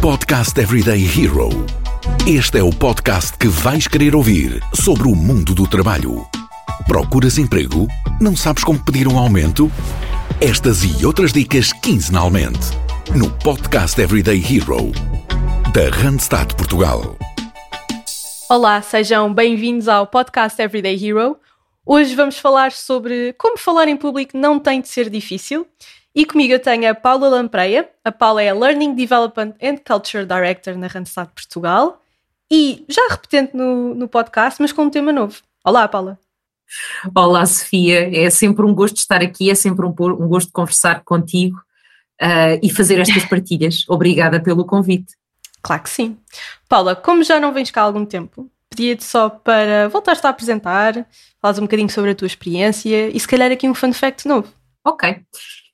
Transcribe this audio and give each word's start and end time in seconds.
Podcast 0.00 0.58
Everyday 0.58 1.04
Hero. 1.04 1.50
Este 2.26 2.58
é 2.58 2.62
o 2.62 2.70
podcast 2.70 3.36
que 3.36 3.48
vais 3.48 3.86
querer 3.86 4.16
ouvir 4.16 4.58
sobre 4.74 5.06
o 5.06 5.14
mundo 5.14 5.54
do 5.54 5.68
trabalho. 5.68 6.26
Procuras 6.86 7.36
emprego? 7.36 7.86
Não 8.18 8.34
sabes 8.34 8.64
como 8.64 8.82
pedir 8.82 9.06
um 9.06 9.18
aumento? 9.18 9.70
Estas 10.40 10.84
e 10.84 11.04
outras 11.04 11.34
dicas 11.34 11.70
quinzenalmente 11.74 12.70
no 13.14 13.30
Podcast 13.40 14.00
Everyday 14.00 14.38
Hero 14.38 14.90
da 15.74 15.94
Randstad 15.94 16.54
Portugal. 16.54 17.18
Olá, 18.48 18.80
sejam 18.80 19.34
bem-vindos 19.34 19.86
ao 19.86 20.06
Podcast 20.06 20.62
Everyday 20.62 20.96
Hero. 20.96 21.36
Hoje 21.84 22.14
vamos 22.14 22.38
falar 22.38 22.72
sobre 22.72 23.34
como 23.34 23.58
falar 23.58 23.86
em 23.86 23.98
público 23.98 24.34
não 24.34 24.58
tem 24.58 24.80
de 24.80 24.88
ser 24.88 25.10
difícil. 25.10 25.66
E 26.14 26.26
comigo 26.26 26.52
eu 26.52 26.60
tenho 26.60 26.90
a 26.90 26.94
Paula 26.94 27.28
Lampreia. 27.28 27.88
A 28.04 28.10
Paula 28.10 28.42
é 28.42 28.52
Learning 28.52 28.94
Development 28.94 29.54
and 29.62 29.76
Culture 29.86 30.26
Director 30.26 30.76
na 30.76 30.88
Randstad 30.88 31.28
Portugal 31.34 32.02
e 32.50 32.84
já 32.88 33.06
repetente 33.08 33.56
no, 33.56 33.94
no 33.94 34.08
podcast, 34.08 34.60
mas 34.60 34.72
com 34.72 34.82
um 34.82 34.90
tema 34.90 35.12
novo. 35.12 35.40
Olá, 35.64 35.86
Paula. 35.86 36.18
Olá, 37.14 37.46
Sofia. 37.46 38.10
É 38.12 38.28
sempre 38.28 38.64
um 38.64 38.74
gosto 38.74 38.96
estar 38.96 39.22
aqui, 39.22 39.50
é 39.50 39.54
sempre 39.54 39.86
um, 39.86 39.90
um 39.90 40.28
gosto 40.28 40.52
conversar 40.52 41.04
contigo 41.04 41.56
uh, 42.20 42.58
e 42.60 42.70
fazer 42.70 42.98
estas 42.98 43.24
partilhas. 43.30 43.84
Obrigada 43.88 44.40
pelo 44.40 44.64
convite. 44.64 45.14
Claro 45.62 45.82
que 45.82 45.90
sim. 45.90 46.18
Paula, 46.68 46.96
como 46.96 47.22
já 47.22 47.38
não 47.38 47.52
vens 47.52 47.70
cá 47.70 47.82
há 47.82 47.84
algum 47.84 48.04
tempo, 48.04 48.50
pedia-te 48.68 49.04
só 49.04 49.28
para 49.28 49.88
voltares-te 49.88 50.26
a 50.26 50.30
apresentar, 50.30 51.06
falares 51.40 51.58
um 51.58 51.62
bocadinho 51.62 51.90
sobre 51.90 52.10
a 52.10 52.14
tua 52.14 52.26
experiência 52.26 53.08
e 53.08 53.20
se 53.20 53.28
calhar 53.28 53.52
aqui 53.52 53.68
um 53.68 53.74
fun 53.74 53.92
fact 53.92 54.26
novo. 54.26 54.48
Ok. 54.84 55.22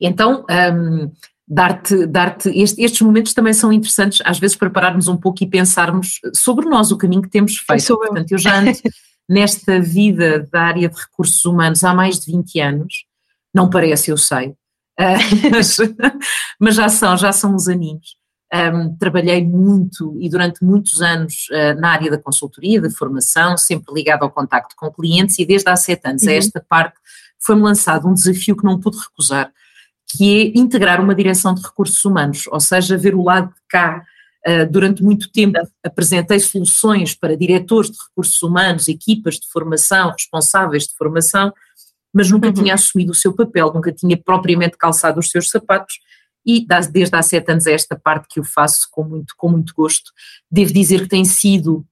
Então, 0.01 0.45
um, 0.51 1.11
dar-te, 1.47 2.07
dar-te 2.07 2.49
este, 2.51 2.83
estes 2.83 3.01
momentos 3.03 3.33
também 3.33 3.53
são 3.53 3.73
interessantes, 3.73 4.21
às 4.25 4.39
vezes 4.39 4.57
para 4.57 4.71
pararmos 4.71 5.09
um 5.09 5.17
pouco 5.17 5.43
e 5.45 5.47
pensarmos 5.47 6.21
sobre 6.35 6.69
nós, 6.69 6.91
o 6.91 6.97
caminho 6.97 7.23
que 7.23 7.31
temos 7.31 7.57
feito. 7.57 7.91
Eu. 7.91 7.99
Portanto, 7.99 8.33
eu 8.33 8.39
já 8.39 8.59
ando 8.59 8.73
nesta 9.29 9.81
vida 9.81 10.49
da 10.51 10.63
área 10.63 10.89
de 10.89 10.97
recursos 10.97 11.45
humanos 11.45 11.85
há 11.85 11.95
mais 11.95 12.19
de 12.19 12.33
20 12.33 12.61
anos, 12.61 12.95
não 13.55 13.71
parece, 13.71 14.11
eu 14.11 14.17
sei, 14.17 14.49
uh, 14.49 14.57
mas, 15.51 15.77
mas, 16.61 16.75
já 16.75 16.89
são, 16.89 17.17
já 17.17 17.33
são 17.33 17.55
uns 17.55 17.69
aninhos. 17.69 18.17
Um, 18.55 18.97
trabalhei 18.97 19.45
muito 19.45 20.17
e 20.21 20.29
durante 20.29 20.63
muitos 20.63 21.03
anos 21.03 21.49
uh, 21.51 21.81
na 21.81 21.91
área 21.91 22.13
da 22.13 22.19
consultoria, 22.19 22.81
da 22.81 22.89
formação, 22.89 23.57
sempre 23.59 23.93
ligado 23.93 24.23
ao 24.23 24.31
contacto 24.31 24.77
com 24.77 24.89
clientes 24.89 25.37
e 25.41 25.45
desde 25.45 25.69
há 25.69 25.75
sete 25.75 26.07
anos 26.07 26.23
uhum. 26.23 26.29
a 26.29 26.33
esta 26.33 26.65
parte 26.69 26.97
foi-me 27.41 27.63
lançado 27.63 28.07
um 28.07 28.15
desafio 28.15 28.57
que 28.57 28.65
não 28.65 28.79
pude 28.79 28.99
recusar, 28.99 29.53
que 30.09 30.55
é 30.55 30.59
integrar 30.59 31.01
uma 31.01 31.15
direção 31.15 31.55
de 31.55 31.63
recursos 31.63 32.05
humanos, 32.05 32.47
ou 32.49 32.61
seja, 32.61 32.97
ver 32.97 33.15
o 33.15 33.23
lado 33.23 33.49
de 33.49 33.61
cá. 33.69 34.05
Uh, 34.47 34.71
durante 34.71 35.03
muito 35.03 35.29
tempo 35.33 35.59
apresentei 35.85 36.39
soluções 36.39 37.13
para 37.13 37.37
diretores 37.37 37.91
de 37.91 37.99
recursos 37.99 38.41
humanos, 38.43 38.87
equipas 38.87 39.41
de 39.41 39.49
formação, 39.49 40.13
responsáveis 40.13 40.85
de 40.85 40.95
formação, 40.95 41.53
mas 42.15 42.31
nunca 42.31 42.47
uhum. 42.47 42.55
tinha 42.55 42.75
assumido 42.75 43.11
o 43.11 43.15
seu 43.15 43.35
papel, 43.35 43.73
nunca 43.75 43.93
tinha 43.93 44.17
propriamente 44.17 44.77
calçado 44.79 45.19
os 45.19 45.31
seus 45.31 45.51
sapatos 45.51 45.99
e 46.47 46.65
desde 46.65 47.17
há 47.17 47.23
sete 47.23 47.51
anos 47.51 47.67
é 47.67 47.73
esta 47.73 47.99
parte 47.99 48.29
que 48.31 48.39
eu 48.39 48.45
faço 48.45 48.87
com 48.93 49.03
muito, 49.03 49.35
com 49.37 49.49
muito 49.49 49.75
gosto. 49.75 50.13
Devo 50.49 50.73
dizer 50.73 51.03
que 51.03 51.09
tem 51.09 51.25
sido 51.25 51.85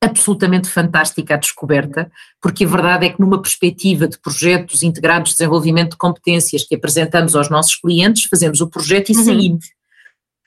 absolutamente 0.00 0.68
fantástica 0.68 1.34
a 1.34 1.38
descoberta, 1.38 2.10
porque 2.40 2.64
a 2.64 2.68
verdade 2.68 3.06
é 3.06 3.10
que 3.10 3.20
numa 3.20 3.40
perspectiva 3.40 4.06
de 4.06 4.18
projetos 4.18 4.82
integrados 4.82 5.30
de 5.30 5.38
desenvolvimento 5.38 5.92
de 5.92 5.96
competências 5.96 6.64
que 6.64 6.76
apresentamos 6.76 7.34
aos 7.34 7.50
nossos 7.50 7.74
clientes, 7.76 8.28
fazemos 8.30 8.60
o 8.60 8.68
projeto 8.68 9.10
e 9.10 9.16
uhum. 9.16 9.24
saímos. 9.24 9.66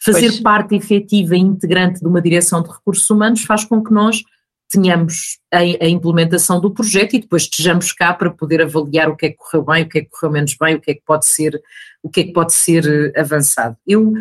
Fazer 0.04 0.30
pois. 0.30 0.40
parte 0.40 0.76
efetiva 0.76 1.36
e 1.36 1.40
integrante 1.40 2.00
de 2.00 2.08
uma 2.08 2.22
direção 2.22 2.64
de 2.64 2.70
recursos 2.70 3.08
humanos 3.10 3.44
faz 3.44 3.66
com 3.66 3.84
que 3.84 3.94
nós 3.94 4.24
tenhamos 4.72 5.38
a, 5.52 5.60
a, 5.60 5.88
implementação 5.88 6.60
do 6.60 6.72
projeto 6.72 7.16
e 7.16 7.20
depois 7.20 7.44
estejamos 7.44 7.92
cá 7.92 8.14
para 8.14 8.32
poder 8.32 8.62
avaliar 8.62 9.10
o 9.10 9.18
que 9.18 9.26
é 9.26 9.30
que 9.30 9.36
correu 9.36 9.66
bem, 9.66 9.84
o 9.84 9.90
que 9.90 10.00
é 10.00 10.02
que 10.02 10.10
correu 10.10 10.32
menos 10.32 10.56
bem, 10.60 10.76
o 10.76 10.82
que 10.82 10.92
é 10.92 10.94
que 10.94 11.04
pode 11.06 11.28
ser, 11.28 11.62
o 12.02 12.10
que 12.10 12.22
é 12.22 12.24
que 12.24 12.32
pode 12.32 12.54
ser 12.54 12.86
eh, 12.88 13.20
avançado. 13.20 13.76
Eu 13.86 14.14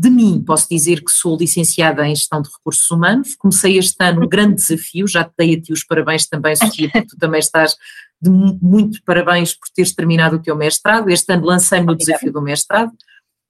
de 0.00 0.10
mim, 0.10 0.40
posso 0.46 0.68
dizer 0.70 1.02
que 1.02 1.10
sou 1.10 1.36
licenciada 1.36 2.06
em 2.06 2.14
Gestão 2.14 2.40
de 2.40 2.48
Recursos 2.48 2.88
Humanos. 2.88 3.34
Comecei 3.34 3.76
este 3.78 3.96
ano 3.98 4.24
um 4.24 4.28
grande 4.30 4.54
desafio, 4.54 5.08
já 5.08 5.24
te 5.24 5.32
dei 5.36 5.56
a 5.56 5.60
ti 5.60 5.72
os 5.72 5.82
parabéns 5.82 6.24
também, 6.28 6.54
Sofia, 6.54 6.88
porque 6.88 7.08
tu 7.08 7.16
também 7.18 7.40
estás 7.40 7.76
de 8.22 8.30
muito 8.30 9.02
parabéns 9.02 9.54
por 9.54 9.68
teres 9.74 9.92
terminado 9.92 10.36
o 10.36 10.38
teu 10.38 10.54
mestrado. 10.54 11.10
Este 11.10 11.32
ano 11.32 11.44
lancei-me 11.44 11.86
no 11.86 11.96
desafio 11.96 12.32
do 12.32 12.40
mestrado. 12.40 12.92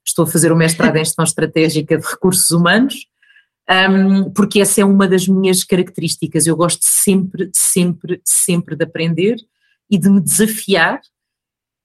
Estou 0.07 0.25
a 0.25 0.27
fazer 0.27 0.51
o 0.51 0.57
mestrado 0.57 0.97
em 0.97 1.05
Gestão 1.05 1.23
Estratégica 1.23 1.99
de 1.99 2.07
Recursos 2.07 2.51
Humanos, 2.51 2.95
um, 3.91 4.31
porque 4.31 4.61
essa 4.61 4.81
é 4.81 4.85
uma 4.87 5.07
das 5.07 5.29
minhas 5.29 5.63
características. 5.65 6.47
Eu 6.47 6.57
gosto 6.57 6.81
sempre, 6.83 7.51
sempre, 7.53 8.23
sempre 8.25 8.75
de 8.75 8.85
aprender 8.85 9.37
e 9.91 9.99
de 9.99 10.09
me 10.09 10.19
desafiar 10.19 10.99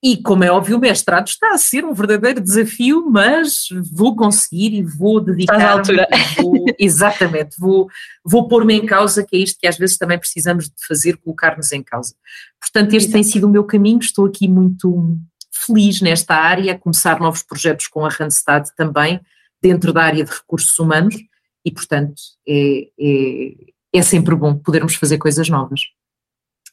e, 0.04 0.18
como 0.18 0.44
é 0.44 0.50
óbvio, 0.50 0.76
o 0.76 0.80
mestrado 0.80 1.28
está 1.28 1.54
a 1.54 1.56
ser 1.56 1.82
um 1.82 1.94
verdadeiro 1.94 2.38
desafio, 2.38 3.08
mas 3.10 3.68
vou 3.90 4.14
conseguir 4.14 4.74
e 4.74 4.82
vou 4.82 5.18
dedicar. 5.18 5.58
à 5.58 5.72
altura. 5.72 6.06
Vou, 6.36 6.62
exatamente, 6.78 7.58
vou, 7.58 7.88
vou 8.22 8.46
pôr-me 8.46 8.74
em 8.74 8.84
causa, 8.84 9.24
que 9.24 9.34
é 9.34 9.38
isto 9.38 9.58
que 9.58 9.66
às 9.66 9.78
vezes 9.78 9.96
também 9.96 10.18
precisamos 10.18 10.66
de 10.66 10.74
fazer, 10.86 11.16
colocar-nos 11.16 11.72
em 11.72 11.82
causa. 11.82 12.14
Portanto, 12.60 12.88
este 12.88 13.06
Exato. 13.06 13.12
tem 13.14 13.22
sido 13.22 13.46
o 13.46 13.50
meu 13.50 13.64
caminho, 13.64 13.98
estou 13.98 14.26
aqui 14.26 14.46
muito 14.46 15.16
feliz 15.50 16.02
nesta 16.02 16.34
área, 16.34 16.74
a 16.74 16.78
começar 16.78 17.18
novos 17.18 17.42
projetos 17.42 17.86
com 17.86 18.04
a 18.04 18.10
Randstad 18.10 18.68
também, 18.76 19.18
dentro 19.62 19.90
da 19.90 20.02
área 20.02 20.22
de 20.22 20.30
recursos 20.30 20.78
humanos, 20.78 21.16
e, 21.64 21.70
portanto, 21.70 22.20
é, 22.46 22.88
é, 23.00 23.54
é 23.90 24.02
sempre 24.02 24.34
bom 24.34 24.54
podermos 24.54 24.96
fazer 24.96 25.16
coisas 25.16 25.48
novas. 25.48 25.80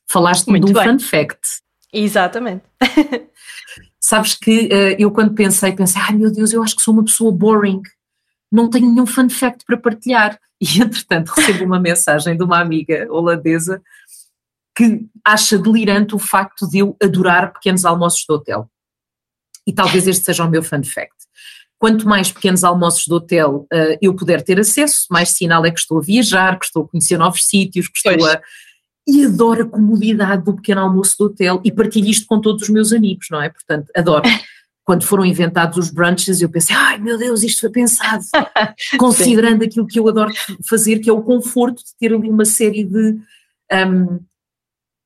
Falaste-me 0.10 0.60
de 0.60 0.70
um 0.70 0.74
bem. 0.74 0.84
fun 0.84 1.00
fact. 1.00 1.40
Exatamente. 1.94 2.64
Sabes 4.00 4.36
que 4.36 4.66
uh, 4.66 4.96
eu 4.98 5.12
quando 5.12 5.34
pensei, 5.34 5.74
pensei, 5.74 6.02
ai 6.02 6.14
meu 6.14 6.32
Deus, 6.32 6.54
eu 6.54 6.64
acho 6.64 6.76
que 6.76 6.82
sou 6.82 6.94
uma 6.94 7.04
pessoa 7.04 7.32
boring, 7.32 7.82
não 8.52 8.70
tenho 8.70 8.90
nenhum 8.90 9.06
fun 9.06 9.30
fact 9.30 9.66
para 9.66 9.78
partilhar. 9.78 10.40
E 10.60 10.66
entretanto 10.82 11.30
recebo 11.30 11.66
uma 11.66 11.80
mensagem 11.80 12.38
de 12.38 12.44
uma 12.44 12.60
amiga 12.60 13.08
holandesa 13.10 13.82
que 14.76 15.06
acha 15.24 15.58
delirante 15.58 16.16
o 16.16 16.20
facto 16.20 16.68
de 16.70 16.80
eu 16.80 16.96
adorar 17.02 17.52
pequenos 17.54 17.86
almoços 17.86 18.24
de 18.28 18.34
hotel. 18.34 18.70
E 19.68 19.74
talvez 19.74 20.08
este 20.08 20.24
seja 20.24 20.46
o 20.46 20.50
meu 20.50 20.64
fun 20.64 20.84
fact. 20.84 21.16
Quanto 21.78 22.08
mais 22.08 22.32
pequenos 22.32 22.64
almoços 22.64 23.06
de 23.06 23.14
hotel 23.14 23.68
uh, 23.74 23.98
eu 24.02 24.16
puder 24.16 24.44
ter 24.44 24.60
acesso, 24.60 25.08
mais 25.10 25.30
sinal 25.30 25.66
é 25.66 25.72
que 25.72 25.80
estou 25.80 25.98
a 25.98 26.02
viajar, 26.02 26.58
que 26.60 26.66
estou 26.66 26.84
a 26.84 26.88
conhecer 26.88 27.18
novos 27.18 27.46
sítios, 27.46 27.88
que 27.88 27.98
estou 27.98 28.18
pois. 28.18 28.36
a 28.36 28.42
e 29.08 29.26
adoro 29.26 29.64
a 29.64 29.68
comodidade 29.68 30.44
do 30.44 30.54
pequeno 30.54 30.82
almoço 30.82 31.16
do 31.18 31.26
hotel 31.26 31.62
e 31.64 31.72
partilho 31.72 32.10
isto 32.10 32.26
com 32.28 32.40
todos 32.40 32.64
os 32.64 32.70
meus 32.70 32.94
amigos, 32.94 33.28
não 33.30 33.42
é? 33.42 33.50
Portanto, 33.50 33.92
adoro. 33.96 34.24
Quando 34.84 35.06
foram 35.06 35.24
inventados 35.24 35.78
os 35.78 35.92
brunches, 35.92 36.42
eu 36.42 36.50
pensei, 36.50 36.76
ai 36.76 36.98
meu 36.98 37.16
Deus, 37.16 37.44
isto 37.44 37.62
foi 37.62 37.70
pensado, 37.70 38.24
considerando 38.98 39.64
aquilo 39.64 39.86
que 39.86 40.00
eu 40.00 40.08
adoro 40.08 40.34
fazer, 40.68 41.00
que 41.00 41.10
é 41.10 41.14
o 41.14 41.22
conforto 41.22 41.78
de 41.78 41.96
ter 42.00 42.12
ali 42.12 42.28
uma 42.28 42.46
série 42.46 42.84
de 42.84 43.16
um, 43.72 44.20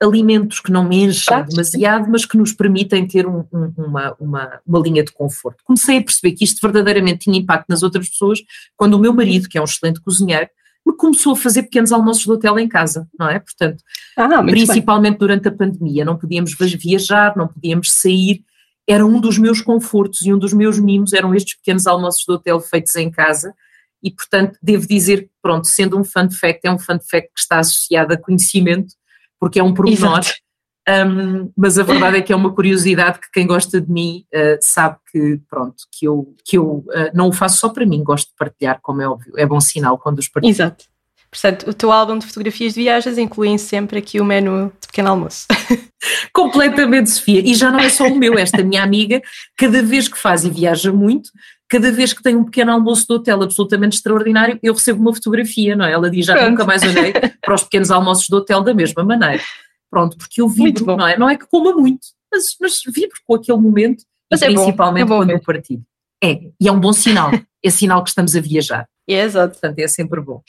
alimentos 0.01 0.59
que 0.59 0.71
não 0.71 0.87
me 0.87 1.03
enchem 1.03 1.43
demasiado, 1.45 2.09
mas 2.09 2.25
que 2.25 2.37
nos 2.37 2.53
permitem 2.53 3.07
ter 3.07 3.27
um, 3.27 3.45
um, 3.51 3.73
uma, 3.77 4.15
uma, 4.19 4.61
uma 4.65 4.79
linha 4.79 5.03
de 5.03 5.11
conforto. 5.11 5.63
Comecei 5.63 5.97
a 5.97 6.03
perceber 6.03 6.35
que 6.35 6.43
isto 6.43 6.61
verdadeiramente 6.61 7.25
tinha 7.25 7.37
impacto 7.37 7.67
nas 7.69 7.83
outras 7.83 8.09
pessoas 8.09 8.39
quando 8.75 8.95
o 8.95 8.99
meu 8.99 9.13
marido, 9.13 9.47
que 9.47 9.57
é 9.57 9.61
um 9.61 9.65
excelente 9.65 10.01
cozinheiro, 10.01 10.49
me 10.85 10.95
começou 10.95 11.33
a 11.33 11.35
fazer 11.35 11.63
pequenos 11.63 11.91
almoços 11.91 12.23
de 12.23 12.31
hotel 12.31 12.59
em 12.59 12.67
casa, 12.67 13.07
não 13.17 13.27
é? 13.27 13.39
Portanto, 13.39 13.83
ah, 14.15 14.43
principalmente 14.43 15.13
bem. 15.13 15.19
durante 15.19 15.47
a 15.47 15.51
pandemia, 15.51 16.05
não 16.05 16.17
podíamos 16.17 16.53
viajar, 16.53 17.35
não 17.35 17.47
podíamos 17.47 17.91
sair, 17.91 18.43
era 18.87 19.05
um 19.05 19.19
dos 19.19 19.37
meus 19.37 19.61
confortos 19.61 20.21
e 20.21 20.33
um 20.33 20.37
dos 20.37 20.53
meus 20.53 20.77
mimos 20.77 21.13
eram 21.13 21.33
estes 21.33 21.55
pequenos 21.55 21.87
almoços 21.87 22.23
de 22.23 22.31
hotel 22.31 22.59
feitos 22.59 22.95
em 22.95 23.09
casa 23.09 23.53
e, 24.01 24.11
portanto, 24.11 24.59
devo 24.61 24.87
dizer 24.87 25.23
que, 25.23 25.31
pronto, 25.41 25.65
sendo 25.67 25.97
um 25.97 26.03
fun 26.03 26.29
fact, 26.29 26.59
é 26.63 26.71
um 26.71 26.77
fun 26.77 26.99
fact 26.99 27.29
que 27.33 27.39
está 27.39 27.57
associado 27.57 28.13
a 28.13 28.17
conhecimento, 28.17 28.93
porque 29.39 29.59
é 29.59 29.63
um 29.63 29.73
pormenor, 29.73 30.19
Exato. 30.19 30.44
Um, 30.87 31.51
mas 31.57 31.79
a 31.79 31.83
verdade 31.83 32.17
é 32.17 32.21
que 32.21 32.31
é 32.31 32.35
uma 32.35 32.53
curiosidade 32.53 33.19
que 33.19 33.31
quem 33.31 33.47
gosta 33.47 33.81
de 33.81 33.91
mim 33.91 34.23
uh, 34.33 34.57
sabe 34.61 34.97
que, 35.11 35.41
pronto, 35.49 35.75
que 35.91 36.07
eu, 36.07 36.35
que 36.45 36.57
eu 36.57 36.85
uh, 36.87 37.11
não 37.13 37.29
o 37.29 37.33
faço 37.33 37.57
só 37.57 37.69
para 37.69 37.85
mim, 37.85 38.03
gosto 38.03 38.29
de 38.29 38.35
partilhar, 38.37 38.79
como 38.81 39.01
é 39.01 39.07
óbvio, 39.07 39.33
é 39.35 39.45
bom 39.45 39.59
sinal 39.59 39.97
quando 39.97 40.19
os 40.19 40.27
partilho. 40.27 40.51
Exato. 40.51 40.85
Portanto, 41.31 41.69
o 41.69 41.73
teu 41.73 41.91
álbum 41.91 42.17
de 42.17 42.25
fotografias 42.25 42.73
de 42.73 42.81
viagens 42.81 43.17
inclui 43.17 43.57
sempre 43.57 43.99
aqui 43.99 44.21
o 44.21 44.25
menu 44.25 44.71
de 44.79 44.87
pequeno 44.87 45.09
almoço. 45.09 45.47
Completamente, 46.31 47.09
Sofia. 47.09 47.41
E 47.41 47.53
já 47.55 47.69
não 47.69 47.79
é 47.79 47.89
só 47.89 48.07
o 48.07 48.15
meu, 48.15 48.37
esta 48.37 48.63
minha 48.63 48.81
amiga, 48.81 49.21
cada 49.57 49.81
vez 49.81 50.07
que 50.07 50.17
faz 50.17 50.45
e 50.45 50.49
viaja 50.49 50.93
muito, 50.93 51.29
cada 51.67 51.91
vez 51.91 52.13
que 52.13 52.23
tem 52.23 52.37
um 52.37 52.45
pequeno 52.45 52.71
almoço 52.71 53.05
de 53.07 53.13
hotel 53.13 53.43
absolutamente 53.43 53.97
extraordinário, 53.97 54.57
eu 54.63 54.73
recebo 54.73 55.01
uma 55.01 55.13
fotografia, 55.13 55.75
não 55.75 55.83
é? 55.83 55.91
Ela 55.91 56.09
diz, 56.09 56.25
já 56.25 56.35
Pronto. 56.35 56.51
nunca 56.51 56.63
mais 56.63 56.83
olhei 56.83 57.11
para 57.11 57.55
os 57.55 57.63
pequenos 57.63 57.91
almoços 57.91 58.27
de 58.27 58.35
hotel 58.35 58.61
da 58.61 58.73
mesma 58.73 59.03
maneira. 59.03 59.43
Pronto, 59.89 60.17
porque 60.17 60.41
eu 60.41 60.49
vibro, 60.49 60.97
não 60.97 61.07
é? 61.07 61.17
Não 61.17 61.29
é 61.29 61.37
que 61.37 61.47
coma 61.47 61.73
muito, 61.73 62.07
mas, 62.31 62.55
mas 62.59 62.81
vibro 62.85 63.17
com 63.25 63.35
aquele 63.35 63.57
momento 63.57 64.03
mas 64.29 64.41
e 64.41 64.45
é 64.45 64.47
principalmente 64.47 65.07
bom, 65.07 65.15
é 65.15 65.17
bom 65.17 65.21
quando 65.23 65.29
eu 65.31 65.41
partilho. 65.41 65.85
É, 66.23 66.41
e 66.59 66.67
é 66.67 66.71
um 66.71 66.79
bom 66.79 66.93
sinal. 66.93 67.31
é 67.63 67.69
sinal 67.69 68.03
que 68.03 68.09
estamos 68.09 68.35
a 68.35 68.41
viajar. 68.41 68.87
É, 69.07 69.21
exato. 69.21 69.53
Portanto, 69.53 69.79
é 69.79 69.87
sempre 69.87 70.21
bom. 70.21 70.41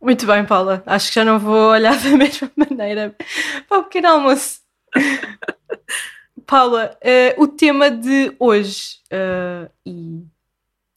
Muito 0.00 0.26
bem, 0.26 0.44
Paula. 0.44 0.82
Acho 0.86 1.08
que 1.08 1.14
já 1.14 1.24
não 1.24 1.38
vou 1.38 1.70
olhar 1.70 1.96
da 2.02 2.10
mesma 2.10 2.50
maneira 2.56 3.16
para 3.68 3.78
o 3.78 3.84
pequeno 3.84 4.08
almoço. 4.08 4.60
Paula, 6.46 6.96
uh, 7.02 7.42
o 7.42 7.48
tema 7.48 7.90
de 7.90 8.34
hoje, 8.38 8.98
uh, 9.10 9.70
e 9.86 10.22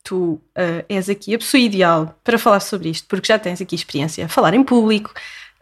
tu 0.04 0.34
uh, 0.34 0.86
és 0.90 1.10
aqui 1.10 1.36
a 1.36 1.38
pessoa 1.38 1.62
ideal 1.62 2.20
para 2.24 2.38
falar 2.38 2.60
sobre 2.60 2.90
isto, 2.90 3.08
porque 3.08 3.28
já 3.28 3.40
tens 3.40 3.62
aqui 3.62 3.76
experiência 3.76 4.26
a 4.26 4.30
falar 4.30 4.54
em 4.54 4.64
público, 4.64 5.14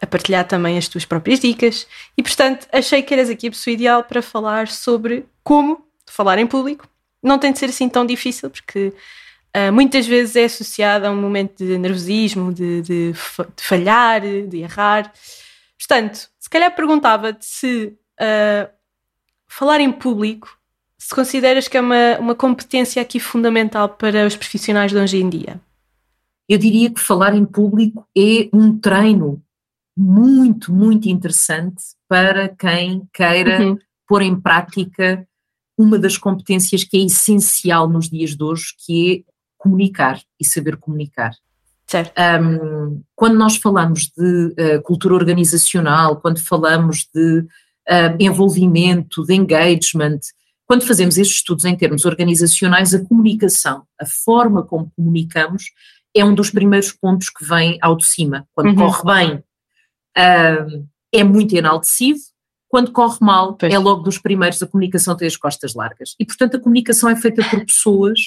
a 0.02 0.08
partilhar 0.08 0.48
também 0.48 0.78
as 0.78 0.88
tuas 0.88 1.06
próprias 1.06 1.40
dicas, 1.40 1.88
e 2.18 2.24
portanto 2.24 2.68
achei 2.72 3.02
que 3.02 3.14
eras 3.14 3.30
aqui 3.30 3.48
a 3.48 3.52
pessoa 3.52 3.74
ideal 3.74 4.04
para 4.04 4.22
falar 4.22 4.68
sobre 4.68 5.26
como 5.44 5.86
falar 6.06 6.38
em 6.38 6.48
público. 6.48 6.88
Não 7.22 7.40
tem 7.40 7.52
de 7.52 7.60
ser 7.60 7.66
assim 7.66 7.90
tão 7.90 8.06
difícil, 8.06 8.50
porque 8.50 8.94
uh, 9.56 9.72
muitas 9.74 10.06
vezes 10.06 10.36
é 10.36 10.46
associado 10.46 11.08
a 11.08 11.12
um 11.12 11.20
momento 11.20 11.58
de 11.58 11.78
nervosismo, 11.78 12.54
de, 12.54 12.82
de, 12.82 13.12
de 13.12 13.64
falhar, 13.64 14.22
de 14.22 14.58
errar. 14.58 15.12
Portanto, 15.78 16.30
se 16.40 16.50
calhar 16.50 16.76
perguntava-te 16.76 17.46
se 17.46 17.98
uh, 18.20 18.70
falar 19.48 19.80
em 19.80 19.92
público 19.92 20.56
se 21.06 21.14
consideras 21.14 21.68
que 21.68 21.78
é 21.78 21.82
uma, 21.82 22.18
uma 22.20 22.36
competência 22.36 23.00
aqui 23.00 23.20
fundamental 23.20 23.90
para 23.90 24.26
os 24.26 24.36
profissionais 24.36 24.92
de 24.92 24.98
hoje 24.98 25.18
em 25.18 25.30
dia. 25.30 25.62
Eu 26.50 26.58
diria 26.58 26.90
que 26.90 27.00
falar 27.00 27.36
em 27.36 27.46
público 27.46 28.08
é 28.18 28.50
um 28.52 28.76
treino 28.78 29.40
muito, 29.98 30.74
muito 30.74 31.08
interessante 31.08 31.82
para 32.08 32.50
quem 32.50 33.08
queira 33.14 33.66
uhum. 33.66 33.78
pôr 34.08 34.22
em 34.22 34.40
prática 34.40 35.28
uma 35.78 35.98
das 36.00 36.18
competências 36.18 36.84
que 36.84 36.98
é 36.98 37.06
essencial 37.06 37.88
nos 37.90 38.10
dias 38.10 38.36
de 38.36 38.44
hoje, 38.44 38.74
que 38.86 39.26
é 39.28 39.32
comunicar 39.58 40.22
e 40.40 40.46
saber 40.46 40.78
comunicar. 40.78 41.32
Certo. 41.88 42.14
Um, 42.42 43.02
quando 43.16 43.38
nós 43.38 43.58
falamos 43.58 44.12
de 44.18 44.48
uh, 44.48 44.82
cultura 44.84 45.14
organizacional, 45.14 46.20
quando 46.20 46.40
falamos 46.40 47.08
de 47.14 47.40
uh, 47.40 48.16
envolvimento, 48.20 49.24
de 49.24 49.36
engagement, 49.36 50.20
quando 50.66 50.86
fazemos 50.86 51.18
estes 51.18 51.38
estudos 51.38 51.64
em 51.66 51.76
termos 51.76 52.06
organizacionais, 52.06 52.94
a 52.94 53.06
comunicação, 53.06 53.84
a 54.00 54.06
forma 54.06 54.64
como 54.64 54.92
comunicamos, 54.96 55.66
é 56.16 56.26
um 56.26 56.34
dos 56.34 56.50
primeiros 56.50 56.92
pontos 56.92 57.30
que 57.30 57.46
vem 57.46 57.78
ao 57.82 57.96
de 57.96 58.06
cima. 58.06 58.48
Quando 58.54 58.70
uhum. 58.70 58.76
corre 58.76 59.04
bem, 59.04 59.44
uh, 60.18 60.88
é 61.14 61.24
muito 61.24 61.56
enaltecido, 61.56 62.20
quando 62.68 62.92
corre 62.92 63.18
mal, 63.22 63.56
pois. 63.56 63.74
é 63.74 63.78
logo 63.78 64.04
dos 64.04 64.18
primeiros, 64.18 64.62
a 64.62 64.68
comunicação 64.68 65.16
tem 65.16 65.28
as 65.28 65.38
costas 65.38 65.74
largas. 65.74 66.16
E, 66.20 66.26
portanto, 66.26 66.58
a 66.58 66.60
comunicação 66.60 67.10
é 67.10 67.16
feita 67.16 67.44
por 67.50 67.66
pessoas, 67.66 68.20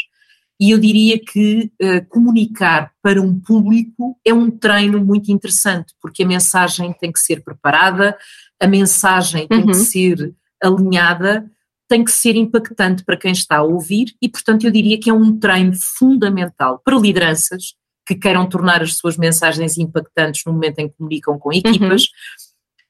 e 0.61 0.71
eu 0.73 0.79
diria 0.79 1.19
que 1.19 1.71
uh, 1.81 2.05
comunicar 2.09 2.93
para 3.03 3.21
um 3.23 3.39
público 3.39 4.19
é 4.25 4.35
um 4.35 4.51
treino 4.51 5.05
muito 5.05 5.31
interessante, 5.31 5.95
porque 6.01 6.25
a 6.25 6.27
mensagem 6.27 6.93
tem 6.93 7.13
que 7.13 7.21
ser 7.21 7.45
preparada, 7.45 8.17
a 8.61 8.67
mensagem 8.67 9.47
tem 9.47 9.61
uhum. 9.61 9.67
que 9.67 9.75
ser 9.75 10.35
alinhada 10.63 11.49
tem 11.89 12.05
que 12.05 12.11
ser 12.11 12.37
impactante 12.37 13.03
para 13.03 13.17
quem 13.17 13.33
está 13.33 13.57
a 13.57 13.63
ouvir 13.63 14.15
e, 14.21 14.29
portanto, 14.29 14.65
eu 14.65 14.71
diria 14.71 15.01
que 15.01 15.09
é 15.09 15.13
um 15.13 15.39
treino 15.39 15.73
fundamental 15.97 16.81
para 16.85 16.99
lideranças 16.99 17.75
que 18.09 18.15
queiram 18.15 18.49
tornar 18.49 18.81
as 18.81 18.97
suas 18.97 19.19
mensagens 19.19 19.77
impactantes 19.77 20.43
no 20.47 20.55
momento 20.55 20.79
em 20.79 20.89
que 20.89 20.95
comunicam 20.97 21.39
com 21.39 21.53
equipas, 21.53 22.05
uhum. 22.05 22.09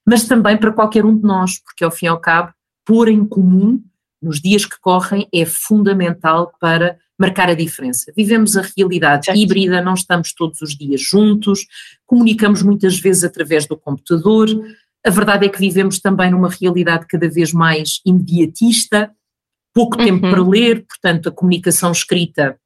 mas 0.06 0.28
também 0.28 0.56
para 0.56 0.72
qualquer 0.72 1.04
um 1.04 1.16
de 1.16 1.24
nós, 1.24 1.58
porque 1.58 1.82
ao 1.82 1.90
fim 1.90 2.06
e 2.06 2.08
ao 2.08 2.20
cabo, 2.20 2.52
pôr 2.86 3.08
em 3.08 3.24
comum 3.24 3.82
nos 4.22 4.40
dias 4.40 4.64
que 4.64 4.78
correm 4.80 5.28
é 5.34 5.44
fundamental 5.44 6.52
para 6.60 6.96
marcar 7.18 7.50
a 7.50 7.54
diferença. 7.54 8.12
Vivemos 8.16 8.56
a 8.56 8.62
realidade 8.76 9.26
certo. 9.26 9.38
híbrida, 9.38 9.82
não 9.82 9.94
estamos 9.94 10.32
todos 10.32 10.60
os 10.62 10.76
dias 10.76 11.00
juntos, 11.00 11.66
comunicamos 12.06 12.62
muitas 12.62 12.96
vezes 13.00 13.24
através 13.24 13.66
do 13.66 13.76
computador, 13.76 14.48
a 15.04 15.10
verdade 15.10 15.46
é 15.46 15.48
que 15.48 15.58
vivemos 15.58 15.98
também 15.98 16.30
numa 16.30 16.48
realidade 16.48 17.06
cada 17.08 17.28
vez 17.28 17.52
mais 17.52 18.00
imediatista, 18.06 19.10
pouco 19.74 19.96
tempo 19.96 20.26
uhum. 20.26 20.30
para 20.30 20.42
ler, 20.42 20.86
portanto, 20.86 21.28
a 21.28 21.32
comunicação 21.32 21.90
escrita. 21.90 22.56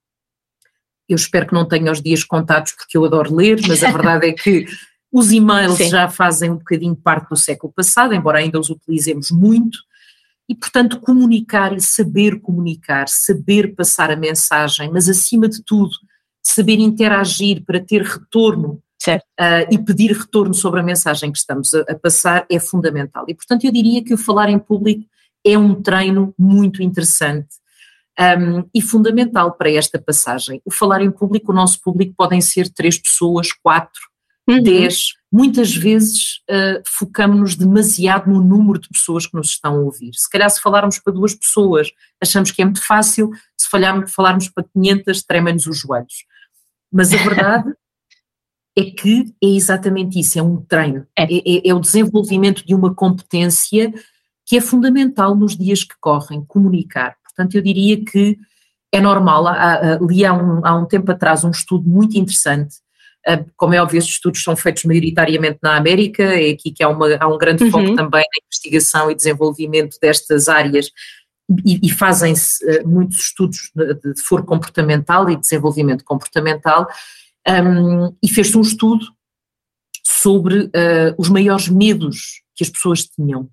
Eu 1.08 1.16
espero 1.16 1.46
que 1.46 1.54
não 1.54 1.66
tenha 1.66 1.90
os 1.90 2.00
dias 2.00 2.24
contados 2.24 2.72
porque 2.72 2.96
eu 2.96 3.04
adoro 3.04 3.34
ler, 3.34 3.60
mas 3.66 3.82
a 3.82 3.90
verdade 3.90 4.28
é 4.28 4.32
que 4.32 4.66
os 5.12 5.30
e-mails 5.30 5.76
Sim. 5.76 5.90
já 5.90 6.08
fazem 6.08 6.50
um 6.50 6.56
bocadinho 6.56 6.96
parte 6.96 7.28
do 7.28 7.36
século 7.36 7.72
passado, 7.72 8.14
embora 8.14 8.38
ainda 8.38 8.58
os 8.58 8.70
utilizemos 8.70 9.30
muito, 9.30 9.78
e 10.48 10.54
portanto 10.54 11.00
comunicar 11.00 11.74
e 11.76 11.80
saber 11.80 12.40
comunicar, 12.40 13.08
saber 13.08 13.74
passar 13.74 14.10
a 14.10 14.16
mensagem, 14.16 14.90
mas 14.90 15.08
acima 15.08 15.48
de 15.48 15.62
tudo, 15.62 15.92
saber 16.42 16.78
interagir 16.78 17.62
para 17.64 17.80
ter 17.80 18.02
retorno 18.02 18.82
Uh, 19.04 19.66
e 19.68 19.78
pedir 19.78 20.12
retorno 20.12 20.54
sobre 20.54 20.78
a 20.78 20.82
mensagem 20.82 21.32
que 21.32 21.38
estamos 21.38 21.74
a, 21.74 21.80
a, 21.88 21.94
passar 21.96 22.46
é 22.48 22.60
fundamental. 22.60 23.24
E, 23.26 23.34
portanto, 23.34 23.64
eu 23.64 23.72
diria 23.72 24.00
que 24.00 24.14
o 24.14 24.16
falar 24.16 24.48
em 24.48 24.60
público 24.60 25.04
é 25.44 25.58
um 25.58 25.82
treino 25.82 26.32
muito 26.38 26.84
interessante 26.84 27.48
um, 28.38 28.68
e 28.74 28.80
fundamental 28.80 29.52
para 29.52 29.70
esta 29.70 30.00
passagem. 30.00 30.60
O 30.64 30.70
falar 30.70 31.02
em 31.02 31.10
público, 31.10 31.52
o 31.52 31.54
nosso 31.54 31.80
público 31.80 32.14
podem 32.16 32.40
ser 32.40 32.68
três 32.68 32.98
pessoas, 32.98 33.52
quatro, 33.52 34.00
uhum. 34.48 34.62
dez. 34.62 35.14
Muitas 35.30 35.74
vezes 35.74 36.40
uh, 36.50 36.82
focamos-nos 36.86 37.56
demasiado 37.56 38.30
no 38.30 38.42
número 38.42 38.78
de 38.78 38.88
pessoas 38.88 39.26
que 39.26 39.34
nos 39.34 39.50
estão 39.50 39.76
a 39.76 39.80
ouvir. 39.80 40.12
Se 40.14 40.28
calhar, 40.28 40.50
se 40.50 40.60
falarmos 40.60 40.98
para 40.98 41.12
duas 41.12 41.34
pessoas, 41.34 41.90
achamos 42.20 42.50
que 42.50 42.62
é 42.62 42.64
muito 42.64 42.84
fácil, 42.84 43.30
se 43.56 43.68
falharmos, 43.68 44.12
falarmos 44.12 44.48
para 44.48 44.64
500, 44.64 45.22
tremem-nos 45.22 45.66
os 45.66 45.78
joelhos. 45.78 46.24
Mas 46.92 47.12
a 47.14 47.16
verdade 47.16 47.72
é 48.76 48.84
que 48.84 49.34
é 49.42 49.46
exatamente 49.46 50.18
isso, 50.18 50.38
é 50.38 50.42
um 50.42 50.60
treino, 50.62 51.06
é. 51.16 51.24
É, 51.24 51.36
é, 51.38 51.68
é 51.68 51.74
o 51.74 51.80
desenvolvimento 51.80 52.64
de 52.66 52.74
uma 52.74 52.94
competência 52.94 53.92
que 54.44 54.56
é 54.56 54.60
fundamental 54.60 55.34
nos 55.34 55.56
dias 55.56 55.84
que 55.84 55.94
correm, 56.00 56.44
comunicar. 56.44 57.16
Portanto, 57.34 57.54
eu 57.54 57.62
diria 57.62 58.04
que 58.04 58.38
é 58.92 59.00
normal, 59.00 59.46
há, 59.46 59.98
li 60.02 60.24
há 60.24 60.34
um, 60.34 60.66
há 60.66 60.76
um 60.76 60.84
tempo 60.86 61.10
atrás 61.10 61.44
um 61.44 61.50
estudo 61.50 61.88
muito 61.88 62.16
interessante, 62.18 62.76
ah, 63.26 63.42
como 63.56 63.72
é 63.72 63.80
óbvio, 63.80 63.98
estes 63.98 64.16
estudos 64.16 64.42
são 64.42 64.56
feitos 64.56 64.84
maioritariamente 64.84 65.58
na 65.62 65.76
América, 65.76 66.22
é 66.22 66.50
aqui 66.50 66.72
que 66.72 66.82
há, 66.82 66.88
uma, 66.88 67.06
há 67.16 67.28
um 67.28 67.38
grande 67.38 67.64
uhum. 67.64 67.70
foco 67.70 67.94
também 67.94 68.20
na 68.20 68.46
investigação 68.46 69.10
e 69.10 69.14
desenvolvimento 69.14 69.96
destas 70.00 70.48
áreas 70.48 70.90
e, 71.64 71.86
e 71.86 71.90
fazem-se 71.90 72.64
uh, 72.64 72.88
muitos 72.88 73.18
estudos 73.18 73.70
de, 73.74 73.94
de 74.14 74.22
foro 74.22 74.44
comportamental 74.44 75.30
e 75.30 75.36
desenvolvimento 75.36 76.04
comportamental, 76.04 76.88
um, 77.48 78.14
e 78.22 78.28
fez-se 78.28 78.56
um 78.56 78.60
estudo 78.60 79.06
sobre 80.04 80.64
uh, 80.64 81.14
os 81.16 81.28
maiores 81.28 81.68
medos 81.68 82.42
que 82.56 82.64
as 82.64 82.70
pessoas 82.70 83.04
tinham. 83.04 83.48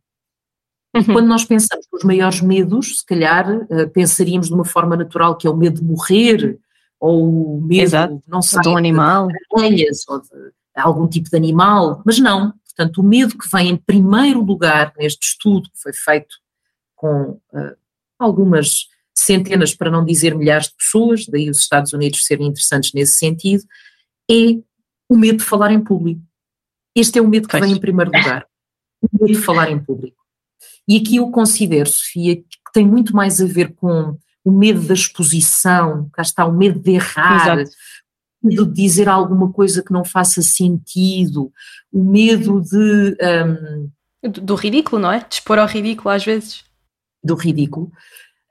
Uhum. 0.96 1.04
Quando 1.04 1.28
nós 1.28 1.46
pensamos 1.46 1.86
nos 1.94 2.04
maiores 2.04 2.42
medos, 2.42 3.00
se 3.00 3.06
calhar 3.06 3.48
uh, 3.48 3.90
pensaríamos 3.92 4.48
de 4.48 4.54
uma 4.54 4.66
forma 4.66 4.98
natural 4.98 5.38
que 5.38 5.46
é 5.46 5.50
o 5.50 5.56
medo 5.56 5.80
de 5.80 5.86
morrer, 5.86 6.60
ou 7.00 7.58
o 7.58 7.62
medo, 7.62 7.84
Exato. 7.84 8.24
não 8.28 8.42
sei, 8.42 8.62
de 8.62 8.70
um 8.70 8.78
animal, 8.78 9.28
de 9.28 9.36
aranhas, 9.56 10.04
ou 10.08 10.20
de 10.20 10.30
algum 10.76 11.08
tipo 11.08 11.30
de 11.30 11.38
animal, 11.38 12.02
mas 12.06 12.20
não. 12.20 12.54
Portanto, 12.66 13.00
o 13.00 13.04
medo 13.04 13.38
que 13.38 13.50
vem 13.50 13.70
em 13.70 13.78
primeiro 13.78 14.42
lugar 14.42 14.94
neste 14.98 15.28
estudo, 15.28 15.70
que 15.70 15.82
foi 15.82 15.94
feito 15.94 16.36
com 16.96 17.40
uh, 17.54 17.76
algumas 18.18 18.88
centenas, 19.14 19.76
para 19.76 19.92
não 19.92 20.04
dizer 20.04 20.36
milhares 20.36 20.68
de 20.68 20.76
pessoas, 20.76 21.26
daí 21.28 21.50
os 21.50 21.60
Estados 21.60 21.94
Unidos 21.94 22.26
serem 22.26 22.48
interessantes 22.48 22.94
nesse 22.94 23.14
sentido, 23.16 23.64
é 24.30 24.60
o 25.10 25.18
medo 25.18 25.40
de 25.40 25.44
falar 25.44 25.72
em 25.72 25.84
público. 25.84 26.22
Este 26.96 27.20
é 27.20 27.22
o 27.22 27.28
medo 27.28 27.48
que 27.48 27.58
pois. 27.58 27.64
vem 27.64 27.76
em 27.76 27.80
primeiro 27.80 28.12
lugar, 28.12 28.46
o 29.02 29.08
medo 29.14 29.40
de 29.40 29.46
falar 29.46 29.70
em 29.70 29.80
público. 29.80 30.19
E 30.90 30.98
aqui 30.98 31.18
eu 31.18 31.30
considero, 31.30 31.88
Sofia, 31.88 32.38
que 32.38 32.74
tem 32.74 32.86
muito 32.86 33.16
mais 33.16 33.40
a 33.40 33.46
ver 33.46 33.76
com 33.76 34.18
o 34.44 34.52
medo 34.52 34.82
da 34.82 34.94
exposição, 34.94 36.10
cá 36.12 36.24
está 36.24 36.46
o 36.46 36.52
medo 36.52 36.80
de 36.80 36.92
errar, 36.92 37.60
Exato. 37.60 37.72
o 38.42 38.48
medo 38.48 38.66
de 38.66 38.74
dizer 38.74 39.08
alguma 39.08 39.52
coisa 39.54 39.84
que 39.84 39.94
não 39.94 40.04
faça 40.04 40.42
sentido, 40.42 41.52
o 41.94 42.04
medo 42.04 42.62
de. 42.62 43.16
Um, 43.22 43.90
do, 44.28 44.42
do 44.42 44.56
ridículo, 44.56 45.02
não 45.02 45.12
é? 45.12 45.20
De 45.20 45.36
expor 45.36 45.60
ao 45.60 45.68
ridículo 45.68 46.10
às 46.10 46.26
vezes. 46.26 46.64
Do 47.24 47.36
ridículo 47.36 47.92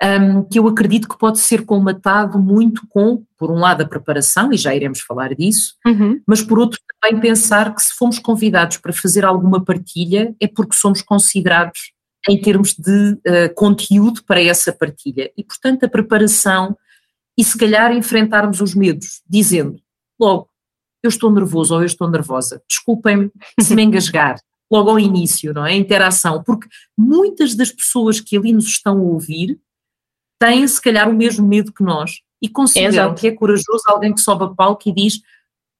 um, 0.03 0.45
que 0.45 0.59
eu 0.59 0.69
acredito 0.69 1.09
que 1.09 1.19
pode 1.19 1.39
ser 1.39 1.65
colmatado 1.65 2.39
muito 2.39 2.87
com, 2.89 3.25
por 3.37 3.51
um 3.51 3.59
lado, 3.59 3.83
a 3.83 3.89
preparação, 3.89 4.53
e 4.53 4.57
já 4.57 4.75
iremos 4.75 5.01
falar 5.01 5.35
disso, 5.35 5.75
uhum. 5.87 6.21
mas 6.27 6.41
por 6.41 6.59
outro 6.59 6.79
também 7.01 7.21
pensar 7.21 7.75
que 7.75 7.83
se 7.83 7.93
fomos 7.95 8.19
convidados 8.19 8.77
para 8.77 8.93
fazer 8.93 9.25
alguma 9.25 9.65
partilha 9.65 10.35
é 10.41 10.47
porque 10.47 10.77
somos 10.77 11.03
considerados 11.03 11.93
em 12.29 12.41
termos 12.41 12.75
de 12.75 13.13
uh, 13.13 13.55
conteúdo 13.55 14.25
para 14.25 14.43
essa 14.43 14.73
partilha. 14.73 15.31
E, 15.37 15.45
portanto, 15.45 15.85
a 15.85 15.89
preparação 15.89 16.77
e 17.37 17.45
se 17.45 17.57
calhar 17.57 17.93
enfrentarmos 17.93 18.61
os 18.61 18.75
medos, 18.75 19.23
dizendo 19.29 19.81
logo, 20.19 20.49
eu 21.03 21.09
estou 21.09 21.31
nervoso 21.31 21.75
ou 21.75 21.81
eu 21.81 21.87
estou 21.87 22.11
nervosa, 22.11 22.61
desculpem-me 22.69 23.31
se 23.61 23.75
me 23.75 23.83
engasgar, 23.83 24.41
logo 24.71 24.91
ao 24.91 24.99
início, 24.99 25.55
não 25.55 25.65
é? 25.65 25.73
A 25.73 25.77
interação, 25.77 26.43
porque 26.43 26.69
muitas 26.97 27.55
das 27.55 27.71
pessoas 27.71 28.21
que 28.21 28.37
ali 28.37 28.53
nos 28.53 28.67
estão 28.67 28.99
a 28.99 29.03
ouvir 29.03 29.61
têm 30.41 30.67
se 30.67 30.81
calhar 30.81 31.09
o 31.09 31.15
mesmo 31.15 31.47
medo 31.47 31.73
que 31.73 31.83
nós 31.83 32.21
e 32.43 32.49
consideram 32.49 33.15
que 33.15 33.29
é 33.29 33.33
corajoso 33.33 33.85
alguém 33.87 34.13
que 34.13 34.21
sobe 34.21 34.45
a 34.45 34.49
palco 34.49 34.89
e 34.89 34.93
diz: 34.93 35.21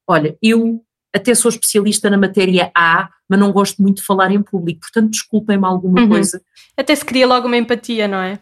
Olha, 0.07 0.37
eu 0.41 0.83
até 1.13 1.35
sou 1.35 1.49
especialista 1.49 2.09
na 2.09 2.17
matéria 2.17 2.71
A, 2.75 3.09
mas 3.29 3.39
não 3.39 3.51
gosto 3.51 3.81
muito 3.81 3.97
de 3.97 4.03
falar 4.03 4.31
em 4.31 4.41
público, 4.41 4.81
portanto 4.81 5.11
desculpem-me 5.11 5.65
alguma 5.65 6.01
uhum. 6.01 6.09
coisa. 6.09 6.41
Até 6.75 6.95
se 6.95 7.05
cria 7.05 7.27
logo 7.27 7.47
uma 7.47 7.57
empatia, 7.57 8.07
não 8.07 8.17
é? 8.17 8.39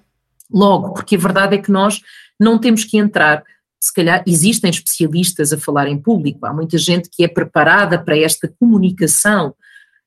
Logo, 0.50 0.94
porque 0.94 1.16
a 1.16 1.20
verdade 1.20 1.56
é 1.56 1.58
que 1.58 1.72
nós 1.72 2.02
não 2.40 2.58
temos 2.58 2.86
que 2.86 2.98
entrar. 2.98 3.44
Se 3.80 3.94
calhar 3.94 4.24
existem 4.26 4.70
especialistas 4.70 5.52
a 5.52 5.58
falar 5.58 5.88
em 5.88 6.02
público, 6.02 6.46
há 6.46 6.54
muita 6.54 6.78
gente 6.78 7.10
que 7.12 7.24
é 7.24 7.28
preparada 7.28 8.02
para 8.02 8.18
esta 8.18 8.48
comunicação, 8.60 9.50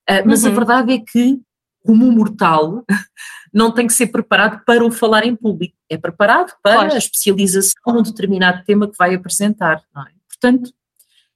uh, 0.09 0.23
mas 0.25 0.45
uhum. 0.45 0.51
a 0.51 0.55
verdade 0.55 0.93
é 0.95 0.99
que, 0.99 1.39
como 1.85 2.11
mortal, 2.11 2.83
não 3.53 3.71
tem 3.71 3.87
que 3.87 3.93
ser 3.93 4.07
preparado 4.07 4.63
para 4.65 4.85
o 4.85 4.91
falar 4.91 5.27
em 5.27 5.37
público, 5.37 5.77
é 5.91 5.99
preparado 5.99 6.55
para 6.63 6.77
claro. 6.77 6.95
a 6.95 6.99
especialização 6.99 7.75
num 7.89 8.03
determinado 8.03 8.65
tema 8.65 8.89
que 8.89 8.97
vai 8.97 9.15
apresentar. 9.15 9.77
É? 9.77 10.11
Portanto, 10.27 10.73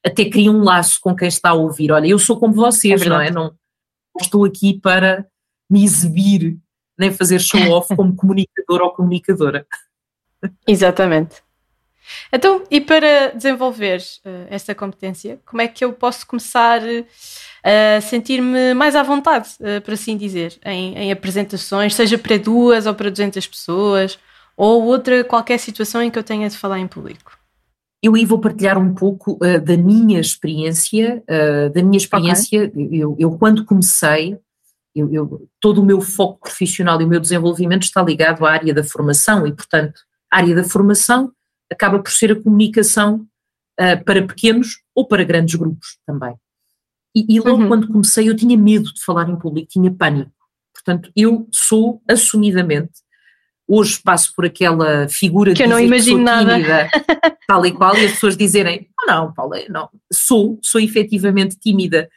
até 0.04 0.24
cria 0.24 0.50
um 0.50 0.62
laço 0.62 1.00
com 1.00 1.14
quem 1.16 1.28
está 1.28 1.50
a 1.50 1.54
ouvir. 1.54 1.90
Olha, 1.90 2.06
eu 2.06 2.18
sou 2.18 2.38
como 2.38 2.54
vocês, 2.54 3.02
é 3.02 3.08
não 3.08 3.20
é? 3.20 3.30
Não, 3.30 3.54
estou 4.20 4.44
aqui 4.44 4.78
para 4.78 5.26
me 5.70 5.84
exibir, 5.84 6.58
nem 6.98 7.12
fazer 7.12 7.40
show-off 7.40 7.94
como 7.96 8.14
comunicador 8.14 8.82
ou 8.82 8.90
comunicadora. 8.90 9.66
Exatamente. 10.66 11.42
Então, 12.30 12.62
e 12.70 12.82
para 12.82 13.30
desenvolver 13.30 13.98
uh, 13.98 14.46
esta 14.50 14.74
competência, 14.74 15.40
como 15.46 15.62
é 15.62 15.68
que 15.68 15.82
eu 15.82 15.92
posso 15.94 16.26
começar 16.26 16.82
uh, 16.82 17.06
a 17.96 18.00
sentir-me 18.02 18.74
mais 18.74 18.94
à 18.94 19.02
vontade, 19.02 19.48
uh, 19.60 19.80
por 19.80 19.94
assim 19.94 20.14
dizer, 20.14 20.58
em, 20.66 20.94
em, 20.98 21.12
apresentações, 21.12 21.94
seja 21.94 22.18
para 22.18 22.36
duas 22.36 22.84
ou 22.84 22.94
para 22.94 23.10
200 23.10 23.46
pessoas, 23.46 24.18
ou 24.54 24.84
outra 24.84 25.24
qualquer 25.24 25.58
situação 25.58 26.02
em 26.02 26.10
que 26.10 26.18
eu 26.18 26.22
tenha 26.22 26.48
de 26.48 26.58
falar 26.58 26.78
em 26.78 26.86
público? 26.86 27.38
Eu 28.04 28.14
aí 28.14 28.26
vou 28.26 28.38
partilhar 28.38 28.76
um 28.76 28.94
pouco 28.94 29.38
uh, 29.42 29.58
da 29.58 29.78
minha 29.78 30.20
experiência, 30.20 31.24
uh, 31.26 31.72
da 31.72 31.82
minha 31.82 31.96
experiência, 31.96 32.66
okay. 32.66 32.88
eu, 32.92 33.16
eu, 33.18 33.30
quando 33.38 33.64
comecei, 33.64 34.38
eu, 34.94 35.10
eu, 35.10 35.48
todo 35.58 35.80
o 35.80 35.84
meu 35.86 36.02
foco 36.02 36.40
profissional 36.40 37.00
e 37.00 37.04
o 37.06 37.08
meu 37.08 37.18
desenvolvimento 37.18 37.84
está 37.84 38.02
ligado 38.02 38.44
à 38.44 38.52
área 38.52 38.74
da 38.74 38.84
formação 38.84 39.46
e, 39.46 39.54
portanto, 39.54 40.02
a 40.30 40.36
área 40.36 40.54
da 40.54 40.64
formação 40.64 41.32
acaba 41.72 41.98
por 41.98 42.10
ser 42.10 42.32
a 42.32 42.38
comunicação 42.38 43.26
uh, 43.80 44.04
para 44.04 44.26
pequenos 44.26 44.82
ou 44.94 45.08
para 45.08 45.24
grandes 45.24 45.54
grupos 45.54 45.96
também. 46.06 46.34
E, 47.16 47.36
e 47.36 47.40
logo 47.40 47.62
uhum. 47.62 47.68
quando 47.68 47.88
comecei 47.88 48.28
eu 48.28 48.36
tinha 48.36 48.58
medo 48.58 48.92
de 48.92 49.02
falar 49.02 49.30
em 49.30 49.38
público, 49.38 49.70
tinha 49.70 49.90
pânico. 49.90 50.30
Portanto, 50.74 51.10
eu 51.16 51.48
sou 51.50 52.02
assumidamente 52.06 53.00
hoje 53.66 53.98
passo 54.02 54.32
por 54.34 54.44
aquela 54.44 55.08
figura 55.08 55.54
que 55.54 55.62
eu 55.62 55.68
não 55.68 55.80
imagino 55.80 56.22
nada 56.22 56.54
tímida, 56.54 56.88
tal 57.48 57.64
e 57.64 57.72
qual, 57.72 57.96
e 57.96 58.04
as 58.04 58.12
pessoas 58.12 58.36
dizerem, 58.36 58.88
oh, 59.02 59.06
não, 59.06 59.32
Paula, 59.32 59.58
não, 59.68 59.88
sou, 60.12 60.58
sou 60.62 60.80
efetivamente 60.80 61.56
tímida 61.58 62.08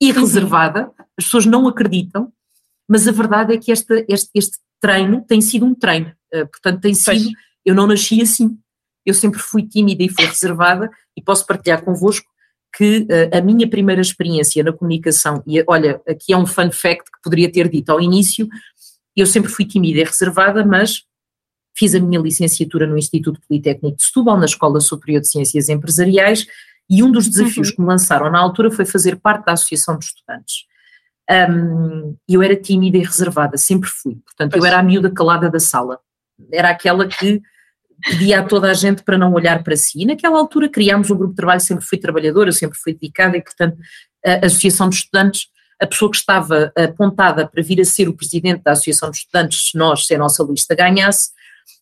e 0.00 0.10
uhum. 0.10 0.20
reservada, 0.20 0.90
as 1.16 1.24
pessoas 1.24 1.46
não 1.46 1.68
acreditam, 1.68 2.32
mas 2.88 3.06
a 3.06 3.12
verdade 3.12 3.54
é 3.54 3.58
que 3.58 3.70
este, 3.70 4.04
este, 4.08 4.30
este 4.34 4.58
treino 4.80 5.24
tem 5.26 5.40
sido 5.40 5.64
um 5.64 5.74
treino, 5.74 6.12
uh, 6.34 6.46
portanto 6.48 6.80
tem 6.80 6.94
sido, 6.94 7.24
pois. 7.24 7.34
eu 7.64 7.74
não 7.74 7.86
nasci 7.86 8.20
assim, 8.20 8.58
eu 9.06 9.14
sempre 9.14 9.38
fui 9.38 9.62
tímida 9.62 10.02
e 10.02 10.08
fui 10.08 10.24
reservada 10.26 10.90
e 11.16 11.22
posso 11.22 11.46
partilhar 11.46 11.82
convosco 11.82 12.28
que 12.76 13.00
uh, 13.00 13.36
a 13.36 13.40
minha 13.40 13.68
primeira 13.68 14.00
experiência 14.00 14.62
na 14.64 14.72
comunicação, 14.72 15.42
e 15.46 15.62
olha, 15.66 16.00
aqui 16.08 16.32
é 16.32 16.36
um 16.36 16.46
fun 16.46 16.70
fact 16.72 17.04
que 17.04 17.22
poderia 17.22 17.50
ter 17.50 17.68
dito 17.68 17.90
ao 17.90 18.00
início, 18.00 18.48
eu 19.16 19.26
sempre 19.26 19.50
fui 19.50 19.64
tímida 19.64 20.00
e 20.00 20.04
reservada, 20.04 20.64
mas 20.64 21.02
fiz 21.76 21.94
a 21.94 22.00
minha 22.00 22.20
licenciatura 22.20 22.86
no 22.86 22.98
Instituto 22.98 23.40
Politécnico 23.46 23.96
de 23.96 24.04
Setúbal, 24.04 24.38
na 24.38 24.44
Escola 24.44 24.80
Superior 24.80 25.20
de 25.20 25.28
Ciências 25.28 25.68
Empresariais, 25.68 26.46
e 26.88 27.02
um 27.02 27.10
dos 27.10 27.28
desafios 27.28 27.68
uhum. 27.68 27.74
que 27.74 27.80
me 27.80 27.86
lançaram 27.86 28.30
na 28.30 28.38
altura 28.38 28.70
foi 28.70 28.84
fazer 28.84 29.16
parte 29.16 29.46
da 29.46 29.52
Associação 29.52 29.96
de 29.96 30.04
Estudantes. 30.06 30.64
Um, 31.30 32.16
eu 32.28 32.42
era 32.42 32.56
tímida 32.56 32.98
e 32.98 33.02
reservada, 33.02 33.56
sempre 33.56 33.88
fui. 33.88 34.16
Portanto, 34.16 34.52
pois. 34.52 34.64
eu 34.64 34.66
era 34.66 34.80
a 34.80 34.82
miúda 34.82 35.10
calada 35.10 35.48
da 35.48 35.60
sala. 35.60 36.00
Era 36.52 36.70
aquela 36.70 37.06
que 37.06 37.40
pedia 38.02 38.40
a 38.40 38.42
toda 38.42 38.68
a 38.70 38.74
gente 38.74 39.04
para 39.04 39.16
não 39.16 39.32
olhar 39.32 39.62
para 39.62 39.76
si. 39.76 40.02
E 40.02 40.06
naquela 40.06 40.38
altura 40.38 40.68
criámos 40.68 41.10
um 41.10 41.16
grupo 41.16 41.32
de 41.32 41.36
trabalho, 41.36 41.60
sempre 41.60 41.84
fui 41.84 41.98
trabalhadora, 41.98 42.50
sempre 42.50 42.76
fui 42.78 42.92
dedicada 42.94 43.36
e, 43.36 43.42
portanto, 43.42 43.78
a 44.24 44.46
Associação 44.46 44.88
de 44.88 44.96
Estudantes 44.96 45.46
a 45.80 45.86
pessoa 45.86 46.10
que 46.10 46.18
estava 46.18 46.72
apontada 46.76 47.48
para 47.48 47.62
vir 47.62 47.80
a 47.80 47.84
ser 47.84 48.08
o 48.08 48.14
presidente 48.14 48.62
da 48.62 48.72
Associação 48.72 49.10
de 49.10 49.18
Estudantes, 49.18 49.70
se 49.70 49.78
nós, 49.78 50.06
se 50.06 50.14
a 50.14 50.18
nossa 50.18 50.42
lista 50.42 50.74
ganhasse, 50.74 51.30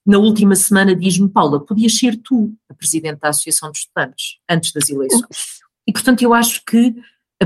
na 0.07 0.19
última 0.19 0.55
semana 0.55 0.95
diz-me, 0.95 1.29
Paula, 1.29 1.65
podias 1.65 1.99
ser 1.99 2.17
tu 2.17 2.55
a 2.71 2.75
presidente 2.75 3.19
da 3.21 3.29
Associação 3.31 3.71
de 3.73 3.79
Estudantes, 3.79 4.39
antes 4.49 4.73
das 4.73 4.89
eleições. 4.89 5.59
E, 5.87 5.93
portanto, 5.93 6.23
eu 6.23 6.33
acho 6.33 6.63
que 6.65 6.95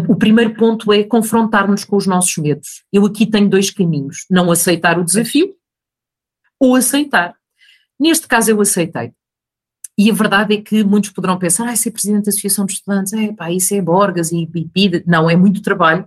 o 0.08 0.16
primeiro 0.16 0.54
ponto 0.54 0.92
é 0.92 1.02
confrontar-nos 1.02 1.84
com 1.84 1.96
os 1.96 2.06
nossos 2.06 2.36
medos. 2.36 2.84
Eu 2.92 3.04
aqui 3.06 3.26
tenho 3.26 3.48
dois 3.48 3.70
caminhos: 3.70 4.26
não 4.30 4.50
aceitar 4.50 4.98
o 4.98 5.04
desafio 5.04 5.54
ou 6.60 6.76
aceitar. 6.76 7.34
Neste 7.98 8.28
caso, 8.28 8.50
eu 8.50 8.60
aceitei. 8.60 9.12
E 9.98 10.10
a 10.10 10.14
verdade 10.14 10.54
é 10.54 10.60
que 10.60 10.82
muitos 10.82 11.10
poderão 11.10 11.38
pensar, 11.38 11.68
ah, 11.68 11.76
ser 11.76 11.90
presidente 11.90 12.24
da 12.24 12.30
Associação 12.30 12.64
de 12.64 12.72
Estudantes, 12.72 13.12
é 13.12 13.32
pá, 13.32 13.50
isso 13.50 13.74
é 13.74 13.82
borgas 13.82 14.32
e 14.32 14.46
pipida. 14.46 15.02
Não, 15.06 15.28
é 15.28 15.36
muito 15.36 15.60
trabalho 15.60 16.06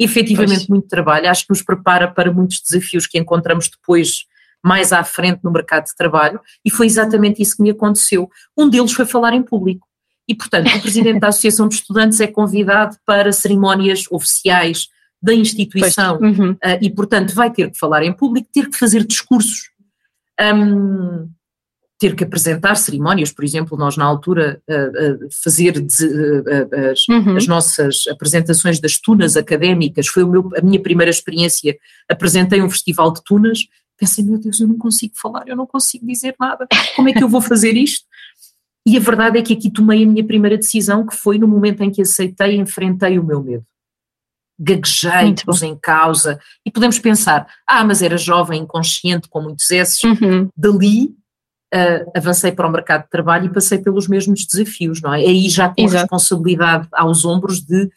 efetivamente 0.00 0.60
pois. 0.60 0.68
muito 0.68 0.88
trabalho, 0.88 1.28
acho 1.28 1.42
que 1.46 1.50
nos 1.50 1.62
prepara 1.62 2.10
para 2.10 2.32
muitos 2.32 2.60
desafios 2.60 3.06
que 3.06 3.18
encontramos 3.18 3.68
depois 3.68 4.24
mais 4.62 4.92
à 4.92 5.04
frente 5.04 5.40
no 5.42 5.50
mercado 5.50 5.84
de 5.86 5.94
trabalho, 5.94 6.40
e 6.64 6.70
foi 6.70 6.86
exatamente 6.86 7.40
isso 7.40 7.56
que 7.56 7.62
me 7.62 7.70
aconteceu. 7.70 8.28
Um 8.56 8.68
deles 8.68 8.92
foi 8.92 9.06
falar 9.06 9.32
em 9.32 9.42
público. 9.42 9.86
E, 10.28 10.34
portanto, 10.34 10.68
o 10.68 10.80
presidente 10.80 11.18
da 11.18 11.28
Associação 11.28 11.66
de 11.66 11.74
Estudantes 11.74 12.20
é 12.20 12.26
convidado 12.26 12.96
para 13.04 13.32
cerimónias 13.32 14.04
oficiais 14.10 14.88
da 15.20 15.34
instituição 15.34 16.18
uhum. 16.18 16.52
uh, 16.52 16.78
e, 16.80 16.90
portanto, 16.90 17.34
vai 17.34 17.50
ter 17.50 17.70
que 17.70 17.78
falar 17.78 18.02
em 18.02 18.12
público, 18.12 18.48
ter 18.52 18.68
que 18.68 18.78
fazer 18.78 19.04
discursos. 19.04 19.70
Um, 20.40 21.28
ter 22.00 22.16
que 22.16 22.24
apresentar 22.24 22.76
cerimónias, 22.76 23.30
por 23.30 23.44
exemplo, 23.44 23.76
nós 23.76 23.94
na 23.94 24.06
altura 24.06 24.62
uh, 24.66 25.24
uh, 25.26 25.28
fazer 25.44 25.76
uh, 25.76 26.90
as, 26.90 27.06
uhum. 27.06 27.36
as, 27.36 27.46
nossas 27.46 28.04
apresentações 28.08 28.80
das 28.80 28.98
tunas 28.98 29.36
académicas, 29.36 30.08
foi 30.08 30.24
meu, 30.24 30.48
a 30.56 30.62
minha 30.62 30.80
primeira 30.80 31.10
experiência, 31.10 31.76
apresentei 32.08 32.62
um 32.62 32.70
festival 32.70 33.12
de 33.12 33.22
tunas, 33.22 33.66
pensei, 33.98 34.24
meu 34.24 34.38
Deus, 34.38 34.58
eu 34.58 34.66
não 34.66 34.78
consigo 34.78 35.12
falar, 35.14 35.46
eu 35.46 35.54
não 35.54 35.66
consigo 35.66 36.06
dizer 36.06 36.34
nada, 36.40 36.66
como 36.96 37.10
é 37.10 37.12
que 37.12 37.22
eu 37.22 37.28
vou 37.28 37.42
fazer 37.42 37.76
isto? 37.76 38.06
E 38.86 38.96
a 38.96 39.00
verdade 39.00 39.38
é 39.38 39.42
que 39.42 39.52
aqui 39.52 39.70
tomei 39.70 40.02
a 40.02 40.06
minha 40.06 40.24
primeira 40.24 40.56
decisão, 40.56 41.06
que 41.06 41.14
foi 41.14 41.38
no 41.38 41.46
momento 41.46 41.82
em 41.82 41.90
que 41.90 42.00
aceitei 42.00 42.56
e 42.56 42.60
enfrentei 42.60 43.18
o 43.18 43.24
meu 43.24 43.42
medo. 43.42 43.64
Gaguejei, 44.58 45.34
pus 45.44 45.62
em 45.62 45.76
causa, 45.76 46.40
e 46.64 46.70
podemos 46.70 46.98
pensar, 46.98 47.46
ah, 47.66 47.84
mas 47.84 48.00
era 48.00 48.16
jovem, 48.16 48.62
inconsciente, 48.62 49.28
com 49.28 49.42
muitos 49.42 49.70
esses, 49.70 50.02
uhum. 50.02 50.48
dali 50.56 51.14
uh, 51.74 52.10
avancei 52.14 52.52
para 52.52 52.66
o 52.66 52.70
mercado 52.70 53.04
de 53.04 53.10
trabalho 53.10 53.46
e 53.46 53.52
passei 53.52 53.78
pelos 53.78 54.08
mesmos 54.08 54.44
desafios, 54.46 55.00
não 55.00 55.14
é? 55.14 55.20
Aí 55.20 55.48
já 55.48 55.68
com 55.68 55.82
Exato. 55.82 56.02
responsabilidade 56.02 56.88
aos 56.92 57.24
ombros 57.24 57.60
de 57.60 57.90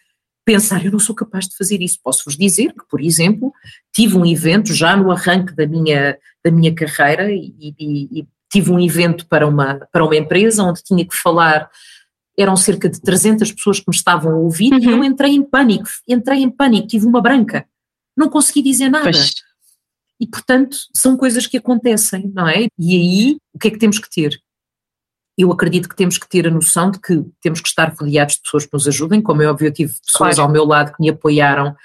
pensar, 0.46 0.84
eu 0.86 0.92
não 0.92 1.00
sou 1.00 1.15
capaz 1.15 1.48
de 1.48 1.56
fazer 1.56 1.82
isso. 1.82 2.00
Posso-vos 2.03 2.38
dizer 2.38 2.74
que, 2.74 2.86
por 2.89 3.01
exemplo, 3.01 3.53
tive 3.94 4.18
um 4.18 4.25
evento 4.25 4.74
já 4.74 4.96
no 4.96 5.12
arranque 5.12 5.56
da 5.56 5.65
minha, 5.65 6.18
da 6.44 6.51
minha 6.51 6.74
carreira 6.74 7.32
e, 7.32 7.53
e, 7.60 8.20
e 8.20 8.27
tive 8.51 8.72
um 8.72 8.80
evento 8.80 9.25
para 9.27 9.48
uma, 9.48 9.80
para 9.92 10.03
uma 10.03 10.15
empresa 10.15 10.63
onde 10.63 10.84
tinha 10.84 11.06
que 11.06 11.15
falar 11.15 11.70
eram 12.38 12.56
cerca 12.56 12.89
de 12.89 13.00
300 13.00 13.51
pessoas 13.51 13.80
que 13.80 13.86
me 13.88 13.96
estavam 13.96 14.34
a 14.34 14.38
ouvir 14.38 14.74
uhum. 14.74 14.80
e 14.80 14.86
eu 14.86 15.03
entrei 15.03 15.32
em 15.32 15.44
pânico, 15.44 15.88
entrei 16.08 16.39
em 16.39 16.50
pânico, 16.50 16.88
tive 16.88 17.06
uma 17.06 17.22
branca, 17.22 17.65
não 18.18 18.27
consegui 18.27 18.63
dizer 18.63 18.89
nada. 18.89 19.03
Pois 19.03 19.36
e, 20.24 20.27
portanto, 20.27 20.77
são 20.96 21.18
coisas 21.18 21.46
que 21.46 21.58
acontecem, 21.58 22.32
não 22.34 22.48
é? 22.48 22.68
E 22.80 22.96
aí, 22.96 23.38
o 23.53 23.60
que 23.60 23.68
é 23.68 23.72
que 23.72 23.77
temos 23.77 24.00
que 24.00 24.10
ter? 24.10 24.39
Eu 25.38 25.51
acredito 25.51 25.89
que 25.89 25.98
temos 25.98 26.18
que 26.18 26.30
ter 26.30 26.48
a 26.48 26.50
noção 26.50 26.89
de 26.89 27.01
que 27.01 27.25
temos 27.42 27.60
que 27.60 27.68
estar 27.68 27.94
rodeados 27.94 28.36
de 28.36 28.42
pessoas 28.42 28.65
que 28.65 28.72
nos 28.72 28.88
ajudem, 28.88 29.22
como 29.22 29.42
é 29.42 29.48
óbvio, 29.48 29.68
eu 29.68 29.74
tive 29.74 29.92
pessoas 29.92 30.36
claro. 30.36 30.44
ao 30.44 30.50
meu 30.50 30.63
lado 30.63 30.94
que 30.94 31.01
me 31.01 31.10
apoiaram. 31.10 31.75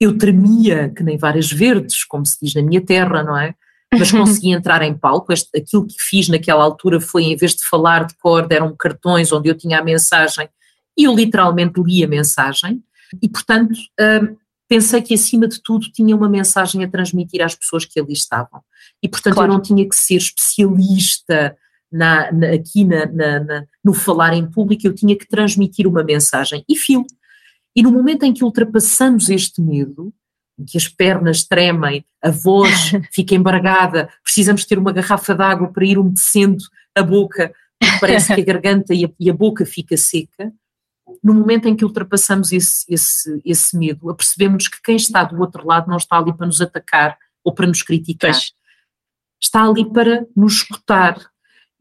Eu 0.00 0.16
tremia 0.16 0.88
que 0.88 1.02
nem 1.02 1.18
várias 1.18 1.52
verdes, 1.52 2.02
como 2.02 2.24
se 2.24 2.38
diz 2.40 2.54
na 2.54 2.62
minha 2.62 2.80
terra, 2.80 3.22
não 3.22 3.36
é? 3.36 3.54
Mas 3.92 4.10
consegui 4.10 4.52
entrar 4.52 4.80
em 4.80 4.96
palco. 4.96 5.30
Este, 5.30 5.50
aquilo 5.54 5.86
que 5.86 5.96
fiz 5.98 6.30
naquela 6.30 6.64
altura 6.64 6.98
foi, 6.98 7.24
em 7.24 7.36
vez 7.36 7.54
de 7.54 7.62
falar 7.68 8.06
de 8.06 8.14
cor, 8.16 8.46
eram 8.50 8.74
cartões 8.74 9.30
onde 9.32 9.50
eu 9.50 9.54
tinha 9.54 9.80
a 9.80 9.84
mensagem 9.84 10.48
e 10.96 11.04
eu 11.04 11.14
literalmente 11.14 11.78
li 11.82 12.02
a 12.02 12.08
mensagem. 12.08 12.82
E, 13.20 13.28
portanto, 13.28 13.74
hum, 14.00 14.34
pensei 14.72 15.02
que 15.02 15.12
acima 15.12 15.46
de 15.46 15.62
tudo 15.62 15.92
tinha 15.92 16.16
uma 16.16 16.30
mensagem 16.30 16.82
a 16.82 16.88
transmitir 16.88 17.42
às 17.42 17.54
pessoas 17.54 17.84
que 17.84 18.00
ali 18.00 18.14
estavam. 18.14 18.62
E 19.02 19.08
portanto 19.08 19.34
claro. 19.34 19.52
eu 19.52 19.54
não 19.54 19.62
tinha 19.62 19.86
que 19.86 19.94
ser 19.94 20.14
especialista 20.14 21.54
na, 21.92 22.32
na, 22.32 22.52
aqui 22.52 22.82
na, 22.82 23.04
na, 23.04 23.66
no 23.84 23.92
falar 23.92 24.32
em 24.32 24.50
público, 24.50 24.86
eu 24.86 24.94
tinha 24.94 25.14
que 25.14 25.28
transmitir 25.28 25.86
uma 25.86 26.02
mensagem. 26.02 26.64
E 26.66 26.74
fio. 26.74 27.04
E 27.76 27.82
no 27.82 27.92
momento 27.92 28.22
em 28.22 28.32
que 28.32 28.42
ultrapassamos 28.42 29.28
este 29.28 29.60
medo, 29.60 30.10
em 30.58 30.64
que 30.64 30.78
as 30.78 30.88
pernas 30.88 31.44
tremem, 31.44 32.02
a 32.22 32.30
voz 32.30 32.92
fica 33.12 33.34
embargada, 33.34 34.08
precisamos 34.24 34.64
ter 34.64 34.78
uma 34.78 34.92
garrafa 34.92 35.34
de 35.34 35.42
água 35.42 35.70
para 35.70 35.84
ir 35.84 35.98
umedecendo 35.98 36.64
a 36.96 37.02
boca, 37.02 37.52
porque 37.78 38.00
parece 38.00 38.34
que 38.34 38.40
a 38.40 38.44
garganta 38.44 38.94
e 38.94 39.04
a, 39.04 39.10
e 39.20 39.28
a 39.28 39.34
boca 39.34 39.66
fica 39.66 39.98
seca. 39.98 40.50
No 41.22 41.34
momento 41.34 41.68
em 41.68 41.76
que 41.76 41.84
ultrapassamos 41.84 42.52
esse, 42.52 42.84
esse, 42.88 43.40
esse 43.44 43.76
medo, 43.76 44.10
apercebemos 44.10 44.68
que 44.68 44.80
quem 44.82 44.96
está 44.96 45.24
do 45.24 45.40
outro 45.40 45.66
lado 45.66 45.88
não 45.88 45.96
está 45.96 46.18
ali 46.18 46.32
para 46.32 46.46
nos 46.46 46.60
atacar 46.60 47.18
ou 47.44 47.52
para 47.52 47.66
nos 47.66 47.82
criticar, 47.82 48.32
pois. 48.32 48.52
está 49.40 49.64
ali 49.64 49.90
para 49.90 50.26
nos 50.36 50.54
escutar, 50.54 51.18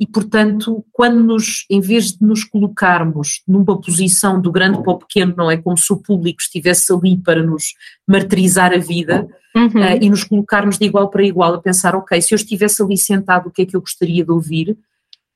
e, 0.02 0.08
portanto, 0.08 0.84
quando 0.92 1.24
nos, 1.24 1.64
em 1.70 1.80
vez 1.80 2.14
de 2.14 2.26
nos 2.26 2.44
colocarmos 2.44 3.44
numa 3.48 3.80
posição 3.80 4.42
do 4.42 4.52
grande 4.52 4.82
para 4.82 4.94
o 4.94 4.98
pequeno, 4.98 5.36
não 5.38 5.52
é 5.52 5.58
como 5.58 5.78
se 5.78 5.94
o 5.94 5.98
público 5.98 6.42
estivesse 6.42 6.92
ali 6.92 7.16
para 7.16 7.44
nos 7.44 7.76
martirizar 8.08 8.74
a 8.74 8.80
vida 8.80 9.28
uhum. 9.56 9.68
uh, 9.68 10.02
e 10.02 10.10
nos 10.10 10.24
colocarmos 10.24 10.80
de 10.80 10.86
igual 10.86 11.08
para 11.12 11.24
igual 11.24 11.54
a 11.54 11.62
pensar, 11.62 11.96
ok, 11.96 12.20
se 12.20 12.34
eu 12.34 12.36
estivesse 12.36 12.82
ali 12.82 12.98
sentado, 12.98 13.50
o 13.50 13.52
que 13.52 13.62
é 13.62 13.66
que 13.68 13.76
eu 13.76 13.82
gostaria 13.82 14.26
de 14.26 14.32
ouvir? 14.32 14.76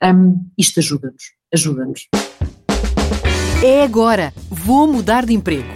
Um, 0.04 0.44
isto 0.58 0.80
ajuda-nos, 0.80 1.34
ajuda-nos. 1.54 2.08
É 3.68 3.82
agora, 3.82 4.32
vou 4.48 4.86
mudar 4.86 5.26
de 5.26 5.34
emprego. 5.34 5.74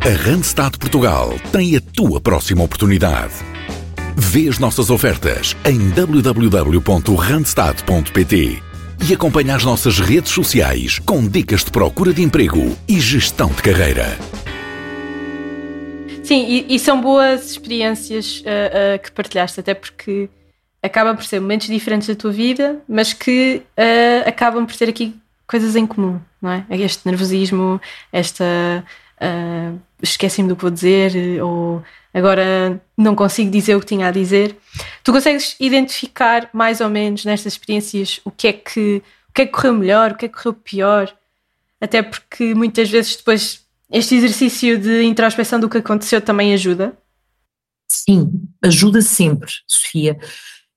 A 0.00 0.08
Randstad 0.26 0.78
Portugal 0.78 1.34
tem 1.52 1.76
a 1.76 1.80
tua 1.80 2.22
próxima 2.22 2.64
oportunidade. 2.64 3.34
Vê 4.16 4.48
as 4.48 4.58
nossas 4.58 4.88
ofertas 4.88 5.54
em 5.66 5.90
www.randstad.pt 5.90 8.62
e 9.06 9.12
acompanha 9.12 9.56
as 9.56 9.62
nossas 9.62 9.98
redes 9.98 10.32
sociais 10.32 10.98
com 10.98 11.28
dicas 11.28 11.62
de 11.62 11.70
procura 11.70 12.14
de 12.14 12.22
emprego 12.22 12.74
e 12.88 12.98
gestão 12.98 13.50
de 13.50 13.60
carreira. 13.60 14.16
Sim, 16.22 16.46
e, 16.48 16.74
e 16.74 16.78
são 16.78 16.98
boas 16.98 17.50
experiências 17.50 18.40
uh, 18.40 18.96
uh, 18.96 19.02
que 19.02 19.12
partilhaste, 19.12 19.60
até 19.60 19.74
porque 19.74 20.30
acabam 20.82 21.14
por 21.14 21.26
ser 21.26 21.40
momentos 21.40 21.66
diferentes 21.66 22.08
da 22.08 22.14
tua 22.14 22.32
vida, 22.32 22.80
mas 22.88 23.12
que 23.12 23.60
uh, 23.76 24.26
acabam 24.26 24.64
por 24.64 24.74
ter 24.74 24.88
aqui 24.88 25.19
coisas 25.50 25.74
em 25.74 25.84
comum, 25.84 26.20
não 26.40 26.50
é? 26.50 26.64
Este 26.70 27.04
nervosismo, 27.04 27.80
esta 28.12 28.84
esqueci-me 30.00 30.48
do 30.48 30.54
que 30.54 30.62
vou 30.62 30.70
dizer, 30.70 31.42
ou 31.42 31.82
agora 32.14 32.80
não 32.96 33.14
consigo 33.16 33.50
dizer 33.50 33.74
o 33.74 33.80
que 33.80 33.86
tinha 33.86 34.06
a 34.06 34.10
dizer. 34.12 34.56
Tu 35.02 35.12
consegues 35.12 35.56
identificar 35.58 36.48
mais 36.52 36.80
ou 36.80 36.88
menos 36.88 37.24
nestas 37.24 37.54
experiências 37.54 38.20
o 38.24 38.30
que 38.30 38.46
é 38.46 38.52
que, 38.52 39.02
o 39.28 39.32
que, 39.32 39.42
é 39.42 39.46
que 39.46 39.52
correu 39.52 39.74
melhor, 39.74 40.12
o 40.12 40.14
que 40.14 40.26
é 40.26 40.28
que 40.28 40.34
correu 40.34 40.54
pior? 40.54 41.14
Até 41.80 42.00
porque 42.00 42.54
muitas 42.54 42.88
vezes 42.88 43.16
depois 43.16 43.62
este 43.90 44.14
exercício 44.14 44.78
de 44.78 45.02
introspeção 45.02 45.58
do 45.58 45.68
que 45.68 45.78
aconteceu 45.78 46.20
também 46.20 46.54
ajuda? 46.54 46.96
Sim, 47.88 48.30
ajuda 48.62 49.02
sempre, 49.02 49.50
Sofia. 49.66 50.16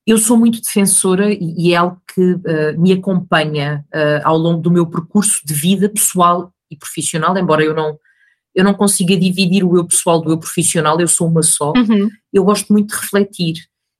Eu 0.06 0.18
sou 0.18 0.36
muito 0.36 0.60
defensora 0.60 1.32
e 1.32 1.72
é 1.72 1.76
algo 1.76 2.00
que 2.14 2.20
uh, 2.20 2.78
me 2.80 2.92
acompanha 2.92 3.84
uh, 3.94 4.20
ao 4.22 4.36
longo 4.36 4.60
do 4.60 4.70
meu 4.70 4.86
percurso 4.86 5.40
de 5.44 5.54
vida 5.54 5.88
pessoal 5.88 6.52
e 6.70 6.76
profissional, 6.76 7.36
embora 7.38 7.64
eu 7.64 7.74
não, 7.74 7.98
eu 8.54 8.62
não 8.62 8.74
consiga 8.74 9.16
dividir 9.16 9.64
o 9.64 9.76
eu 9.76 9.84
pessoal 9.86 10.20
do 10.20 10.30
eu 10.30 10.38
profissional, 10.38 11.00
eu 11.00 11.08
sou 11.08 11.26
uma 11.26 11.42
só. 11.42 11.72
Uhum. 11.74 12.10
Eu 12.32 12.44
gosto 12.44 12.72
muito 12.72 12.94
de 12.94 13.00
refletir 13.00 13.54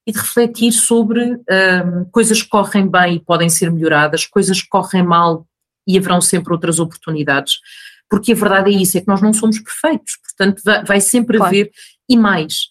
e 0.07 0.13
de 0.13 0.19
refletir 0.19 0.73
sobre 0.73 1.23
um, 1.25 2.05
coisas 2.13 2.43
que 2.43 2.49
correm 2.49 2.87
bem 2.87 3.15
e 3.15 3.21
podem 3.21 3.49
ser 3.49 3.71
melhoradas, 3.71 4.27
coisas 4.27 4.61
que 4.61 4.69
correm 4.69 5.03
mal 5.03 5.47
e 5.87 5.97
haverão 5.97 6.21
sempre 6.21 6.53
outras 6.53 6.79
oportunidades. 6.79 7.55
Porque 8.09 8.33
a 8.33 8.37
verdade 8.37 8.71
é 8.71 8.77
isso, 8.77 8.99
é 8.99 9.01
que 9.01 9.09
nós 9.09 9.23
não 9.23 9.33
somos 9.33 9.59
perfeitos, 9.59 10.19
portanto 10.23 10.61
vai, 10.63 10.85
vai 10.85 11.01
sempre 11.01 11.39
claro. 11.39 11.51
haver, 11.51 11.71
e 12.09 12.17
mais, 12.17 12.69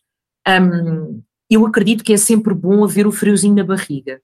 um, 0.48 1.22
eu 1.50 1.66
acredito 1.66 2.04
que 2.04 2.14
é 2.14 2.18
sempre 2.18 2.54
bom 2.54 2.84
haver 2.84 3.06
o 3.08 3.12
friozinho 3.12 3.56
na 3.56 3.64
barriga. 3.64 4.22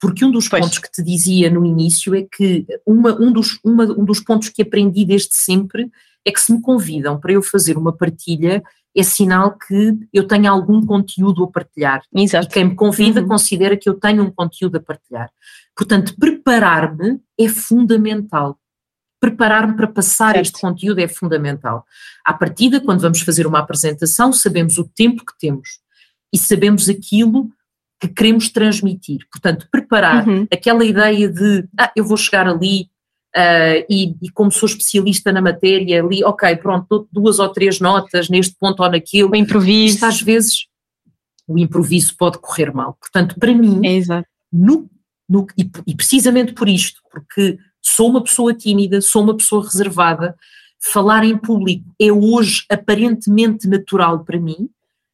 Porque 0.00 0.24
um 0.24 0.30
dos 0.30 0.48
pois. 0.48 0.62
pontos 0.62 0.78
que 0.78 0.90
te 0.90 1.02
dizia 1.02 1.50
no 1.50 1.64
início 1.64 2.14
é 2.14 2.22
que 2.22 2.66
uma, 2.86 3.12
um, 3.12 3.30
dos, 3.30 3.60
uma, 3.62 3.84
um 3.84 4.04
dos 4.04 4.20
pontos 4.20 4.48
que 4.48 4.62
aprendi 4.62 5.04
desde 5.04 5.34
sempre 5.34 5.90
é 6.24 6.30
que 6.32 6.40
se 6.40 6.52
me 6.52 6.60
convidam 6.60 7.20
para 7.20 7.32
eu 7.32 7.42
fazer 7.42 7.76
uma 7.76 7.94
partilha, 7.94 8.62
é 8.96 9.02
sinal 9.02 9.56
que 9.56 9.98
eu 10.12 10.26
tenho 10.26 10.50
algum 10.50 10.84
conteúdo 10.84 11.44
a 11.44 11.48
partilhar. 11.48 12.02
Exato. 12.14 12.46
E 12.46 12.50
quem 12.50 12.64
me 12.64 12.74
convida 12.74 13.20
uhum. 13.20 13.28
considera 13.28 13.76
que 13.76 13.88
eu 13.88 13.94
tenho 13.94 14.24
um 14.24 14.30
conteúdo 14.30 14.76
a 14.76 14.80
partilhar. 14.80 15.30
Portanto, 15.76 16.14
preparar-me 16.18 17.20
é 17.38 17.48
fundamental. 17.48 18.58
Preparar-me 19.20 19.76
para 19.76 19.86
passar 19.86 20.32
certo. 20.32 20.46
este 20.46 20.60
conteúdo 20.60 20.98
é 20.98 21.08
fundamental. 21.08 21.84
À 22.24 22.32
partida, 22.32 22.80
quando 22.80 23.00
vamos 23.00 23.20
fazer 23.20 23.46
uma 23.46 23.58
apresentação, 23.58 24.32
sabemos 24.32 24.78
o 24.78 24.88
tempo 24.88 25.24
que 25.24 25.38
temos 25.38 25.79
e 26.32 26.38
sabemos 26.38 26.88
aquilo 26.88 27.50
que 28.00 28.08
queremos 28.08 28.48
transmitir. 28.48 29.26
Portanto, 29.30 29.68
preparar 29.70 30.26
uhum. 30.26 30.46
aquela 30.52 30.84
ideia 30.84 31.28
de 31.28 31.68
ah, 31.78 31.92
eu 31.94 32.04
vou 32.04 32.16
chegar 32.16 32.48
ali, 32.48 32.88
Uh, 33.32 33.86
e, 33.88 34.16
e, 34.20 34.28
como 34.28 34.50
sou 34.50 34.68
especialista 34.68 35.30
na 35.30 35.40
matéria, 35.40 36.02
li, 36.02 36.24
ok, 36.24 36.56
pronto, 36.56 36.86
dou 36.90 37.08
duas 37.12 37.38
ou 37.38 37.48
três 37.48 37.78
notas 37.78 38.28
neste 38.28 38.56
ponto 38.58 38.82
ou 38.82 38.90
naquilo. 38.90 39.30
O 39.30 39.36
improviso. 39.36 39.94
Isto, 39.94 40.06
às 40.06 40.20
vezes 40.20 40.66
o 41.46 41.56
improviso 41.56 42.16
pode 42.16 42.38
correr 42.38 42.72
mal. 42.72 42.96
Portanto, 43.00 43.36
para 43.38 43.54
mim, 43.54 43.80
é 43.84 44.24
no, 44.52 44.90
no, 45.28 45.46
e, 45.56 45.68
e, 45.86 45.94
precisamente 45.94 46.52
por 46.52 46.68
isto, 46.68 47.00
porque 47.10 47.56
sou 47.80 48.10
uma 48.10 48.22
pessoa 48.22 48.52
tímida, 48.52 49.00
sou 49.00 49.22
uma 49.22 49.36
pessoa 49.36 49.64
reservada, 49.64 50.36
falar 50.80 51.24
em 51.24 51.36
público 51.36 51.84
é 52.00 52.10
hoje 52.10 52.64
aparentemente 52.68 53.68
natural 53.68 54.24
para 54.24 54.40
mim, 54.40 54.68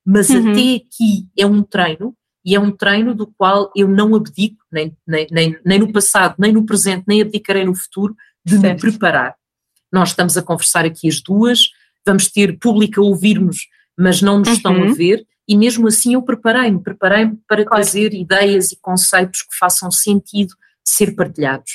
mas 0.06 0.30
uhum. 0.30 0.52
até 0.52 0.76
aqui 0.76 1.28
é 1.36 1.44
um 1.44 1.62
treino 1.62 2.14
e 2.44 2.54
é 2.54 2.60
um 2.60 2.70
treino 2.70 3.12
do 3.12 3.26
qual 3.26 3.72
eu 3.74 3.88
não 3.88 4.14
abdico, 4.14 4.64
nem, 4.70 4.96
nem, 5.04 5.26
nem, 5.32 5.58
nem 5.64 5.78
no 5.80 5.92
passado, 5.92 6.36
nem 6.38 6.52
no 6.52 6.64
presente, 6.64 7.02
nem 7.08 7.20
abdicarei 7.20 7.64
no 7.64 7.74
futuro, 7.74 8.14
de 8.44 8.56
certo. 8.60 8.86
me 8.86 8.92
preparar. 8.92 9.34
Nós 9.92 10.10
estamos 10.10 10.36
a 10.36 10.42
conversar 10.42 10.84
aqui 10.84 11.08
as 11.08 11.20
duas, 11.20 11.70
vamos 12.06 12.30
ter 12.30 12.56
público 12.56 13.00
a 13.00 13.04
ouvir-nos, 13.04 13.66
mas 13.98 14.22
não 14.22 14.38
nos 14.38 14.48
uhum. 14.48 14.54
estão 14.54 14.74
a 14.76 14.78
uhum. 14.78 14.94
ver, 14.94 15.26
e 15.48 15.56
mesmo 15.56 15.88
assim 15.88 16.14
eu 16.14 16.22
preparei-me, 16.22 16.80
preparei-me 16.80 17.36
para 17.48 17.64
claro. 17.64 17.82
trazer 17.82 18.14
ideias 18.14 18.70
e 18.70 18.76
conceitos 18.80 19.42
que 19.42 19.56
façam 19.58 19.90
sentido 19.90 20.54
ser 20.84 21.16
partilhados. 21.16 21.72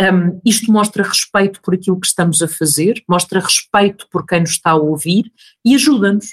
Um, 0.00 0.40
isto 0.44 0.72
mostra 0.72 1.04
respeito 1.04 1.60
por 1.60 1.74
aquilo 1.74 1.98
que 1.98 2.06
estamos 2.06 2.42
a 2.42 2.48
fazer, 2.48 3.02
mostra 3.08 3.40
respeito 3.40 4.08
por 4.10 4.26
quem 4.26 4.40
nos 4.40 4.50
está 4.50 4.72
a 4.72 4.76
ouvir 4.76 5.32
e 5.64 5.74
ajuda-nos. 5.74 6.26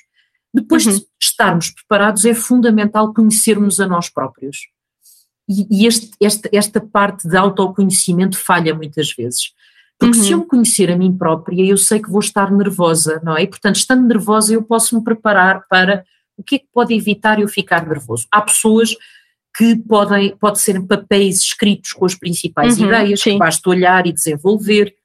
Depois 0.54 0.86
uhum. 0.86 0.98
de 0.98 1.06
estarmos 1.22 1.70
preparados, 1.70 2.26
é 2.26 2.34
fundamental 2.34 3.14
conhecermos 3.14 3.80
a 3.80 3.88
nós 3.88 4.10
próprios. 4.10 4.68
E, 5.50 5.84
e 5.84 5.88
este, 5.88 6.12
esta, 6.22 6.50
esta 6.52 6.82
parte 6.82 7.28
de 7.28 7.38
autoconhecimento 7.38 8.38
falha 8.38 8.76
muitas 8.76 9.12
vezes. 9.14 9.54
Porque 9.98 10.18
uhum. 10.18 10.24
se 10.24 10.32
eu 10.32 10.40
me 10.40 10.48
conhecer 10.48 10.92
a 10.92 10.98
mim 10.98 11.16
própria, 11.16 11.64
eu 11.64 11.78
sei 11.78 12.02
que 12.02 12.10
vou 12.10 12.20
estar 12.20 12.52
nervosa, 12.52 13.22
não 13.24 13.38
é? 13.38 13.44
E, 13.44 13.48
portanto, 13.48 13.76
estando 13.76 14.08
nervosa, 14.08 14.54
eu 14.54 14.64
posso 14.64 14.98
me 14.98 15.04
preparar 15.04 15.68
para 15.70 16.04
o 16.36 16.44
que 16.44 16.56
é 16.56 16.60
que 16.60 16.68
pode 16.74 16.94
evitar 16.94 17.40
eu 17.40 17.48
ficar 17.48 17.88
nervoso. 17.88 18.28
Há 18.32 18.42
pessoas 18.42 18.96
que 19.56 19.76
podem, 19.76 20.36
pode 20.38 20.60
ser 20.60 20.82
papéis 20.88 21.42
escritos 21.42 21.94
com 21.94 22.06
as 22.06 22.16
principais 22.16 22.80
uhum, 22.80 22.88
ideias, 22.88 23.22
sim. 23.22 23.34
que 23.34 23.38
basta 23.38 23.70
olhar 23.70 24.08
e 24.08 24.12
desenvolver. 24.12 24.96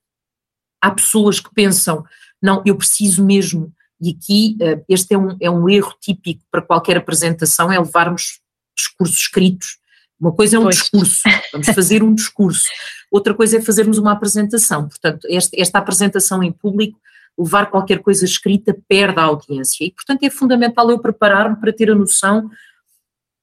Há 0.80 0.90
pessoas 0.92 1.40
que 1.40 1.52
pensam, 1.52 2.04
não, 2.40 2.62
eu 2.64 2.76
preciso 2.76 3.24
mesmo 3.24 3.72
e 4.00 4.10
aqui 4.10 4.56
eh, 4.60 4.82
este 4.88 5.14
é 5.14 5.18
um, 5.18 5.36
é 5.40 5.50
um 5.50 5.68
erro 5.68 5.94
típico 6.00 6.42
para 6.50 6.62
qualquer 6.62 6.96
apresentação, 6.96 7.72
é 7.72 7.78
levarmos 7.78 8.40
discursos 8.76 9.18
escritos. 9.18 9.78
Uma 10.20 10.32
coisa 10.32 10.56
é 10.56 10.58
um 10.58 10.64
pois. 10.64 10.76
discurso, 10.76 11.22
vamos 11.52 11.66
fazer 11.68 12.02
um 12.02 12.14
discurso. 12.14 12.68
Outra 13.10 13.34
coisa 13.34 13.58
é 13.58 13.60
fazermos 13.60 13.98
uma 13.98 14.12
apresentação. 14.12 14.88
Portanto, 14.88 15.26
esta, 15.30 15.60
esta 15.60 15.78
apresentação 15.78 16.42
em 16.42 16.52
público, 16.52 16.98
levar 17.38 17.66
qualquer 17.66 17.98
coisa 18.00 18.24
escrita 18.24 18.76
perde 18.88 19.20
a 19.20 19.24
audiência. 19.24 19.84
E, 19.84 19.92
portanto, 19.92 20.22
é 20.22 20.30
fundamental 20.30 20.90
eu 20.90 20.98
preparar-me 20.98 21.56
para 21.56 21.72
ter 21.72 21.90
a 21.90 21.94
noção 21.94 22.50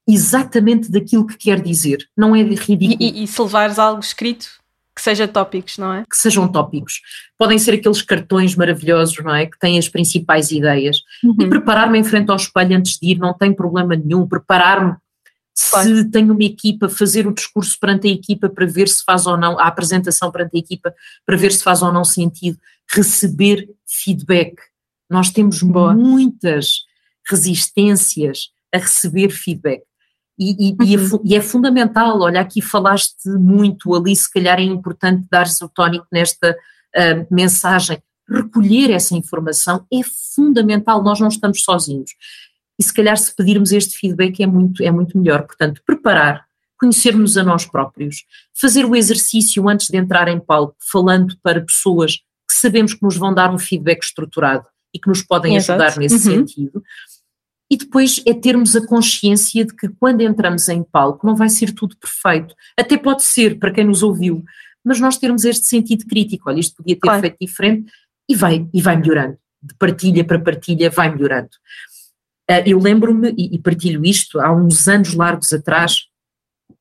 exatamente 0.07 0.91
daquilo 0.91 1.27
que 1.27 1.37
quer 1.37 1.61
dizer. 1.61 2.07
Não 2.17 2.35
é 2.35 2.41
ridículo. 2.41 2.97
E, 2.99 3.21
e, 3.21 3.23
e 3.23 3.27
se 3.27 3.41
levares 3.41 3.77
algo 3.77 4.01
escrito, 4.01 4.47
que 4.95 5.01
seja 5.01 5.27
tópicos, 5.27 5.77
não 5.77 5.93
é? 5.93 6.03
Que 6.09 6.15
sejam 6.15 6.47
tópicos. 6.47 7.01
Podem 7.37 7.57
ser 7.57 7.73
aqueles 7.73 8.01
cartões 8.01 8.55
maravilhosos, 8.55 9.17
não 9.23 9.33
é? 9.33 9.45
Que 9.45 9.57
têm 9.57 9.77
as 9.77 9.89
principais 9.89 10.51
ideias. 10.51 10.97
Uhum. 11.23 11.35
E 11.41 11.49
preparar-me 11.49 11.97
em 11.97 12.03
frente 12.03 12.29
ao 12.29 12.35
espelho 12.35 12.77
antes 12.77 12.99
de 12.99 13.11
ir, 13.11 13.17
não 13.17 13.33
tem 13.33 13.53
problema 13.53 13.95
nenhum. 13.95 14.27
Preparar-me 14.27 14.95
claro. 15.71 15.97
se 15.97 16.11
tenho 16.11 16.33
uma 16.33 16.43
equipa, 16.43 16.87
fazer 16.87 17.25
o 17.25 17.33
discurso 17.33 17.77
perante 17.79 18.07
a 18.07 18.11
equipa 18.11 18.49
para 18.49 18.65
ver 18.65 18.87
se 18.87 19.03
faz 19.03 19.25
ou 19.25 19.35
não, 19.35 19.59
a 19.59 19.67
apresentação 19.67 20.31
perante 20.31 20.55
a 20.55 20.59
equipa 20.59 20.93
para 21.25 21.37
ver 21.37 21.51
se 21.51 21.63
faz 21.63 21.81
ou 21.81 21.91
não 21.91 22.03
sentido. 22.05 22.57
Receber 22.89 23.67
feedback. 23.87 24.55
Nós 25.09 25.31
temos 25.31 25.61
Boa. 25.63 25.93
muitas 25.93 26.83
resistências 27.27 28.49
a 28.73 28.77
receber 28.77 29.29
feedback. 29.29 29.81
E, 30.51 30.75
e, 30.83 30.95
é 30.95 30.97
uhum. 30.97 31.21
e, 31.23 31.35
é, 31.35 31.41
fundamental, 31.41 32.19
olha, 32.19 32.41
aqui 32.41 32.61
falaste 32.61 33.29
muito 33.29 33.93
ali, 33.93 34.15
se 34.15 34.29
calhar 34.31 34.59
é 34.59 34.63
importante 34.63 35.25
dar-se 35.31 35.63
o 35.63 35.69
tónico 35.69 36.07
nesta 36.11 36.51
uh, 36.51 37.27
mensagem, 37.33 38.01
recolher 38.29 38.91
essa 38.91 39.15
informação 39.15 39.85
é 39.91 40.01
fundamental, 40.35 41.03
nós 41.03 41.19
não 41.19 41.27
estamos 41.27 41.63
sozinhos. 41.63 42.11
E 42.79 42.83
se 42.83 42.93
calhar 42.93 43.17
se 43.17 43.35
pedirmos 43.35 43.71
este 43.71 43.97
feedback 43.97 44.41
é 44.41 44.47
muito, 44.47 44.83
é 44.83 44.91
muito 44.91 45.17
melhor. 45.17 45.43
Portanto, 45.43 45.81
preparar, 45.85 46.45
conhecermos 46.79 47.37
a 47.37 47.43
nós 47.43 47.65
próprios, 47.65 48.25
fazer 48.59 48.85
o 48.85 48.95
exercício 48.95 49.69
antes 49.69 49.87
de 49.87 49.97
entrar 49.97 50.27
em 50.27 50.39
palco, 50.39 50.75
falando 50.91 51.35
para 51.41 51.61
pessoas 51.61 52.17
que 52.47 52.55
sabemos 52.55 52.93
que 52.93 53.03
nos 53.03 53.15
vão 53.15 53.33
dar 53.33 53.53
um 53.53 53.59
feedback 53.59 54.03
estruturado 54.03 54.65
e 54.93 54.99
que 54.99 55.07
nos 55.07 55.23
podem 55.23 55.55
Exato. 55.55 55.81
ajudar 55.81 55.99
nesse 55.99 56.15
uhum. 56.29 56.35
sentido. 56.35 56.83
E 57.69 57.77
depois 57.77 58.21
é 58.27 58.33
termos 58.33 58.75
a 58.75 58.85
consciência 58.85 59.65
de 59.65 59.75
que 59.75 59.87
quando 59.87 60.21
entramos 60.21 60.67
em 60.69 60.83
palco 60.83 61.25
não 61.25 61.35
vai 61.35 61.49
ser 61.49 61.71
tudo 61.71 61.97
perfeito. 61.97 62.53
Até 62.77 62.97
pode 62.97 63.23
ser, 63.23 63.57
para 63.57 63.71
quem 63.71 63.85
nos 63.85 64.03
ouviu, 64.03 64.43
mas 64.83 64.99
nós 64.99 65.17
termos 65.17 65.45
este 65.45 65.65
sentido 65.65 66.05
crítico, 66.05 66.49
olha, 66.49 66.59
isto 66.59 66.75
podia 66.75 66.95
ter 66.95 67.01
claro. 67.01 67.21
feito 67.21 67.37
diferente, 67.39 67.91
e 68.29 68.35
vai, 68.35 68.67
e 68.73 68.81
vai 68.81 68.97
melhorando. 68.97 69.37
De 69.61 69.73
partilha 69.75 70.23
para 70.23 70.39
partilha 70.39 70.89
vai 70.89 71.09
melhorando. 71.09 71.49
Uh, 72.49 72.63
eu 72.65 72.79
lembro-me, 72.79 73.33
e, 73.37 73.55
e, 73.55 73.59
partilho 73.59 74.05
isto, 74.05 74.39
há 74.39 74.51
uns 74.51 74.87
anos 74.87 75.13
largos 75.13 75.53
atrás, 75.53 76.07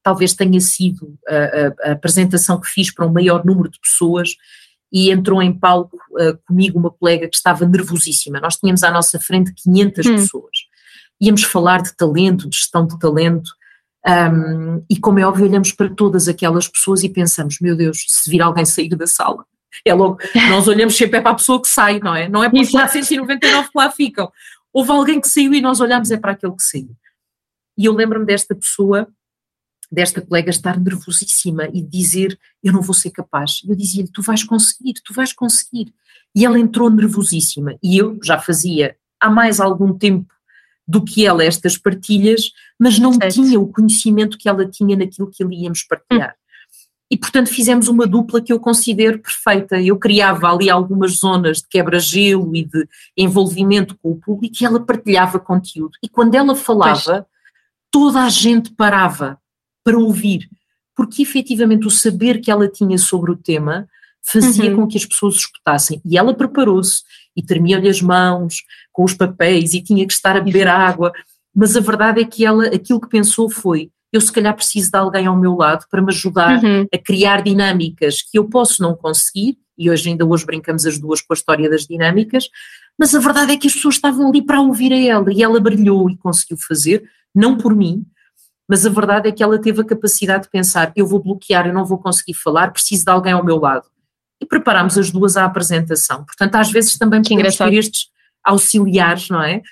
talvez 0.02 0.34
tenha 0.34 0.60
sido 0.60 1.16
a, 1.28 1.34
a, 1.34 1.90
a, 1.90 1.92
apresentação 1.92 2.60
que 2.60 2.66
fiz 2.66 2.92
para 2.92 3.06
um 3.06 3.12
maior 3.12 3.44
número 3.44 3.70
de 3.70 3.78
pessoas 3.78 4.30
e 4.92 5.10
entrou 5.10 5.40
em 5.40 5.56
palco 5.56 5.96
uh, 5.96 6.36
comigo 6.46 6.78
uma 6.78 6.90
colega 6.90 7.28
que 7.28 7.36
estava 7.36 7.64
nervosíssima. 7.66 8.40
Nós 8.40 8.56
tínhamos 8.56 8.82
à 8.82 8.90
nossa 8.90 9.20
frente 9.20 9.54
500 9.54 10.06
hum. 10.06 10.16
pessoas. 10.16 10.56
Íamos 11.20 11.44
falar 11.44 11.82
de 11.82 11.94
talento, 11.96 12.48
de 12.48 12.56
gestão 12.56 12.86
de 12.86 12.98
talento, 12.98 13.50
um, 14.04 14.84
e 14.90 14.98
como 14.98 15.20
é 15.20 15.26
óbvio, 15.26 15.46
olhamos 15.46 15.70
para 15.70 15.88
todas 15.88 16.26
aquelas 16.26 16.66
pessoas 16.66 17.04
e 17.04 17.08
pensamos: 17.08 17.58
meu 17.60 17.76
Deus, 17.76 18.04
se 18.08 18.28
vir 18.28 18.42
alguém 18.42 18.64
sair 18.64 18.88
da 18.96 19.06
sala, 19.06 19.44
é 19.84 19.94
logo, 19.94 20.18
nós 20.50 20.66
olhamos 20.66 20.96
sempre 20.96 21.18
é 21.18 21.22
para 21.22 21.30
a 21.30 21.36
pessoa 21.36 21.62
que 21.62 21.68
sai, 21.68 22.00
não 22.00 22.14
é? 22.14 22.28
Não 22.28 22.42
é 22.42 22.50
para 22.50 22.60
os 22.60 22.70
499 22.70 23.68
que 23.68 23.78
lá 23.78 23.90
ficam. 23.90 24.30
Houve 24.72 24.90
alguém 24.90 25.20
que 25.20 25.28
saiu 25.28 25.54
e 25.54 25.60
nós 25.60 25.80
olhamos 25.80 26.10
é 26.10 26.16
para 26.16 26.32
aquele 26.32 26.54
que 26.56 26.62
saiu. 26.62 26.96
E 27.78 27.84
eu 27.84 27.92
lembro-me 27.94 28.26
desta 28.26 28.54
pessoa, 28.54 29.06
desta 29.90 30.20
colega, 30.20 30.50
estar 30.50 30.80
nervosíssima 30.80 31.68
e 31.72 31.80
dizer: 31.80 32.38
Eu 32.62 32.72
não 32.72 32.82
vou 32.82 32.94
ser 32.94 33.10
capaz. 33.10 33.60
Eu 33.66 33.76
dizia-lhe: 33.76 34.10
Tu 34.10 34.20
vais 34.20 34.42
conseguir, 34.42 34.94
tu 35.04 35.14
vais 35.14 35.32
conseguir. 35.32 35.94
E 36.34 36.44
ela 36.44 36.58
entrou 36.58 36.90
nervosíssima. 36.90 37.76
E 37.82 37.96
eu 37.96 38.18
já 38.22 38.38
fazia 38.38 38.96
há 39.20 39.30
mais 39.30 39.60
algum 39.60 39.96
tempo 39.96 40.32
do 40.86 41.02
que 41.04 41.26
ela 41.26 41.44
estas 41.44 41.78
partilhas, 41.78 42.50
mas 42.78 42.98
não 42.98 43.12
certo. 43.14 43.34
tinha 43.34 43.60
o 43.60 43.68
conhecimento 43.68 44.36
que 44.36 44.48
ela 44.48 44.66
tinha 44.66 44.96
naquilo 44.96 45.30
que 45.30 45.42
ali 45.42 45.62
íamos 45.62 45.82
partilhar. 45.82 46.34
E 47.10 47.16
portanto 47.16 47.50
fizemos 47.50 47.88
uma 47.88 48.06
dupla 48.06 48.40
que 48.40 48.50
eu 48.50 48.58
considero 48.58 49.18
perfeita. 49.18 49.78
Eu 49.78 49.98
criava 49.98 50.50
ali 50.50 50.70
algumas 50.70 51.18
zonas 51.18 51.58
de 51.58 51.68
quebra-gelo 51.68 52.56
e 52.56 52.64
de 52.64 52.88
envolvimento 53.14 53.94
com 54.02 54.12
o 54.12 54.16
público 54.16 54.56
e 54.58 54.64
ela 54.64 54.80
partilhava 54.80 55.38
conteúdo. 55.38 55.92
E 56.02 56.08
quando 56.08 56.34
ela 56.34 56.54
falava, 56.54 57.12
pois. 57.12 57.24
toda 57.90 58.22
a 58.22 58.30
gente 58.30 58.72
parava 58.72 59.38
para 59.84 59.98
ouvir, 59.98 60.48
porque 60.96 61.20
efetivamente 61.20 61.86
o 61.86 61.90
saber 61.90 62.40
que 62.40 62.50
ela 62.50 62.66
tinha 62.66 62.96
sobre 62.96 63.30
o 63.30 63.36
tema 63.36 63.86
fazia 64.22 64.70
uhum. 64.70 64.76
com 64.76 64.86
que 64.86 64.96
as 64.96 65.04
pessoas 65.04 65.34
escutassem. 65.34 66.00
E 66.04 66.16
ela 66.16 66.32
preparou-se 66.32 67.02
e 67.36 67.42
tremia-lhe 67.42 67.88
as 67.88 68.00
mãos 68.00 68.62
com 68.92 69.04
os 69.04 69.14
papéis 69.14 69.74
e 69.74 69.82
tinha 69.82 70.06
que 70.06 70.12
estar 70.12 70.36
a 70.36 70.40
beber 70.40 70.66
água. 70.68 71.12
Mas 71.54 71.76
a 71.76 71.80
verdade 71.80 72.20
é 72.20 72.24
que 72.24 72.44
ela, 72.44 72.66
aquilo 72.66 73.00
que 73.00 73.08
pensou 73.08 73.50
foi: 73.50 73.90
eu 74.12 74.20
se 74.20 74.30
calhar 74.30 74.54
preciso 74.54 74.90
de 74.90 74.98
alguém 74.98 75.26
ao 75.26 75.36
meu 75.36 75.54
lado 75.54 75.86
para 75.90 76.02
me 76.02 76.12
ajudar 76.12 76.62
uhum. 76.62 76.86
a 76.92 76.98
criar 76.98 77.42
dinâmicas 77.42 78.22
que 78.22 78.38
eu 78.38 78.44
posso 78.44 78.82
não 78.82 78.94
conseguir, 78.94 79.56
e 79.76 79.90
hoje 79.90 80.10
ainda 80.10 80.26
hoje 80.26 80.44
brincamos 80.44 80.84
as 80.84 80.98
duas 80.98 81.20
com 81.22 81.32
a 81.32 81.36
história 81.36 81.68
das 81.68 81.86
dinâmicas, 81.86 82.48
mas 82.98 83.14
a 83.14 83.18
verdade 83.18 83.52
é 83.52 83.56
que 83.56 83.66
as 83.66 83.74
pessoas 83.74 83.94
estavam 83.94 84.28
ali 84.28 84.42
para 84.42 84.60
ouvir 84.60 84.92
a 84.92 85.00
ela 85.00 85.32
e 85.32 85.42
ela 85.42 85.58
brilhou 85.58 86.10
e 86.10 86.16
conseguiu 86.16 86.58
fazer, 86.58 87.02
não 87.34 87.56
por 87.56 87.74
mim, 87.74 88.04
mas 88.68 88.86
a 88.86 88.90
verdade 88.90 89.28
é 89.28 89.32
que 89.32 89.42
ela 89.42 89.58
teve 89.58 89.80
a 89.80 89.84
capacidade 89.84 90.44
de 90.44 90.50
pensar, 90.50 90.92
eu 90.94 91.06
vou 91.06 91.22
bloquear, 91.22 91.66
eu 91.66 91.74
não 91.74 91.84
vou 91.84 91.98
conseguir 91.98 92.34
falar, 92.34 92.70
preciso 92.72 93.04
de 93.04 93.10
alguém 93.10 93.32
ao 93.32 93.44
meu 93.44 93.58
lado. 93.58 93.86
E 94.42 94.46
preparámos 94.46 94.98
as 94.98 95.10
duas 95.10 95.36
à 95.36 95.44
apresentação. 95.44 96.24
Portanto, 96.24 96.56
às 96.56 96.70
vezes 96.70 96.98
também 96.98 97.22
podemos 97.22 97.56
ter 97.56 97.74
estes 97.74 98.08
auxiliares, 98.44 99.28
não 99.28 99.42
é? 99.42 99.62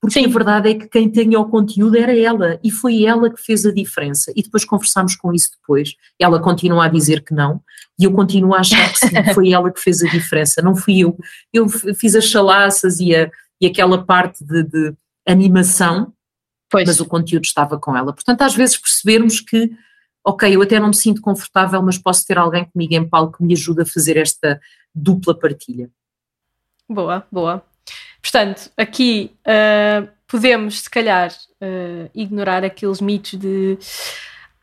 porque 0.00 0.20
Sim. 0.20 0.26
a 0.26 0.28
verdade 0.28 0.70
é 0.70 0.74
que 0.74 0.88
quem 0.88 1.08
tinha 1.10 1.40
o 1.40 1.48
conteúdo 1.48 1.96
era 1.96 2.16
ela 2.16 2.60
e 2.62 2.70
foi 2.70 3.04
ela 3.04 3.28
que 3.28 3.42
fez 3.42 3.64
a 3.64 3.72
diferença. 3.72 4.32
E 4.36 4.42
depois 4.42 4.64
conversámos 4.64 5.16
com 5.16 5.32
isso 5.32 5.50
depois. 5.60 5.94
Ela 6.20 6.40
continua 6.40 6.84
a 6.84 6.88
dizer 6.88 7.24
que 7.24 7.34
não 7.34 7.60
e 7.98 8.04
eu 8.04 8.12
continuo 8.12 8.54
a 8.54 8.60
achar 8.60 8.92
que 8.92 8.98
sim, 8.98 9.34
foi 9.34 9.52
ela 9.52 9.72
que 9.72 9.80
fez 9.80 10.02
a 10.02 10.08
diferença, 10.08 10.62
não 10.62 10.76
fui 10.76 11.00
eu. 11.00 11.18
Eu 11.52 11.68
fiz 11.68 12.14
as 12.14 12.24
chalaças 12.24 13.00
e, 13.00 13.14
a, 13.14 13.30
e 13.60 13.66
aquela 13.66 14.04
parte 14.04 14.44
de, 14.44 14.62
de 14.62 14.94
animação, 15.26 16.12
pois. 16.70 16.86
mas 16.86 17.00
o 17.00 17.06
conteúdo 17.06 17.44
estava 17.44 17.78
com 17.78 17.96
ela. 17.96 18.12
Portanto, 18.12 18.42
às 18.42 18.54
vezes 18.54 18.76
percebermos 18.76 19.40
que, 19.40 19.70
ok, 20.26 20.56
eu 20.56 20.60
até 20.60 20.80
não 20.80 20.88
me 20.88 20.96
sinto 20.96 21.20
confortável, 21.20 21.80
mas 21.80 21.96
posso 21.96 22.26
ter 22.26 22.36
alguém 22.36 22.64
comigo 22.64 22.94
em 22.94 23.08
palco 23.08 23.38
que 23.38 23.44
me 23.44 23.54
ajude 23.54 23.82
a 23.82 23.86
fazer 23.86 24.16
esta 24.16 24.60
dupla 24.92 25.38
partilha. 25.38 25.88
Boa, 26.88 27.24
boa. 27.30 27.62
Portanto, 28.20 28.68
aqui 28.76 29.30
uh, 29.46 30.08
podemos, 30.26 30.80
se 30.80 30.90
calhar, 30.90 31.30
uh, 31.30 32.10
ignorar 32.12 32.64
aqueles 32.64 33.00
mitos 33.00 33.38
de 33.38 33.78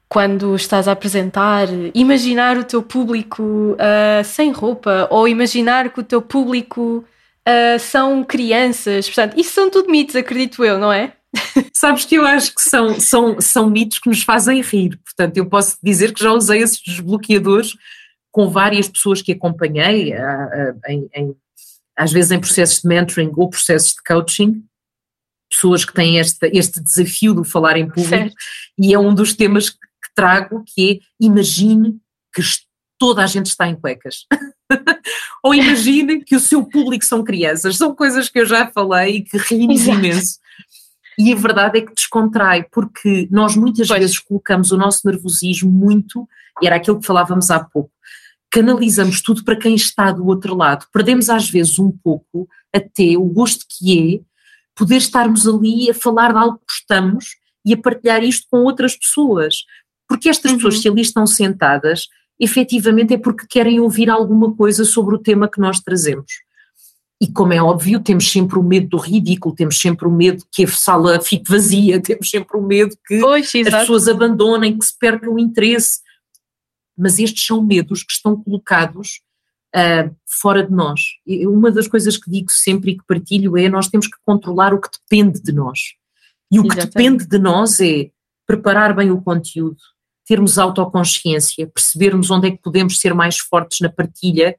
quando 0.10 0.54
estás 0.54 0.88
a 0.88 0.92
apresentar, 0.92 1.68
imaginar 1.94 2.58
o 2.58 2.66
teu 2.66 2.84
público 2.84 3.42
uh, 3.42 4.24
sem 4.26 4.52
roupa 4.52 5.08
ou 5.10 5.30
imaginar 5.30 5.92
que 5.92 6.02
o 6.02 6.04
teu 6.04 6.22
público 6.22 7.06
são 7.78 8.24
crianças. 8.24 9.06
Portanto, 9.08 9.38
isso 9.38 9.52
são 9.52 9.70
tudo 9.70 9.92
mitos, 9.92 10.16
acredito 10.16 10.64
eu, 10.64 10.80
não 10.80 10.94
é? 10.94 11.12
Sabes 11.74 12.06
que 12.06 12.16
eu 12.16 12.26
acho 12.26 12.54
que 12.54 12.62
são, 12.62 13.00
são, 13.00 13.42
são 13.42 13.70
mitos 13.70 14.00
que 14.00 14.10
nos 14.10 14.24
fazem 14.24 14.62
rir. 14.62 15.00
Portanto, 15.04 15.38
eu 15.38 15.46
posso 15.48 15.78
dizer 15.82 16.14
que 16.14 16.24
já 16.24 16.32
usei 16.32 16.62
esses 16.62 16.82
desbloqueadores 16.82 17.76
com 18.32 18.50
várias 18.50 18.88
pessoas 18.88 19.22
que 19.22 19.32
acompanhei 19.32 20.14
em, 20.88 21.10
em 21.16 21.36
às 21.96 22.12
vezes 22.12 22.32
em 22.32 22.40
processos 22.40 22.82
de 22.82 22.88
mentoring 22.88 23.32
ou 23.36 23.50
processos 23.50 23.94
de 23.94 24.04
coaching, 24.04 24.64
pessoas 25.50 25.86
que 25.86 25.94
têm 25.94 26.18
este, 26.18 26.50
este 26.52 26.82
desafio 26.82 27.40
de 27.40 27.48
falar 27.48 27.78
em 27.78 27.88
público, 27.88 28.10
certo. 28.10 28.36
e 28.78 28.94
é 28.94 29.00
um 29.00 29.14
dos 29.14 29.34
temas 29.34 29.70
que 29.70 29.78
trago, 30.16 30.64
que 30.66 30.92
é 30.92 31.00
imagine 31.20 32.00
que 32.34 32.42
toda 32.98 33.24
a 33.24 33.28
gente 33.28 33.48
está 33.48 33.68
em 33.68 33.76
cuecas. 33.76 34.26
ou 35.44 35.54
imagine 35.54 36.24
que 36.24 36.36
o 36.36 36.40
seu 36.40 36.66
público 36.66 37.06
são 37.06 37.24
crianças, 37.24 37.78
são 37.78 37.96
coisas 37.96 38.30
que 38.30 38.40
eu 38.40 38.46
já 38.46 38.68
falei 38.72 39.18
e 39.18 39.22
que 39.22 39.38
rimos 39.38 39.86
imenso. 39.86 40.40
E 41.18 41.32
a 41.32 41.36
verdade 41.36 41.80
é 41.80 41.82
que 41.82 41.94
descontrai, 41.94 42.64
porque 42.72 43.28
nós 43.32 43.56
muitas 43.56 43.88
pois. 43.88 44.00
vezes 44.00 44.20
colocamos 44.20 44.72
o 44.72 44.78
nosso 44.78 45.02
nervosismo 45.06 45.72
muito, 45.72 46.28
e 46.62 46.68
era 46.68 46.76
aquilo 46.76 47.00
que 47.00 47.06
falávamos 47.06 47.52
há 47.52 47.60
pouco, 47.64 47.92
canalizamos 48.52 49.22
tudo 49.22 49.44
para 49.44 49.56
quem 49.56 49.76
está 49.76 50.12
do 50.12 50.26
outro 50.28 50.56
lado. 50.56 50.86
Perdemos 50.94 51.30
às 51.30 51.50
vezes 51.50 51.80
um 51.80 51.92
pouco 51.92 52.48
até 52.72 53.18
o 53.18 53.26
gosto 53.26 53.66
que 53.68 54.22
é 54.22 54.34
poder 54.76 54.98
estarmos 54.98 55.48
ali 55.48 55.90
a 55.90 55.94
falar 55.94 56.32
de 56.32 56.38
algo 56.38 56.58
que 56.58 56.66
gostamos 56.68 57.36
e 57.66 57.74
a 57.74 57.78
partilhar 57.78 58.24
isto 58.24 58.48
com 58.50 58.60
outras 58.60 58.96
pessoas. 58.96 59.64
Porque 60.08 60.30
estas 60.30 60.52
uhum. 60.52 60.58
pessoas, 60.58 60.80
se 60.80 60.88
ali 60.88 61.02
estão 61.02 61.26
sentadas, 61.26 62.08
efetivamente 62.40 63.14
é 63.14 63.18
porque 63.18 63.48
querem 63.48 63.80
ouvir 63.80 64.10
alguma 64.10 64.54
coisa 64.56 64.86
sobre 64.86 65.16
o 65.16 65.20
tema 65.20 65.50
que 65.50 65.60
nós 65.60 65.80
trazemos. 65.80 66.32
E 67.24 67.32
como 67.32 67.54
é 67.54 67.64
óbvio, 67.64 68.02
temos 68.02 68.30
sempre 68.30 68.60
o 68.60 68.64
medo 68.64 68.90
do 68.90 68.98
ridículo, 68.98 69.56
temos 69.56 69.80
sempre 69.80 70.06
o 70.06 70.12
medo 70.12 70.44
que 70.52 70.66
a 70.66 70.68
sala 70.68 71.22
fique 71.22 71.50
vazia, 71.50 72.00
temos 72.04 72.30
sempre 72.30 72.58
o 72.58 72.62
medo 72.62 72.96
que 73.08 73.20
pois, 73.20 73.46
as 73.56 73.70
pessoas 73.70 74.08
abandonem, 74.10 74.78
que 74.78 74.86
se 74.86 74.98
perca 75.00 75.30
o 75.30 75.40
interesse 75.40 76.04
mas 76.98 77.20
estes 77.20 77.46
são 77.46 77.64
medos 77.64 78.04
que 78.04 78.14
estão 78.14 78.42
colocados 78.42 79.22
uh, 79.76 80.16
fora 80.26 80.64
de 80.64 80.72
nós. 80.72 81.02
E 81.26 81.46
uma 81.48 81.72
das 81.72 81.88
coisas 81.88 82.18
que 82.18 82.30
digo 82.30 82.52
sempre 82.52 82.92
e 82.92 82.98
que 82.98 83.06
partilho 83.08 83.58
é 83.58 83.68
nós 83.68 83.88
temos 83.88 84.08
que 84.08 84.18
controlar 84.26 84.74
o 84.74 84.80
que 84.80 84.90
depende 84.92 85.42
de 85.42 85.52
nós. 85.52 85.80
E 86.52 86.60
o 86.60 86.64
Exatamente. 86.66 86.88
que 86.90 86.98
depende 86.98 87.28
de 87.28 87.40
nós 87.40 87.80
é 87.80 88.12
preparar 88.46 88.96
bem 88.96 89.12
o 89.12 89.22
conteúdo, 89.22 89.78
termos 90.26 90.58
autoconsciência, 90.58 91.68
percebermos 91.68 92.30
onde 92.30 92.48
é 92.48 92.52
que 92.52 92.62
podemos 92.62 93.00
ser 93.00 93.14
mais 93.14 93.40
fortes 93.40 93.80
na 93.80 93.90
partilha, 93.90 94.56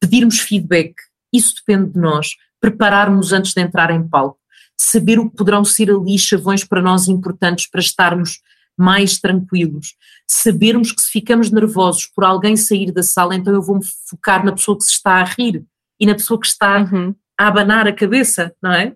pedirmos 0.00 0.40
feedback, 0.40 0.94
isso 1.32 1.54
depende 1.56 1.92
de 1.92 1.98
nós, 1.98 2.36
prepararmos 2.60 3.32
antes 3.32 3.52
de 3.52 3.60
entrar 3.60 3.90
em 3.90 4.06
palco, 4.06 4.38
saber 4.76 5.18
o 5.18 5.28
que 5.30 5.36
poderão 5.36 5.64
ser 5.64 5.90
ali 5.90 6.18
chavões 6.18 6.64
para 6.64 6.82
nós 6.82 7.08
importantes 7.08 7.68
para 7.68 7.80
estarmos 7.80 8.40
mais 8.76 9.18
tranquilos. 9.18 9.94
Sabermos 10.26 10.92
que 10.92 11.02
se 11.02 11.10
ficamos 11.10 11.50
nervosos 11.50 12.06
por 12.06 12.24
alguém 12.24 12.56
sair 12.56 12.90
da 12.92 13.02
sala, 13.02 13.34
então 13.34 13.52
eu 13.52 13.62
vou-me 13.62 13.84
focar 14.08 14.44
na 14.44 14.52
pessoa 14.52 14.76
que 14.76 14.84
se 14.84 14.92
está 14.92 15.16
a 15.16 15.24
rir 15.24 15.64
e 16.00 16.06
na 16.06 16.14
pessoa 16.14 16.40
que 16.40 16.46
está 16.46 16.78
uhum. 16.78 17.14
a 17.38 17.46
abanar 17.46 17.86
a 17.86 17.92
cabeça, 17.92 18.54
não 18.62 18.72
é? 18.72 18.94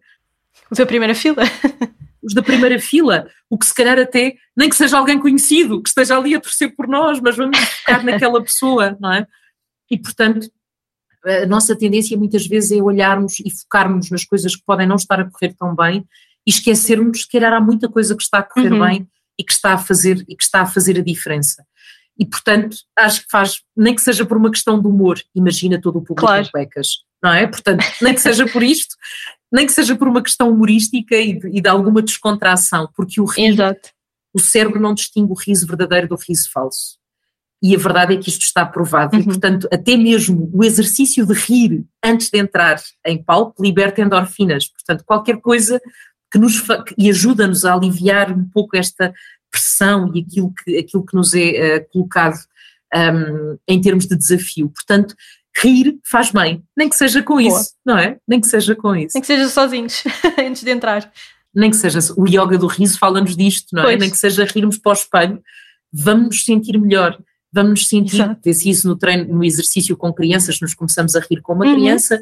Os 0.70 0.78
da 0.78 0.86
primeira 0.86 1.14
fila. 1.14 1.42
Os 2.22 2.34
da 2.34 2.42
primeira 2.42 2.80
fila, 2.80 3.28
o 3.48 3.56
que 3.56 3.66
se 3.66 3.72
calhar 3.72 3.96
até, 4.00 4.34
nem 4.56 4.68
que 4.68 4.74
seja 4.74 4.98
alguém 4.98 5.16
conhecido, 5.16 5.80
que 5.80 5.88
esteja 5.88 6.18
ali 6.18 6.34
a 6.34 6.40
torcer 6.40 6.74
por 6.74 6.88
nós, 6.88 7.20
mas 7.20 7.36
vamos 7.36 7.56
focar 7.56 8.04
naquela 8.04 8.42
pessoa, 8.42 8.96
não 8.98 9.12
é? 9.12 9.28
E 9.88 9.96
portanto, 9.96 10.50
a 11.26 11.46
nossa 11.46 11.74
tendência 11.74 12.16
muitas 12.16 12.46
vezes 12.46 12.72
é 12.72 12.82
olharmos 12.82 13.40
e 13.40 13.50
focarmos 13.50 14.10
nas 14.10 14.24
coisas 14.24 14.54
que 14.54 14.62
podem 14.64 14.86
não 14.86 14.96
estar 14.96 15.20
a 15.20 15.28
correr 15.28 15.54
tão 15.54 15.74
bem 15.74 16.06
e 16.46 16.50
esquecermos 16.50 17.24
que 17.24 17.32
calhar 17.32 17.52
há 17.52 17.60
muita 17.60 17.88
coisa 17.88 18.16
que 18.16 18.22
está 18.22 18.38
a 18.38 18.42
correr 18.42 18.72
uhum. 18.72 18.80
bem 18.86 19.08
e 19.38 19.44
que 19.44 19.52
está 19.52 19.74
a 19.74 19.78
fazer 19.78 20.24
e 20.28 20.36
que 20.36 20.44
está 20.44 20.62
a 20.62 20.66
fazer 20.66 20.98
a 20.98 21.02
diferença. 21.02 21.64
E 22.18 22.24
portanto, 22.24 22.78
acho 22.96 23.22
que 23.22 23.30
faz, 23.30 23.60
nem 23.76 23.94
que 23.94 24.00
seja 24.00 24.24
por 24.24 24.36
uma 24.36 24.50
questão 24.50 24.80
de 24.80 24.86
humor, 24.86 25.20
imagina 25.34 25.80
todo 25.80 25.98
o 25.98 26.02
público 26.02 26.26
claro. 26.26 26.46
em 26.46 26.50
cuecas, 26.50 26.88
não 27.22 27.32
é? 27.32 27.46
Portanto, 27.46 27.84
nem 28.00 28.14
que 28.14 28.20
seja 28.20 28.46
por 28.46 28.62
isto, 28.62 28.96
nem 29.52 29.66
que 29.66 29.72
seja 29.72 29.96
por 29.96 30.08
uma 30.08 30.22
questão 30.22 30.50
humorística 30.50 31.16
e 31.16 31.38
de, 31.38 31.48
e 31.48 31.60
de 31.60 31.68
alguma 31.68 32.00
descontração, 32.00 32.88
porque 32.96 33.20
o 33.20 33.24
riso, 33.24 33.62
Exato. 33.62 33.90
o 34.32 34.40
cérebro 34.40 34.80
não 34.80 34.94
distingue 34.94 35.32
o 35.32 35.36
riso 35.36 35.66
verdadeiro 35.66 36.08
do 36.08 36.16
riso 36.16 36.50
falso. 36.50 36.98
E 37.62 37.74
a 37.74 37.78
verdade 37.78 38.14
é 38.14 38.16
que 38.18 38.28
isto 38.28 38.42
está 38.42 38.66
provado, 38.66 39.16
uhum. 39.16 39.22
e 39.22 39.24
portanto, 39.24 39.66
até 39.72 39.96
mesmo 39.96 40.50
o 40.52 40.62
exercício 40.62 41.26
de 41.26 41.32
rir 41.32 41.84
antes 42.04 42.28
de 42.28 42.38
entrar 42.38 42.80
em 43.04 43.22
palco 43.22 43.62
liberta 43.62 44.02
endorfinas. 44.02 44.68
Portanto, 44.68 45.04
qualquer 45.04 45.40
coisa 45.40 45.80
que 46.30 46.38
nos 46.38 46.62
e 46.98 47.08
ajuda-nos 47.08 47.64
a 47.64 47.74
aliviar 47.74 48.30
um 48.30 48.46
pouco 48.48 48.76
esta 48.76 49.12
pressão 49.50 50.12
e 50.14 50.20
aquilo 50.20 50.52
que, 50.52 50.78
aquilo 50.78 51.06
que 51.06 51.16
nos 51.16 51.34
é 51.34 51.78
uh, 51.78 51.92
colocado 51.92 52.38
um, 52.94 53.58
em 53.66 53.80
termos 53.80 54.06
de 54.06 54.16
desafio. 54.16 54.68
Portanto, 54.68 55.14
rir 55.62 55.98
faz 56.04 56.30
bem, 56.30 56.62
nem 56.76 56.88
que 56.88 56.96
seja 56.96 57.22
com 57.22 57.36
Boa. 57.36 57.48
isso, 57.48 57.74
não 57.84 57.98
é? 57.98 58.18
Nem 58.28 58.40
que 58.40 58.46
seja 58.46 58.74
com 58.74 58.94
isso. 58.94 59.14
Nem 59.14 59.20
que 59.20 59.26
seja 59.26 59.48
sozinhos, 59.48 60.04
antes 60.38 60.62
de 60.62 60.70
entrar. 60.70 61.10
Nem 61.54 61.70
que 61.70 61.76
seja, 61.76 61.98
o 62.16 62.26
yoga 62.26 62.58
do 62.58 62.66
riso 62.66 62.98
fala-nos 62.98 63.34
disto, 63.34 63.74
não 63.74 63.82
é? 63.82 63.86
Pois. 63.86 63.98
Nem 63.98 64.10
que 64.10 64.18
seja 64.18 64.44
rirmos 64.44 64.76
para 64.76 64.90
o 64.90 64.92
espelho, 64.92 65.42
vamos 65.90 66.26
nos 66.26 66.44
sentir 66.44 66.78
melhor 66.78 67.18
vamos 67.56 67.80
nos 67.80 67.88
sentir, 67.88 68.38
disse 68.44 68.68
isso 68.68 68.86
no 68.86 68.96
treino, 68.96 69.34
no 69.34 69.42
exercício 69.42 69.96
com 69.96 70.12
crianças, 70.12 70.60
nos 70.60 70.74
começamos 70.74 71.16
a 71.16 71.20
rir 71.20 71.40
com 71.40 71.54
uma 71.54 71.64
uhum. 71.64 71.74
criança, 71.74 72.20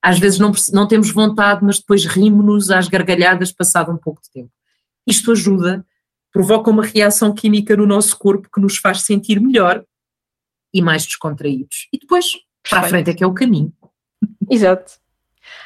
às 0.00 0.18
vezes 0.18 0.38
não, 0.38 0.52
não 0.72 0.86
temos 0.86 1.10
vontade, 1.10 1.64
mas 1.64 1.78
depois 1.78 2.04
rimos-nos 2.04 2.70
às 2.70 2.86
gargalhadas 2.88 3.50
passado 3.50 3.90
um 3.90 3.96
pouco 3.96 4.20
de 4.22 4.30
tempo. 4.30 4.50
Isto 5.06 5.32
ajuda, 5.32 5.84
provoca 6.30 6.70
uma 6.70 6.84
reação 6.84 7.34
química 7.34 7.74
no 7.74 7.86
nosso 7.86 8.18
corpo 8.18 8.50
que 8.52 8.60
nos 8.60 8.76
faz 8.76 9.00
sentir 9.00 9.40
melhor 9.40 9.82
e 10.72 10.82
mais 10.82 11.06
descontraídos. 11.06 11.88
E 11.92 11.98
depois, 11.98 12.32
para 12.68 12.80
a 12.80 12.88
frente 12.88 13.10
é 13.10 13.14
que 13.14 13.24
é 13.24 13.26
o 13.26 13.32
caminho. 13.32 13.72
Exato. 14.50 14.92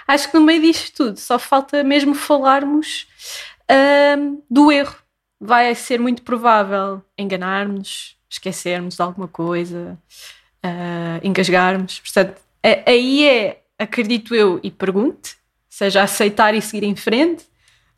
Acho 0.06 0.30
que 0.30 0.38
no 0.38 0.44
meio 0.44 0.62
disto 0.62 0.96
tudo 0.96 1.18
só 1.18 1.38
falta 1.38 1.82
mesmo 1.82 2.14
falarmos 2.14 3.06
do 4.48 4.70
erro. 4.70 4.96
Vai 5.40 5.74
ser 5.74 6.00
muito 6.00 6.22
provável 6.22 7.02
enganarmos, 7.16 8.17
esquecermos 8.30 8.96
de 8.96 9.02
alguma 9.02 9.28
coisa, 9.28 9.98
uh, 10.64 11.26
engasgarmos. 11.26 12.00
Portanto, 12.00 12.40
aí 12.86 13.26
é, 13.26 13.62
acredito 13.78 14.34
eu, 14.34 14.60
e 14.62 14.70
pergunte, 14.70 15.36
seja 15.68 16.02
aceitar 16.02 16.54
e 16.54 16.60
seguir 16.60 16.84
em 16.84 16.96
frente, 16.96 17.44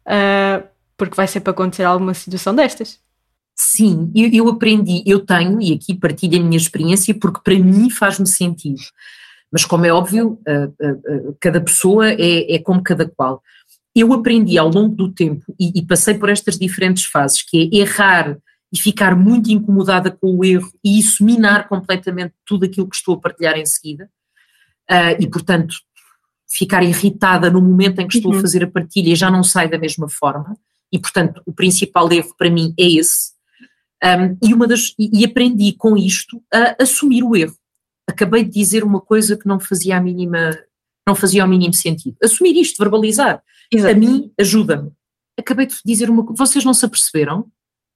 uh, 0.06 0.66
porque 0.96 1.16
vai 1.16 1.26
ser 1.26 1.40
para 1.40 1.52
acontecer 1.52 1.84
alguma 1.84 2.14
situação 2.14 2.54
destas. 2.54 3.00
Sim, 3.56 4.10
eu, 4.14 4.30
eu, 4.32 4.48
aprendi, 4.48 5.02
eu 5.06 5.20
tenho, 5.24 5.60
e 5.60 5.72
aqui 5.72 5.94
partilho 5.94 6.38
a 6.38 6.42
minha 6.42 6.56
experiência, 6.56 7.14
porque 7.14 7.40
para 7.42 7.58
mim 7.58 7.90
faz-me 7.90 8.26
sentido. 8.26 8.80
Mas, 9.52 9.64
como 9.64 9.84
é 9.84 9.92
óbvio, 9.92 10.38
uh, 10.46 11.36
cada 11.40 11.60
pessoa 11.60 12.10
é, 12.12 12.54
é 12.54 12.58
como 12.58 12.82
cada 12.82 13.06
qual. 13.08 13.42
Eu 13.94 14.12
aprendi 14.12 14.56
ao 14.56 14.68
longo 14.68 14.94
do 14.94 15.12
tempo 15.12 15.44
e, 15.58 15.80
e 15.80 15.82
passei 15.84 16.14
por 16.14 16.28
estas 16.28 16.56
diferentes 16.56 17.04
fases, 17.04 17.42
que 17.42 17.68
é 17.72 17.78
errar 17.78 18.38
e 18.72 18.78
ficar 18.78 19.16
muito 19.16 19.50
incomodada 19.50 20.10
com 20.10 20.36
o 20.36 20.44
erro 20.44 20.70
e 20.84 20.98
isso 20.98 21.24
minar 21.24 21.68
completamente 21.68 22.34
tudo 22.46 22.64
aquilo 22.64 22.88
que 22.88 22.96
estou 22.96 23.14
a 23.14 23.20
partilhar 23.20 23.56
em 23.56 23.66
seguida. 23.66 24.08
Uh, 24.90 25.20
e, 25.20 25.28
portanto, 25.28 25.76
ficar 26.48 26.82
irritada 26.82 27.50
no 27.50 27.60
momento 27.60 28.00
em 28.00 28.08
que 28.08 28.16
estou 28.16 28.32
uhum. 28.32 28.38
a 28.38 28.40
fazer 28.40 28.64
a 28.64 28.70
partilha 28.70 29.12
e 29.12 29.16
já 29.16 29.30
não 29.30 29.42
sai 29.42 29.68
da 29.68 29.78
mesma 29.78 30.08
forma. 30.08 30.56
E, 30.92 30.98
portanto, 30.98 31.40
o 31.46 31.52
principal 31.52 32.10
erro 32.12 32.34
para 32.36 32.50
mim 32.50 32.74
é 32.78 32.88
esse. 32.88 33.32
Um, 34.02 34.36
e, 34.42 34.54
uma 34.54 34.66
das, 34.66 34.94
e, 34.98 35.20
e 35.20 35.24
aprendi 35.24 35.72
com 35.72 35.96
isto 35.96 36.42
a 36.52 36.82
assumir 36.82 37.22
o 37.22 37.36
erro. 37.36 37.54
Acabei 38.08 38.42
de 38.42 38.50
dizer 38.50 38.82
uma 38.82 39.00
coisa 39.00 39.36
que 39.36 39.46
não 39.46 39.60
fazia 39.60 39.96
a 39.96 40.00
mínima, 40.00 40.58
não 41.06 41.14
fazia 41.14 41.44
o 41.44 41.48
mínimo 41.48 41.74
sentido. 41.74 42.16
Assumir 42.22 42.56
isto, 42.56 42.78
verbalizar, 42.78 43.42
Exato. 43.72 43.94
a 43.94 43.96
mim 43.96 44.32
ajuda-me. 44.38 44.90
Acabei 45.38 45.66
de 45.66 45.76
dizer 45.84 46.10
uma 46.10 46.24
coisa, 46.24 46.44
vocês 46.44 46.64
não 46.64 46.74
se 46.74 46.84
aperceberam? 46.84 47.46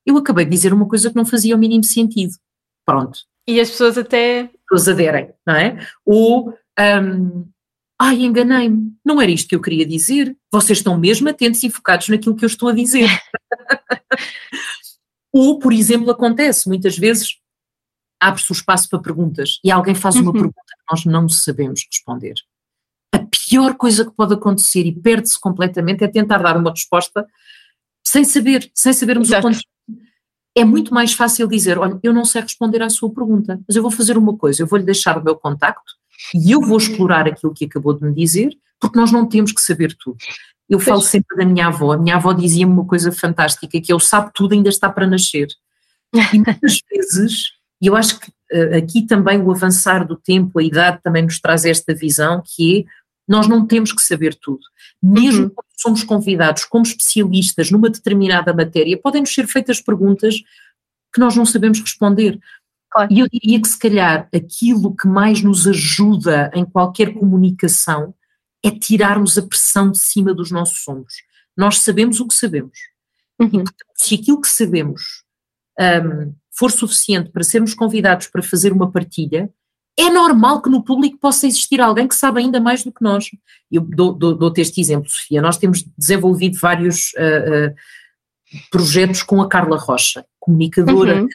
Eu 0.05 0.17
acabei 0.17 0.45
de 0.45 0.51
dizer 0.51 0.73
uma 0.73 0.87
coisa 0.87 1.11
que 1.11 1.17
não 1.17 1.25
fazia 1.25 1.55
o 1.55 1.59
mínimo 1.59 1.85
sentido. 1.85 2.35
Pronto. 2.85 3.21
E 3.47 3.61
as 3.61 3.71
pessoas 3.71 3.99
até. 3.99 4.41
As 4.41 4.51
pessoas 4.69 4.89
aderem, 4.89 5.33
não 5.47 5.55
é? 5.55 5.87
Ou. 6.05 6.55
Um, 6.79 7.47
Ai, 8.01 8.23
enganei-me, 8.23 8.93
não 9.05 9.23
era 9.23 9.31
isto 9.31 9.49
que 9.49 9.55
eu 9.55 9.61
queria 9.61 9.87
dizer. 9.87 10.37
Vocês 10.53 10.79
estão 10.79 10.99
mesmo 10.99 11.29
atentos 11.29 11.63
e 11.63 11.71
focados 11.71 12.09
naquilo 12.09 12.35
que 12.35 12.45
eu 12.45 12.49
estou 12.49 12.69
a 12.69 12.73
dizer. 12.73 13.09
Ou, 15.33 15.59
por 15.59 15.73
exemplo, 15.73 16.11
acontece 16.11 16.69
muitas 16.69 16.99
vezes 16.99 17.39
abre-se 18.21 18.51
o 18.51 18.55
espaço 18.55 18.89
para 18.89 19.01
perguntas 19.01 19.61
e 19.63 19.71
alguém 19.71 19.95
faz 19.95 20.17
uma 20.17 20.27
uhum. 20.27 20.33
pergunta 20.33 20.61
que 20.67 20.85
nós 20.91 21.05
não 21.05 21.29
sabemos 21.29 21.87
responder. 21.91 22.35
A 23.13 23.19
pior 23.19 23.75
coisa 23.75 24.05
que 24.05 24.13
pode 24.13 24.35
acontecer 24.35 24.87
e 24.87 24.93
perde-se 24.93 25.39
completamente 25.39 26.03
é 26.03 26.09
tentar 26.09 26.39
dar 26.39 26.57
uma 26.57 26.71
resposta 26.71 27.27
sem 28.07 28.25
saber, 28.25 28.71
sem 28.75 28.93
sabermos 28.93 29.29
Exato. 29.29 29.47
o 29.47 29.51
conteúdo 29.51 29.74
é 30.57 30.65
muito 30.65 30.95
mais 30.95 31.13
fácil 31.13 31.49
dizer, 31.49 31.79
olha, 31.79 31.99
eu 32.03 32.13
não 32.13 32.25
sei 32.25 32.43
responder 32.43 32.83
à 32.83 32.89
sua 32.89 33.13
pergunta, 33.13 33.61
mas 33.67 33.77
eu 33.77 33.83
vou 33.83 33.91
fazer 33.91 34.17
uma 34.17 34.37
coisa, 34.37 34.63
eu 34.63 34.67
vou-lhe 34.67 34.85
deixar 34.85 35.19
o 35.19 35.25
meu 35.25 35.35
contacto 35.35 35.93
e 36.35 36.53
eu 36.53 36.61
vou 36.61 36.79
explorar 36.79 37.27
aquilo 37.27 37.53
que 37.53 37.65
acabou 37.65 37.93
de 37.95 38.05
me 38.05 38.15
dizer, 38.15 38.51
porque 38.81 38.99
nós 38.99 39.11
não 39.11 39.29
temos 39.29 39.53
que 39.53 39.61
saber 39.61 39.97
tudo. 39.99 40.17
Eu 40.69 40.79
falo 40.79 41.03
sempre 41.03 41.37
da 41.37 41.45
minha 41.45 41.67
avó, 41.67 41.93
a 41.93 41.99
minha 41.99 42.17
avó 42.17 42.33
dizia-me 42.33 42.73
uma 42.73 42.87
coisa 42.87 43.13
fantástica, 43.13 43.81
que 43.81 43.93
eu 43.93 44.01
sabe 44.01 44.31
tudo 44.33 44.55
ainda 44.55 44.69
está 44.69 44.89
para 44.89 45.07
nascer. 45.07 45.49
E 46.33 46.39
muitas 46.39 46.81
vezes, 46.91 47.53
e 47.83 47.87
eu 47.87 47.97
acho 47.97 48.19
que 48.21 48.29
uh, 48.29 48.77
aqui 48.79 49.03
também 49.03 49.41
o 49.41 49.51
avançar 49.51 50.07
do 50.07 50.17
tempo, 50.17 50.59
a 50.59 50.63
idade 50.63 51.01
também 51.03 51.23
nos 51.23 51.41
traz 51.41 51.65
esta 51.65 51.95
visão, 51.95 52.43
que 52.45 52.81
é, 52.81 52.85
nós 53.27 53.49
não 53.49 53.67
temos 53.67 53.93
que 53.93 54.03
saber 54.03 54.35
tudo. 54.35 54.63
Mesmo 55.03 55.45
uhum. 55.45 55.51
quando 55.51 55.69
somos 55.77 56.05
convidados 56.05 56.65
como 56.65 56.85
especialistas 56.85 57.71
numa 57.71 57.91
determinada 57.91 58.53
matéria, 58.53 59.01
podem-nos 59.01 59.33
ser 59.33 59.47
feitas 59.47 59.81
perguntas 59.81 60.37
que 61.13 61.21
nós 61.21 61.37
não 61.37 61.47
sabemos 61.47 61.81
responder. 61.81 62.39
Claro. 62.91 63.13
E 63.13 63.21
eu 63.21 63.29
diria 63.29 63.61
que, 63.61 63.69
se 63.69 63.79
calhar, 63.79 64.29
aquilo 64.33 64.95
que 64.95 65.09
mais 65.09 65.43
nos 65.43 65.67
ajuda 65.67 66.51
em 66.55 66.65
qualquer 66.65 67.13
comunicação 67.15 68.15
é 68.65 68.71
tirarmos 68.71 69.37
a 69.37 69.43
pressão 69.43 69.91
de 69.91 69.99
cima 69.99 70.33
dos 70.33 70.51
nossos 70.51 70.87
ombros. 70.87 71.15
Nós 71.57 71.81
sabemos 71.81 72.21
o 72.21 72.27
que 72.27 72.35
sabemos. 72.35 72.79
Uhum. 73.39 73.49
E, 73.49 73.51
portanto, 73.51 73.95
se 73.97 74.15
aquilo 74.15 74.41
que 74.41 74.49
sabemos 74.49 75.25
um, 75.79 76.35
for 76.51 76.71
suficiente 76.71 77.31
para 77.31 77.43
sermos 77.43 77.75
convidados 77.75 78.29
para 78.29 78.43
fazer 78.43 78.73
uma 78.73 78.91
partilha, 78.91 79.53
é 79.97 80.11
normal 80.11 80.61
que 80.61 80.69
no 80.69 80.83
público 80.83 81.19
possa 81.19 81.47
existir 81.47 81.81
alguém 81.81 82.09
que 82.09 82.17
sabe 82.17 82.41
ainda 82.41 82.61
mais 82.61 82.83
do 82.83 82.93
que 82.93 83.03
nós. 83.03 83.31
Eu 83.71 83.83
dou-te 83.83 84.19
dou, 84.19 84.35
dou 84.35 84.53
este 84.57 84.81
exemplo, 84.81 85.09
Sofia. 85.09 85.41
Nós 85.41 85.57
temos 85.57 85.85
desenvolvido 85.97 86.59
vários 86.59 87.13
uh, 87.13 87.71
uh, 87.71 87.75
projetos 88.71 89.23
com 89.23 89.41
a 89.41 89.49
Carla 89.49 89.77
Rocha, 89.77 90.25
comunicadora, 90.41 91.23
uhum. 91.23 91.29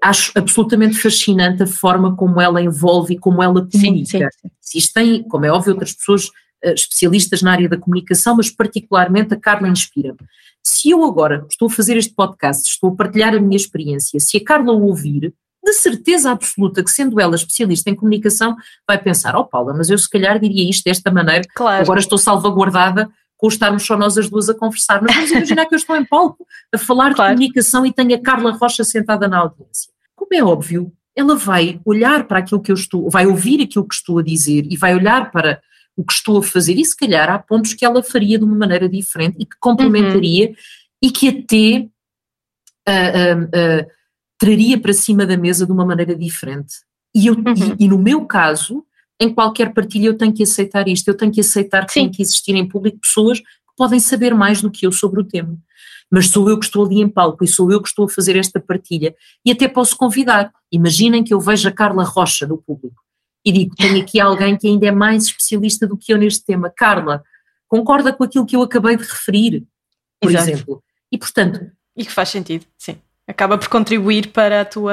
Acho 0.00 0.30
absolutamente 0.36 0.96
fascinante 0.96 1.64
a 1.64 1.66
forma 1.66 2.14
como 2.14 2.40
ela 2.40 2.62
envolve 2.62 3.14
e 3.14 3.18
como 3.18 3.42
ela 3.42 3.68
comunica. 3.68 4.18
Sim, 4.18 4.28
sim. 4.40 4.50
Existem, 4.64 5.24
como 5.24 5.44
é 5.44 5.50
óbvio, 5.50 5.72
outras 5.72 5.92
pessoas 5.92 6.26
uh, 6.28 6.72
especialistas 6.72 7.42
na 7.42 7.52
área 7.52 7.68
da 7.68 7.76
comunicação, 7.76 8.36
mas 8.36 8.48
particularmente 8.48 9.34
a 9.34 9.40
Carla 9.40 9.68
inspira-me. 9.68 10.20
Se 10.62 10.90
eu 10.90 11.04
agora 11.04 11.44
estou 11.50 11.66
a 11.66 11.70
fazer 11.70 11.96
este 11.96 12.14
podcast, 12.14 12.70
estou 12.70 12.90
a 12.90 12.96
partilhar 12.96 13.34
a 13.34 13.40
minha 13.40 13.56
experiência, 13.56 14.20
se 14.20 14.36
a 14.36 14.44
Carla 14.44 14.72
ouvir, 14.72 15.34
de 15.64 15.72
certeza 15.74 16.30
absoluta 16.30 16.82
que, 16.82 16.90
sendo 16.90 17.20
ela 17.20 17.36
especialista 17.36 17.88
em 17.88 17.94
comunicação, 17.94 18.56
vai 18.86 18.98
pensar: 18.98 19.36
Oh, 19.36 19.44
Paula, 19.44 19.72
mas 19.74 19.90
eu 19.90 19.98
se 19.98 20.08
calhar 20.08 20.38
diria 20.38 20.68
isto 20.68 20.84
desta 20.84 21.10
maneira, 21.10 21.42
claro. 21.54 21.82
agora 21.82 22.00
estou 22.00 22.18
salvaguardada 22.18 23.08
com 23.36 23.48
estarmos 23.48 23.84
só 23.84 23.96
nós 23.96 24.16
as 24.16 24.30
duas 24.30 24.48
a 24.48 24.54
conversar. 24.54 25.02
Mas 25.02 25.14
vamos 25.14 25.30
imaginar 25.30 25.66
que 25.66 25.74
eu 25.74 25.78
estou 25.78 25.96
em 25.96 26.04
palco 26.04 26.46
a 26.72 26.78
falar 26.78 27.14
claro. 27.14 27.34
de 27.34 27.40
comunicação 27.40 27.84
e 27.84 27.92
tenho 27.92 28.14
a 28.14 28.22
Carla 28.22 28.52
Rocha 28.52 28.84
sentada 28.84 29.26
na 29.26 29.38
audiência. 29.38 29.92
Como 30.14 30.32
é 30.32 30.42
óbvio, 30.42 30.92
ela 31.16 31.34
vai 31.34 31.80
olhar 31.84 32.26
para 32.26 32.38
aquilo 32.38 32.60
que 32.60 32.70
eu 32.70 32.76
estou, 32.76 33.10
vai 33.10 33.26
ouvir 33.26 33.60
aquilo 33.60 33.86
que 33.86 33.94
estou 33.94 34.18
a 34.18 34.22
dizer 34.22 34.66
e 34.70 34.76
vai 34.76 34.94
olhar 34.94 35.30
para 35.30 35.60
o 35.96 36.04
que 36.04 36.12
estou 36.12 36.38
a 36.38 36.42
fazer 36.42 36.74
e 36.74 36.84
se 36.84 36.96
calhar 36.96 37.28
há 37.28 37.38
pontos 37.38 37.74
que 37.74 37.84
ela 37.84 38.02
faria 38.02 38.38
de 38.38 38.44
uma 38.44 38.56
maneira 38.56 38.88
diferente 38.88 39.36
e 39.38 39.44
que 39.44 39.56
complementaria 39.60 40.48
uhum. 40.48 40.54
e 41.02 41.10
que 41.10 41.28
até 41.28 41.88
uh, 42.88 43.40
uh, 43.40 43.44
uh, 43.44 43.86
traria 44.42 44.76
para 44.76 44.92
cima 44.92 45.24
da 45.24 45.36
mesa 45.36 45.64
de 45.64 45.70
uma 45.70 45.86
maneira 45.86 46.16
diferente. 46.16 46.74
E, 47.14 47.28
eu, 47.28 47.34
uhum. 47.34 47.76
e, 47.78 47.84
e, 47.84 47.88
no 47.88 47.96
meu 47.96 48.26
caso, 48.26 48.84
em 49.20 49.32
qualquer 49.32 49.72
partilha 49.72 50.08
eu 50.08 50.18
tenho 50.18 50.32
que 50.32 50.42
aceitar 50.42 50.88
isto, 50.88 51.06
eu 51.06 51.16
tenho 51.16 51.30
que 51.30 51.40
aceitar 51.40 51.86
que 51.86 51.92
Sim. 51.92 52.00
tem 52.00 52.10
que 52.10 52.22
existir 52.22 52.52
em 52.56 52.66
público 52.66 52.98
pessoas 52.98 53.38
que 53.38 53.46
podem 53.76 54.00
saber 54.00 54.34
mais 54.34 54.60
do 54.60 54.68
que 54.68 54.84
eu 54.84 54.90
sobre 54.90 55.20
o 55.20 55.24
tema. 55.24 55.56
Mas 56.10 56.26
sou 56.26 56.50
eu 56.50 56.58
que 56.58 56.64
estou 56.64 56.84
ali 56.84 57.00
em 57.00 57.08
palco 57.08 57.44
e 57.44 57.46
sou 57.46 57.70
eu 57.70 57.80
que 57.80 57.86
estou 57.86 58.06
a 58.06 58.08
fazer 58.08 58.34
esta 58.34 58.58
partilha. 58.58 59.14
E 59.46 59.52
até 59.52 59.68
posso 59.68 59.96
convidar. 59.96 60.52
Imaginem 60.72 61.22
que 61.22 61.32
eu 61.32 61.38
vejo 61.38 61.68
a 61.68 61.72
Carla 61.72 62.02
Rocha 62.02 62.44
no 62.44 62.58
público. 62.58 63.00
e 63.44 63.52
digo: 63.52 63.76
tenho 63.76 64.02
aqui 64.02 64.18
alguém 64.18 64.58
que 64.58 64.66
ainda 64.66 64.88
é 64.88 64.90
mais 64.90 65.26
especialista 65.26 65.86
do 65.86 65.96
que 65.96 66.12
eu 66.12 66.18
neste 66.18 66.44
tema. 66.44 66.68
Carla, 66.68 67.22
concorda 67.68 68.12
com 68.12 68.24
aquilo 68.24 68.44
que 68.44 68.56
eu 68.56 68.62
acabei 68.62 68.96
de 68.96 69.04
referir, 69.04 69.64
por 70.20 70.32
Exato. 70.32 70.50
exemplo? 70.50 70.84
E 71.12 71.16
portanto. 71.16 71.64
E 71.96 72.04
que 72.04 72.10
faz 72.10 72.28
sentido, 72.28 72.66
sim. 72.76 72.98
Acaba 73.32 73.56
por 73.56 73.68
contribuir 73.68 74.30
para 74.30 74.60
a 74.60 74.64
tua. 74.64 74.92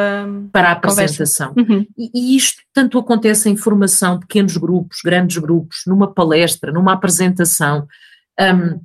Para 0.53 0.69
a 0.69 0.71
apresentação. 0.71 1.53
Uhum. 1.57 1.85
E, 1.97 2.09
e, 2.15 2.37
isto 2.37 2.61
tanto 2.73 2.97
acontece 2.97 3.49
em 3.49 3.57
formação, 3.57 4.17
pequenos 4.17 4.55
grupos, 4.55 4.99
grandes 5.03 5.37
grupos, 5.37 5.79
numa 5.85 6.13
palestra, 6.13 6.71
numa 6.71 6.93
apresentação. 6.93 7.85
Um, 8.39 8.79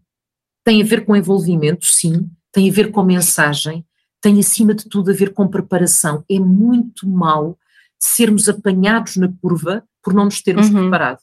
tem 0.64 0.82
a 0.82 0.84
ver 0.84 1.04
com 1.04 1.14
envolvimento, 1.14 1.86
sim, 1.86 2.28
tem 2.50 2.68
a 2.68 2.72
ver 2.72 2.90
com 2.90 3.04
mensagem, 3.04 3.86
tem 4.20 4.40
acima 4.40 4.74
de 4.74 4.88
tudo 4.88 5.12
a 5.12 5.14
ver 5.14 5.32
com 5.32 5.46
preparação. 5.46 6.24
É 6.28 6.40
muito 6.40 7.08
mal 7.08 7.56
sermos 7.96 8.48
apanhados 8.48 9.16
na 9.16 9.28
curva 9.40 9.84
por 10.02 10.12
não 10.12 10.24
nos 10.24 10.42
termos 10.42 10.68
uhum. 10.68 10.80
preparado. 10.80 11.20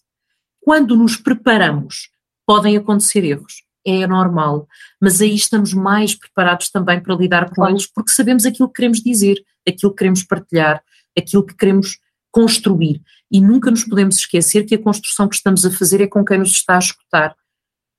Quando 0.62 0.96
nos 0.96 1.17
preparamos, 1.17 2.10
podem 2.46 2.78
acontecer 2.78 3.26
erros, 3.26 3.63
é 3.86 4.06
normal, 4.06 4.67
mas 5.02 5.22
aí 5.22 5.36
estamos 5.36 5.74
mais 5.74 6.15
preparados 6.15 6.70
também 6.70 7.00
para 7.00 7.15
lidar 7.15 7.50
com 7.50 7.56
claro. 7.56 7.74
eles, 7.74 7.88
porque 7.88 8.12
sabemos 8.12 8.46
aquilo 8.46 8.67
que 8.67 8.76
queremos 8.76 9.02
dizer, 9.02 9.44
aquilo 9.67 9.91
que 9.91 9.98
queremos 9.98 10.24
partilhar, 10.24 10.84
aquilo 11.17 11.46
que 11.46 11.56
queremos 11.56 11.98
construir. 12.32 13.02
E 13.32 13.41
nunca 13.41 13.70
nos 13.70 13.84
podemos 13.84 14.17
esquecer 14.17 14.65
que 14.65 14.76
a 14.76 14.82
construção 14.82 15.28
que 15.28 15.36
estamos 15.36 15.65
a 15.65 15.72
fazer 15.72 16.02
é 16.02 16.08
com 16.08 16.24
quem 16.24 16.38
nos 16.38 16.52
está 16.52 16.76
a 16.76 16.80
escutar. 16.80 17.36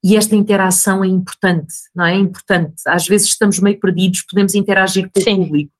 E 0.04 0.16
esta 0.16 0.34
interação 0.34 1.04
é 1.04 1.06
importante, 1.06 1.74
não 1.94 2.04
é? 2.04 2.14
É 2.14 2.18
importante. 2.18 2.82
Às 2.86 3.06
vezes 3.06 3.28
estamos 3.28 3.60
meio 3.60 3.78
perdidos, 3.78 4.22
podemos 4.22 4.54
interagir 4.54 5.08
com 5.10 5.20
Sim. 5.20 5.34
o 5.34 5.44
público. 5.44 5.72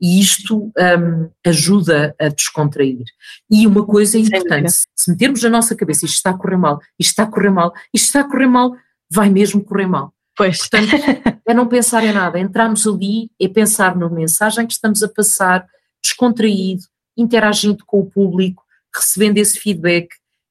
E 0.00 0.20
isto 0.20 0.72
um, 0.76 1.30
ajuda 1.46 2.14
a 2.20 2.28
descontrair. 2.28 3.04
E 3.50 3.66
uma 3.66 3.84
coisa 3.86 4.18
importante, 4.18 4.72
se 4.94 5.10
metermos 5.10 5.42
na 5.42 5.48
nossa 5.48 5.74
cabeça 5.74 6.04
isto 6.04 6.16
está 6.16 6.30
a 6.30 6.36
correr 6.36 6.56
mal, 6.56 6.78
isto 6.98 7.10
está 7.10 7.22
a 7.22 7.26
correr 7.26 7.50
mal, 7.50 7.72
isto 7.92 8.06
está 8.06 8.20
a 8.20 8.24
correr 8.24 8.46
mal, 8.46 8.76
vai 9.14 9.30
mesmo 9.30 9.62
correr 9.62 9.86
mal. 9.86 10.12
Pois. 10.36 10.58
Portanto, 10.58 10.90
é 11.46 11.54
não 11.54 11.68
pensar 11.68 12.02
em 12.02 12.12
nada, 12.12 12.38
entrarmos 12.38 12.86
ali, 12.86 13.30
é 13.40 13.46
pensar 13.46 13.96
na 13.96 14.08
mensagem 14.08 14.66
que 14.66 14.72
estamos 14.72 15.02
a 15.02 15.08
passar, 15.08 15.66
descontraído, 16.02 16.82
interagindo 17.16 17.84
com 17.86 18.00
o 18.00 18.10
público, 18.10 18.64
recebendo 18.92 19.38
esse 19.38 19.58
feedback 19.60 20.08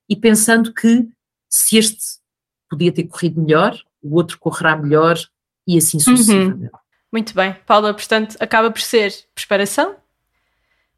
e 0.09 0.15
pensando 0.15 0.73
que 0.73 1.07
se 1.49 1.77
este 1.77 2.21
podia 2.69 2.91
ter 2.91 3.03
corrido 3.03 3.41
melhor, 3.41 3.77
o 4.01 4.15
outro 4.15 4.39
correrá 4.39 4.77
melhor 4.77 5.17
e 5.67 5.77
assim 5.77 5.97
uhum. 5.97 6.03
sucessivamente. 6.03 6.63
Uhum. 6.63 6.79
Muito 7.11 7.33
bem, 7.35 7.55
Paula, 7.67 7.93
portanto, 7.93 8.35
acaba 8.39 8.71
por 8.71 8.81
ser 8.81 9.13
preparação, 9.35 9.95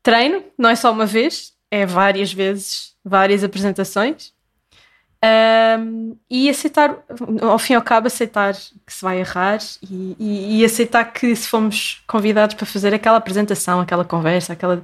treino, 0.01 0.43
não 0.57 0.69
é 0.69 0.75
só 0.75 0.91
uma 0.91 1.05
vez, 1.05 1.53
é 1.69 1.85
várias 1.85 2.31
vezes, 2.31 2.95
várias 3.03 3.43
apresentações. 3.43 4.34
Um, 5.23 6.15
e 6.29 6.49
aceitar, 6.49 7.03
ao 7.41 7.57
fim 7.57 7.73
e 7.73 7.75
ao 7.75 7.81
cabo, 7.81 8.07
aceitar 8.07 8.53
que 8.53 8.93
se 8.93 9.01
vai 9.01 9.19
errar 9.19 9.57
e, 9.81 10.15
e, 10.19 10.59
e, 10.59 10.65
aceitar 10.65 11.03
que 11.05 11.35
se 11.35 11.47
fomos 11.47 12.03
convidados 12.07 12.55
para 12.55 12.65
fazer 12.65 12.93
aquela 12.93 13.17
apresentação, 13.17 13.79
aquela 13.79 14.05
conversa, 14.05 14.53
aquela, 14.53 14.83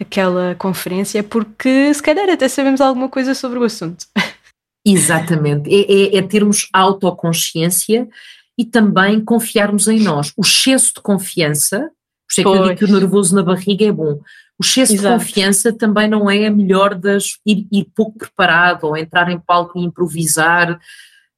aquela 0.00 0.54
conferência, 0.54 1.22
porque 1.22 1.92
se 1.92 2.02
calhar 2.02 2.28
até 2.30 2.48
sabemos 2.48 2.80
alguma 2.80 3.08
coisa 3.08 3.34
sobre 3.34 3.58
o 3.58 3.64
assunto. 3.64 4.06
Exatamente, 4.86 5.68
é, 5.70 6.16
é, 6.16 6.18
é 6.18 6.22
termos 6.22 6.68
autoconsciência 6.72 8.08
e 8.56 8.64
também 8.64 9.22
confiarmos 9.22 9.88
em 9.88 10.00
nós. 10.00 10.32
O 10.36 10.42
excesso 10.42 10.94
de 10.94 11.02
confiança, 11.02 11.78
por 11.78 12.32
isso 12.32 12.40
é 12.40 12.44
que 12.44 12.48
eu 12.48 12.62
digo 12.62 12.76
que 12.78 12.84
o 12.84 13.00
nervoso 13.00 13.34
na 13.34 13.42
barriga 13.42 13.84
é 13.84 13.92
bom. 13.92 14.20
O 14.58 14.64
excesso 14.64 14.94
Exato. 14.94 15.18
de 15.18 15.24
confiança 15.24 15.72
também 15.72 16.08
não 16.08 16.30
é 16.30 16.46
a 16.46 16.50
melhor 16.50 16.94
das 16.94 17.38
ir, 17.44 17.66
ir, 17.72 17.86
pouco 17.94 18.18
preparado 18.18 18.84
ou 18.84 18.96
entrar 18.96 19.30
em 19.30 19.38
palco 19.38 19.78
e 19.78 19.82
improvisar. 19.82 20.78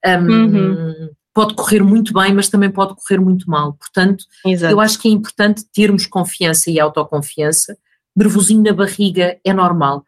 Um, 0.04 0.30
uhum. 0.30 1.10
Pode 1.32 1.54
correr 1.54 1.82
muito 1.82 2.12
bem, 2.12 2.32
mas 2.32 2.48
também 2.48 2.70
pode 2.70 2.94
correr 2.94 3.20
muito 3.20 3.48
mal. 3.50 3.74
Portanto, 3.74 4.24
Exato. 4.44 4.72
eu 4.72 4.80
acho 4.80 4.98
que 4.98 5.08
é 5.08 5.10
importante 5.10 5.64
termos 5.72 6.06
confiança 6.06 6.70
e 6.70 6.78
autoconfiança. 6.78 7.76
Nervosinho 8.14 8.62
na 8.62 8.72
barriga 8.72 9.38
é 9.44 9.52
normal 9.52 10.04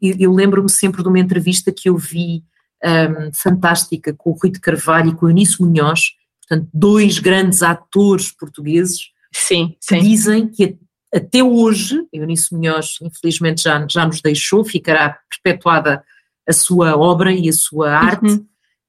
eu 0.00 0.32
lembro-me 0.32 0.70
sempre 0.70 1.02
de 1.02 1.08
uma 1.08 1.18
entrevista 1.18 1.72
que 1.72 1.88
eu 1.88 1.96
vi 1.96 2.44
um, 2.84 3.32
fantástica 3.32 4.12
com 4.12 4.30
o 4.30 4.34
Rui 4.34 4.50
de 4.50 4.60
Carvalho 4.60 5.10
e 5.10 5.14
com 5.14 5.26
o 5.26 5.30
Eunice 5.30 5.60
Munhoz, 5.62 6.12
portanto, 6.40 6.68
dois 6.72 7.18
grandes 7.18 7.62
atores 7.62 8.30
portugueses 8.30 9.10
sim, 9.32 9.76
que 9.80 9.96
sim. 9.96 10.00
dizem 10.00 10.48
que 10.48 10.76
até 11.14 11.42
hoje, 11.42 12.06
Eunice 12.12 12.54
Munhoz 12.54 12.96
infelizmente 13.02 13.62
já, 13.62 13.86
já 13.88 14.06
nos 14.06 14.20
deixou, 14.22 14.64
ficará 14.64 15.18
perpetuada 15.28 16.02
a 16.48 16.52
sua 16.52 16.96
obra 16.96 17.32
e 17.32 17.48
a 17.48 17.52
sua 17.52 17.92
arte, 17.92 18.26
uhum. 18.26 18.46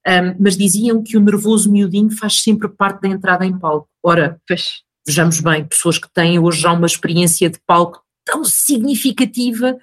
um, 0.08 0.36
mas 0.40 0.58
diziam 0.58 1.04
que 1.04 1.18
o 1.18 1.22
nervoso 1.22 1.72
miudinho 1.72 2.12
faz 2.12 2.42
sempre 2.42 2.70
parte 2.70 3.02
da 3.02 3.10
entrada 3.10 3.46
em 3.46 3.58
palco. 3.58 3.90
Ora, 4.02 4.40
pois. 4.48 4.82
vejamos 5.06 5.42
bem, 5.42 5.66
pessoas 5.66 5.98
que 5.98 6.12
têm 6.14 6.40
hoje 6.40 6.62
já 6.62 6.72
uma 6.72 6.88
experiência 6.88 7.50
de 7.50 7.60
palco 7.68 8.02
tão 8.26 8.46
significativa 8.46 9.78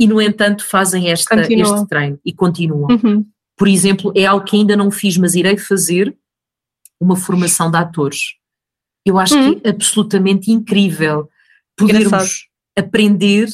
e, 0.00 0.06
no 0.06 0.20
entanto, 0.20 0.64
fazem 0.64 1.10
esta, 1.10 1.38
este 1.40 1.86
treino 1.86 2.18
e 2.24 2.32
continuam. 2.32 2.88
Uhum. 2.90 3.26
Por 3.56 3.68
exemplo, 3.68 4.12
é 4.16 4.24
algo 4.24 4.44
que 4.44 4.56
ainda 4.56 4.74
não 4.74 4.90
fiz, 4.90 5.16
mas 5.16 5.34
irei 5.34 5.56
fazer 5.56 6.16
uma 7.00 7.14
formação 7.14 7.70
de 7.70 7.76
atores. 7.76 8.34
Eu 9.06 9.18
acho 9.18 9.36
uhum. 9.36 9.60
que 9.60 9.68
é 9.68 9.70
absolutamente 9.70 10.50
incrível 10.50 11.28
podermos 11.76 12.06
Engraçado. 12.06 12.30
aprender 12.78 13.48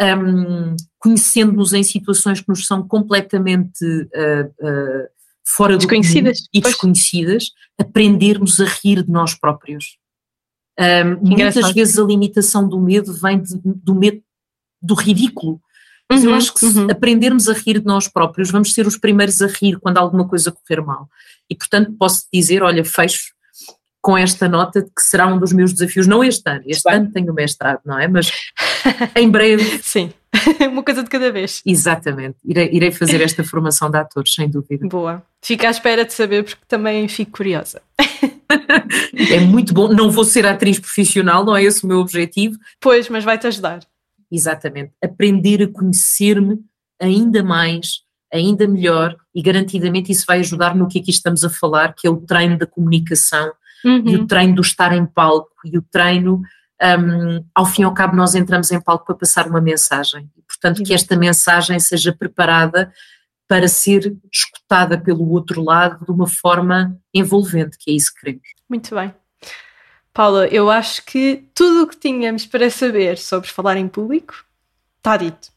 um, 0.00 0.76
conhecendo-nos 0.98 1.72
em 1.72 1.82
situações 1.82 2.40
que 2.40 2.48
nos 2.48 2.66
são 2.66 2.86
completamente 2.86 3.84
uh, 3.84 4.46
uh, 4.60 5.08
fora 5.46 5.76
desconhecidas. 5.76 6.40
do 6.40 6.48
e 6.54 6.60
pois. 6.60 6.74
desconhecidas, 6.74 7.50
aprendermos 7.78 8.60
a 8.60 8.64
rir 8.64 9.02
de 9.02 9.10
nós 9.10 9.34
próprios. 9.34 9.96
Um, 10.78 11.28
muitas 11.28 11.72
vezes 11.72 11.98
a 11.98 12.02
limitação 12.02 12.66
do 12.66 12.80
medo 12.80 13.12
vem 13.12 13.42
de, 13.42 13.60
do 13.62 13.94
medo 13.94 14.22
do 14.80 14.94
ridículo. 14.94 15.60
Mas 16.10 16.24
uhum, 16.24 16.30
eu 16.30 16.34
acho 16.34 16.52
que 16.52 16.60
se 16.60 16.78
uhum. 16.78 16.90
aprendermos 16.90 17.48
a 17.48 17.52
rir 17.52 17.78
de 17.78 17.86
nós 17.86 18.08
próprios, 18.08 18.50
vamos 18.50 18.74
ser 18.74 18.86
os 18.86 18.98
primeiros 18.98 19.40
a 19.40 19.46
rir 19.46 19.78
quando 19.78 19.98
alguma 19.98 20.26
coisa 20.28 20.52
correr 20.52 20.82
mal. 20.82 21.08
E 21.48 21.54
portanto 21.54 21.92
posso 21.98 22.26
dizer, 22.32 22.62
olha, 22.62 22.84
fecho 22.84 23.32
com 24.02 24.18
esta 24.18 24.48
nota 24.48 24.82
de 24.82 24.90
que 24.90 25.00
será 25.00 25.28
um 25.28 25.38
dos 25.38 25.52
meus 25.52 25.72
desafios, 25.72 26.08
não 26.08 26.24
este 26.24 26.42
ano, 26.50 26.62
este 26.66 26.82
Bem. 26.82 26.94
ano 26.98 27.12
tenho 27.12 27.32
mestrado, 27.32 27.80
não 27.86 27.98
é? 27.98 28.08
Mas 28.08 28.32
em 29.14 29.30
breve. 29.30 29.80
Sim, 29.80 30.12
uma 30.70 30.82
coisa 30.82 31.04
de 31.04 31.08
cada 31.08 31.30
vez. 31.30 31.62
Exatamente, 31.64 32.36
irei, 32.44 32.68
irei 32.72 32.90
fazer 32.90 33.22
esta 33.22 33.44
formação 33.44 33.88
de 33.88 33.96
atores, 33.96 34.34
sem 34.34 34.50
dúvida. 34.50 34.88
Boa, 34.88 35.22
fico 35.40 35.64
à 35.64 35.70
espera 35.70 36.04
de 36.04 36.12
saber 36.12 36.42
porque 36.42 36.60
também 36.66 37.06
fico 37.06 37.30
curiosa. 37.30 37.80
é 39.30 39.38
muito 39.38 39.72
bom, 39.72 39.88
não 39.88 40.10
vou 40.10 40.24
ser 40.24 40.44
atriz 40.46 40.80
profissional, 40.80 41.44
não 41.44 41.56
é 41.56 41.62
esse 41.62 41.84
o 41.84 41.86
meu 41.86 42.00
objetivo. 42.00 42.58
Pois, 42.80 43.08
mas 43.08 43.22
vai-te 43.22 43.46
ajudar. 43.46 43.80
Exatamente. 44.30 44.92
Aprender 45.02 45.62
a 45.62 45.68
conhecer-me 45.68 46.58
ainda 47.00 47.42
mais, 47.42 48.00
ainda 48.32 48.66
melhor 48.66 49.16
e 49.34 49.42
garantidamente 49.42 50.10
isso 50.10 50.24
vai 50.26 50.40
ajudar 50.40 50.74
no 50.74 50.88
que 50.88 50.98
aqui 50.98 51.10
estamos 51.10 51.44
a 51.44 51.50
falar, 51.50 51.94
que 51.94 52.06
é 52.06 52.10
o 52.10 52.16
treino 52.16 52.58
da 52.58 52.66
comunicação 52.66 53.52
uhum. 53.84 54.08
e 54.08 54.16
o 54.16 54.26
treino 54.26 54.54
do 54.54 54.62
estar 54.62 54.92
em 54.92 55.04
palco 55.06 55.50
e 55.64 55.76
o 55.76 55.82
treino, 55.82 56.42
um, 56.82 57.44
ao 57.54 57.66
fim 57.66 57.82
e 57.82 57.84
ao 57.84 57.94
cabo, 57.94 58.16
nós 58.16 58.34
entramos 58.34 58.70
em 58.70 58.80
palco 58.80 59.06
para 59.06 59.14
passar 59.14 59.46
uma 59.46 59.60
mensagem. 59.60 60.28
Portanto, 60.46 60.78
uhum. 60.78 60.84
que 60.84 60.94
esta 60.94 61.16
mensagem 61.16 61.78
seja 61.78 62.12
preparada 62.12 62.92
para 63.46 63.68
ser 63.68 64.16
escutada 64.32 64.98
pelo 64.98 65.28
outro 65.30 65.62
lado 65.62 66.04
de 66.04 66.10
uma 66.10 66.26
forma 66.26 66.98
envolvente, 67.12 67.76
que 67.78 67.90
é 67.90 67.94
isso 67.94 68.12
que 68.14 68.20
queremos. 68.20 68.48
Muito 68.68 68.94
bem. 68.94 69.14
Paula, 70.12 70.46
eu 70.48 70.70
acho 70.70 71.04
que 71.04 71.48
tudo 71.54 71.82
o 71.82 71.86
que 71.86 71.96
tínhamos 71.96 72.46
para 72.46 72.70
saber 72.70 73.18
sobre 73.18 73.48
falar 73.48 73.76
em 73.76 73.88
público 73.88 74.44
está 74.98 75.16
dito. 75.16 75.48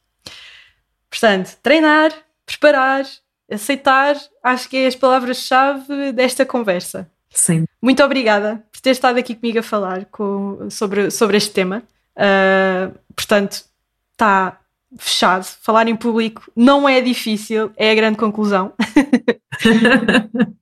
Portanto, 1.09 1.57
treinar, 1.61 2.11
preparar, 2.45 3.05
aceitar, 3.49 4.15
acho 4.43 4.69
que 4.69 4.77
é 4.77 4.87
as 4.87 4.95
palavras-chave 4.95 6.11
desta 6.11 6.45
conversa. 6.45 7.09
Sim. 7.35 7.65
Muito 7.81 8.01
obrigada 8.01 8.63
por 8.71 8.81
ter 8.81 8.91
estado 8.91 9.19
aqui 9.19 9.35
comigo 9.35 9.59
a 9.59 9.63
falar 9.63 10.05
com, 10.05 10.69
sobre, 10.69 11.11
sobre 11.11 11.37
este 11.37 11.51
tema. 11.51 11.83
Uh, 12.15 12.97
portanto, 13.13 13.65
está 14.13 14.57
fechado. 14.97 15.45
Falar 15.61 15.87
em 15.87 15.95
público 15.95 16.49
não 16.55 16.87
é 16.87 17.01
difícil, 17.01 17.71
é 17.75 17.91
a 17.91 17.95
grande 17.95 18.17
conclusão. 18.17 18.73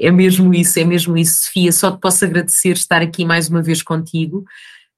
É 0.00 0.10
mesmo 0.10 0.52
isso, 0.54 0.80
é 0.80 0.84
mesmo 0.84 1.16
isso, 1.16 1.44
Sofia. 1.44 1.70
Só 1.70 1.92
te 1.92 2.00
posso 2.00 2.24
agradecer 2.24 2.72
estar 2.72 3.02
aqui 3.02 3.24
mais 3.24 3.48
uma 3.48 3.62
vez 3.62 3.82
contigo 3.82 4.44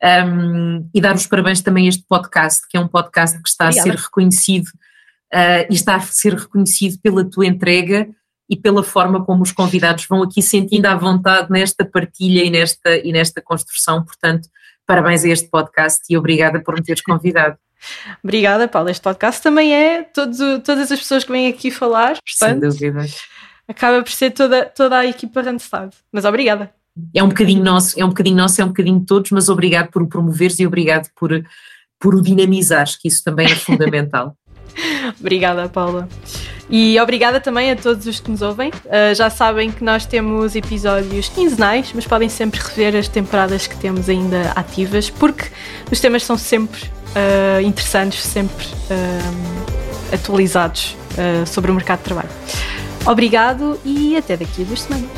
um, 0.03 0.89
e 0.95 1.01
dar 1.01 1.15
os 1.15 1.27
parabéns 1.27 1.61
também 1.61 1.87
a 1.87 1.89
este 1.89 2.05
podcast, 2.09 2.67
que 2.69 2.77
é 2.77 2.81
um 2.81 2.89
podcast 2.89 3.43
que 3.43 3.49
está 3.49 3.67
Obrigada. 3.67 3.91
a 3.91 3.93
ser 3.93 4.03
reconhecido 4.03 4.67
uh, 5.35 5.67
e 5.69 5.75
está 5.75 5.97
a 5.97 6.01
ser 6.01 6.35
reconhecido 6.35 6.99
pela 7.03 7.29
tua 7.29 7.47
entrega 7.47 8.09
e 8.49 8.57
pela 8.57 8.83
forma 8.83 9.25
como 9.25 9.43
os 9.43 9.53
convidados 9.53 10.07
vão 10.07 10.23
aqui 10.23 10.43
sentindo 10.43 10.87
à 10.87 10.95
vontade 10.95 11.51
nesta 11.51 11.85
partilha 11.85 12.45
e 12.45 12.51
nesta, 12.51 12.97
e 12.97 13.13
nesta 13.13 13.41
construção. 13.41 14.05
Portanto, 14.05 14.49
parabéns 14.87 15.25
a 15.25 15.29
este 15.29 15.49
podcast 15.49 16.03
e 16.11 16.17
obrigada 16.17 16.61
por 16.61 16.75
me 16.75 16.83
teres 16.83 17.03
convidado. 17.03 17.57
Obrigada, 18.23 18.67
Paula. 18.67 18.91
Este 18.91 19.03
podcast 19.03 19.43
também 19.43 19.75
é 19.75 20.03
todo, 20.03 20.61
todas 20.61 20.91
as 20.91 20.99
pessoas 20.99 21.25
que 21.25 21.33
vêm 21.33 21.49
aqui 21.49 21.71
falar. 21.71 22.19
Portanto, 22.23 22.73
Sem 22.73 22.91
dúvida. 22.91 23.07
Acaba 23.67 24.03
por 24.03 24.13
ser 24.13 24.31
toda, 24.31 24.67
toda 24.67 24.99
a 24.99 25.07
equipa 25.07 25.43
Randstad. 25.43 25.91
Mas 26.13 26.25
obrigada. 26.25 26.73
É 27.15 27.23
um 27.23 27.29
bocadinho 27.29 27.63
nosso, 27.63 27.99
é 27.99 28.05
um 28.05 28.09
bocadinho 28.09 28.37
nosso, 28.37 28.61
é 28.61 28.65
um 28.65 28.69
bocadinho 28.69 29.01
de 29.01 29.07
todos, 29.07 29.31
mas 29.33 29.49
obrigado 29.49 29.91
por 29.91 30.03
o 30.03 30.07
promoveres 30.07 30.59
e 30.61 30.67
obrigado 30.67 31.09
por, 31.17 31.31
por 31.99 32.15
o 32.15 32.23
dinamizares, 32.23 32.97
que 32.97 33.09
isso 33.09 33.25
também 33.25 33.47
é 33.47 33.57
fundamental. 33.57 34.37
obrigada, 35.19 35.69
Paula. 35.69 36.09
E 36.77 36.99
obrigada 36.99 37.41
também 37.41 37.71
a 37.71 37.77
todos 37.77 38.05
os 38.05 38.19
que 38.19 38.29
nos 38.29 38.43
ouvem. 38.43 38.69
Uh, 38.69 39.15
já 39.15 39.31
sabem 39.31 39.71
que 39.71 39.85
nós 39.85 40.05
temos 40.07 40.57
episódios 40.57 41.29
quinzenais, 41.29 41.93
mas 41.95 42.05
podem 42.05 42.29
sempre 42.29 42.59
rever 42.61 42.97
as 42.97 43.07
temporadas 43.07 43.69
que 43.69 43.77
temos 43.77 44.09
ainda 44.09 44.51
ativas, 44.57 45.09
porque 45.09 45.45
os 45.89 46.01
temas 46.01 46.25
são 46.25 46.37
sempre 46.37 46.83
uh, 46.83 47.61
interessantes, 47.63 48.25
sempre 48.25 48.67
uh, 48.67 50.13
atualizados 50.13 50.97
sobre 51.47 51.71
o 51.71 51.75
mercado 51.75 51.99
de 51.99 52.05
trabalho. 52.07 52.29
Obrigado 53.07 53.79
e 53.85 54.17
até 54.17 54.37
daqui 54.37 54.63
a 54.63 54.65
duas 54.65 54.81
semanas. 54.83 55.11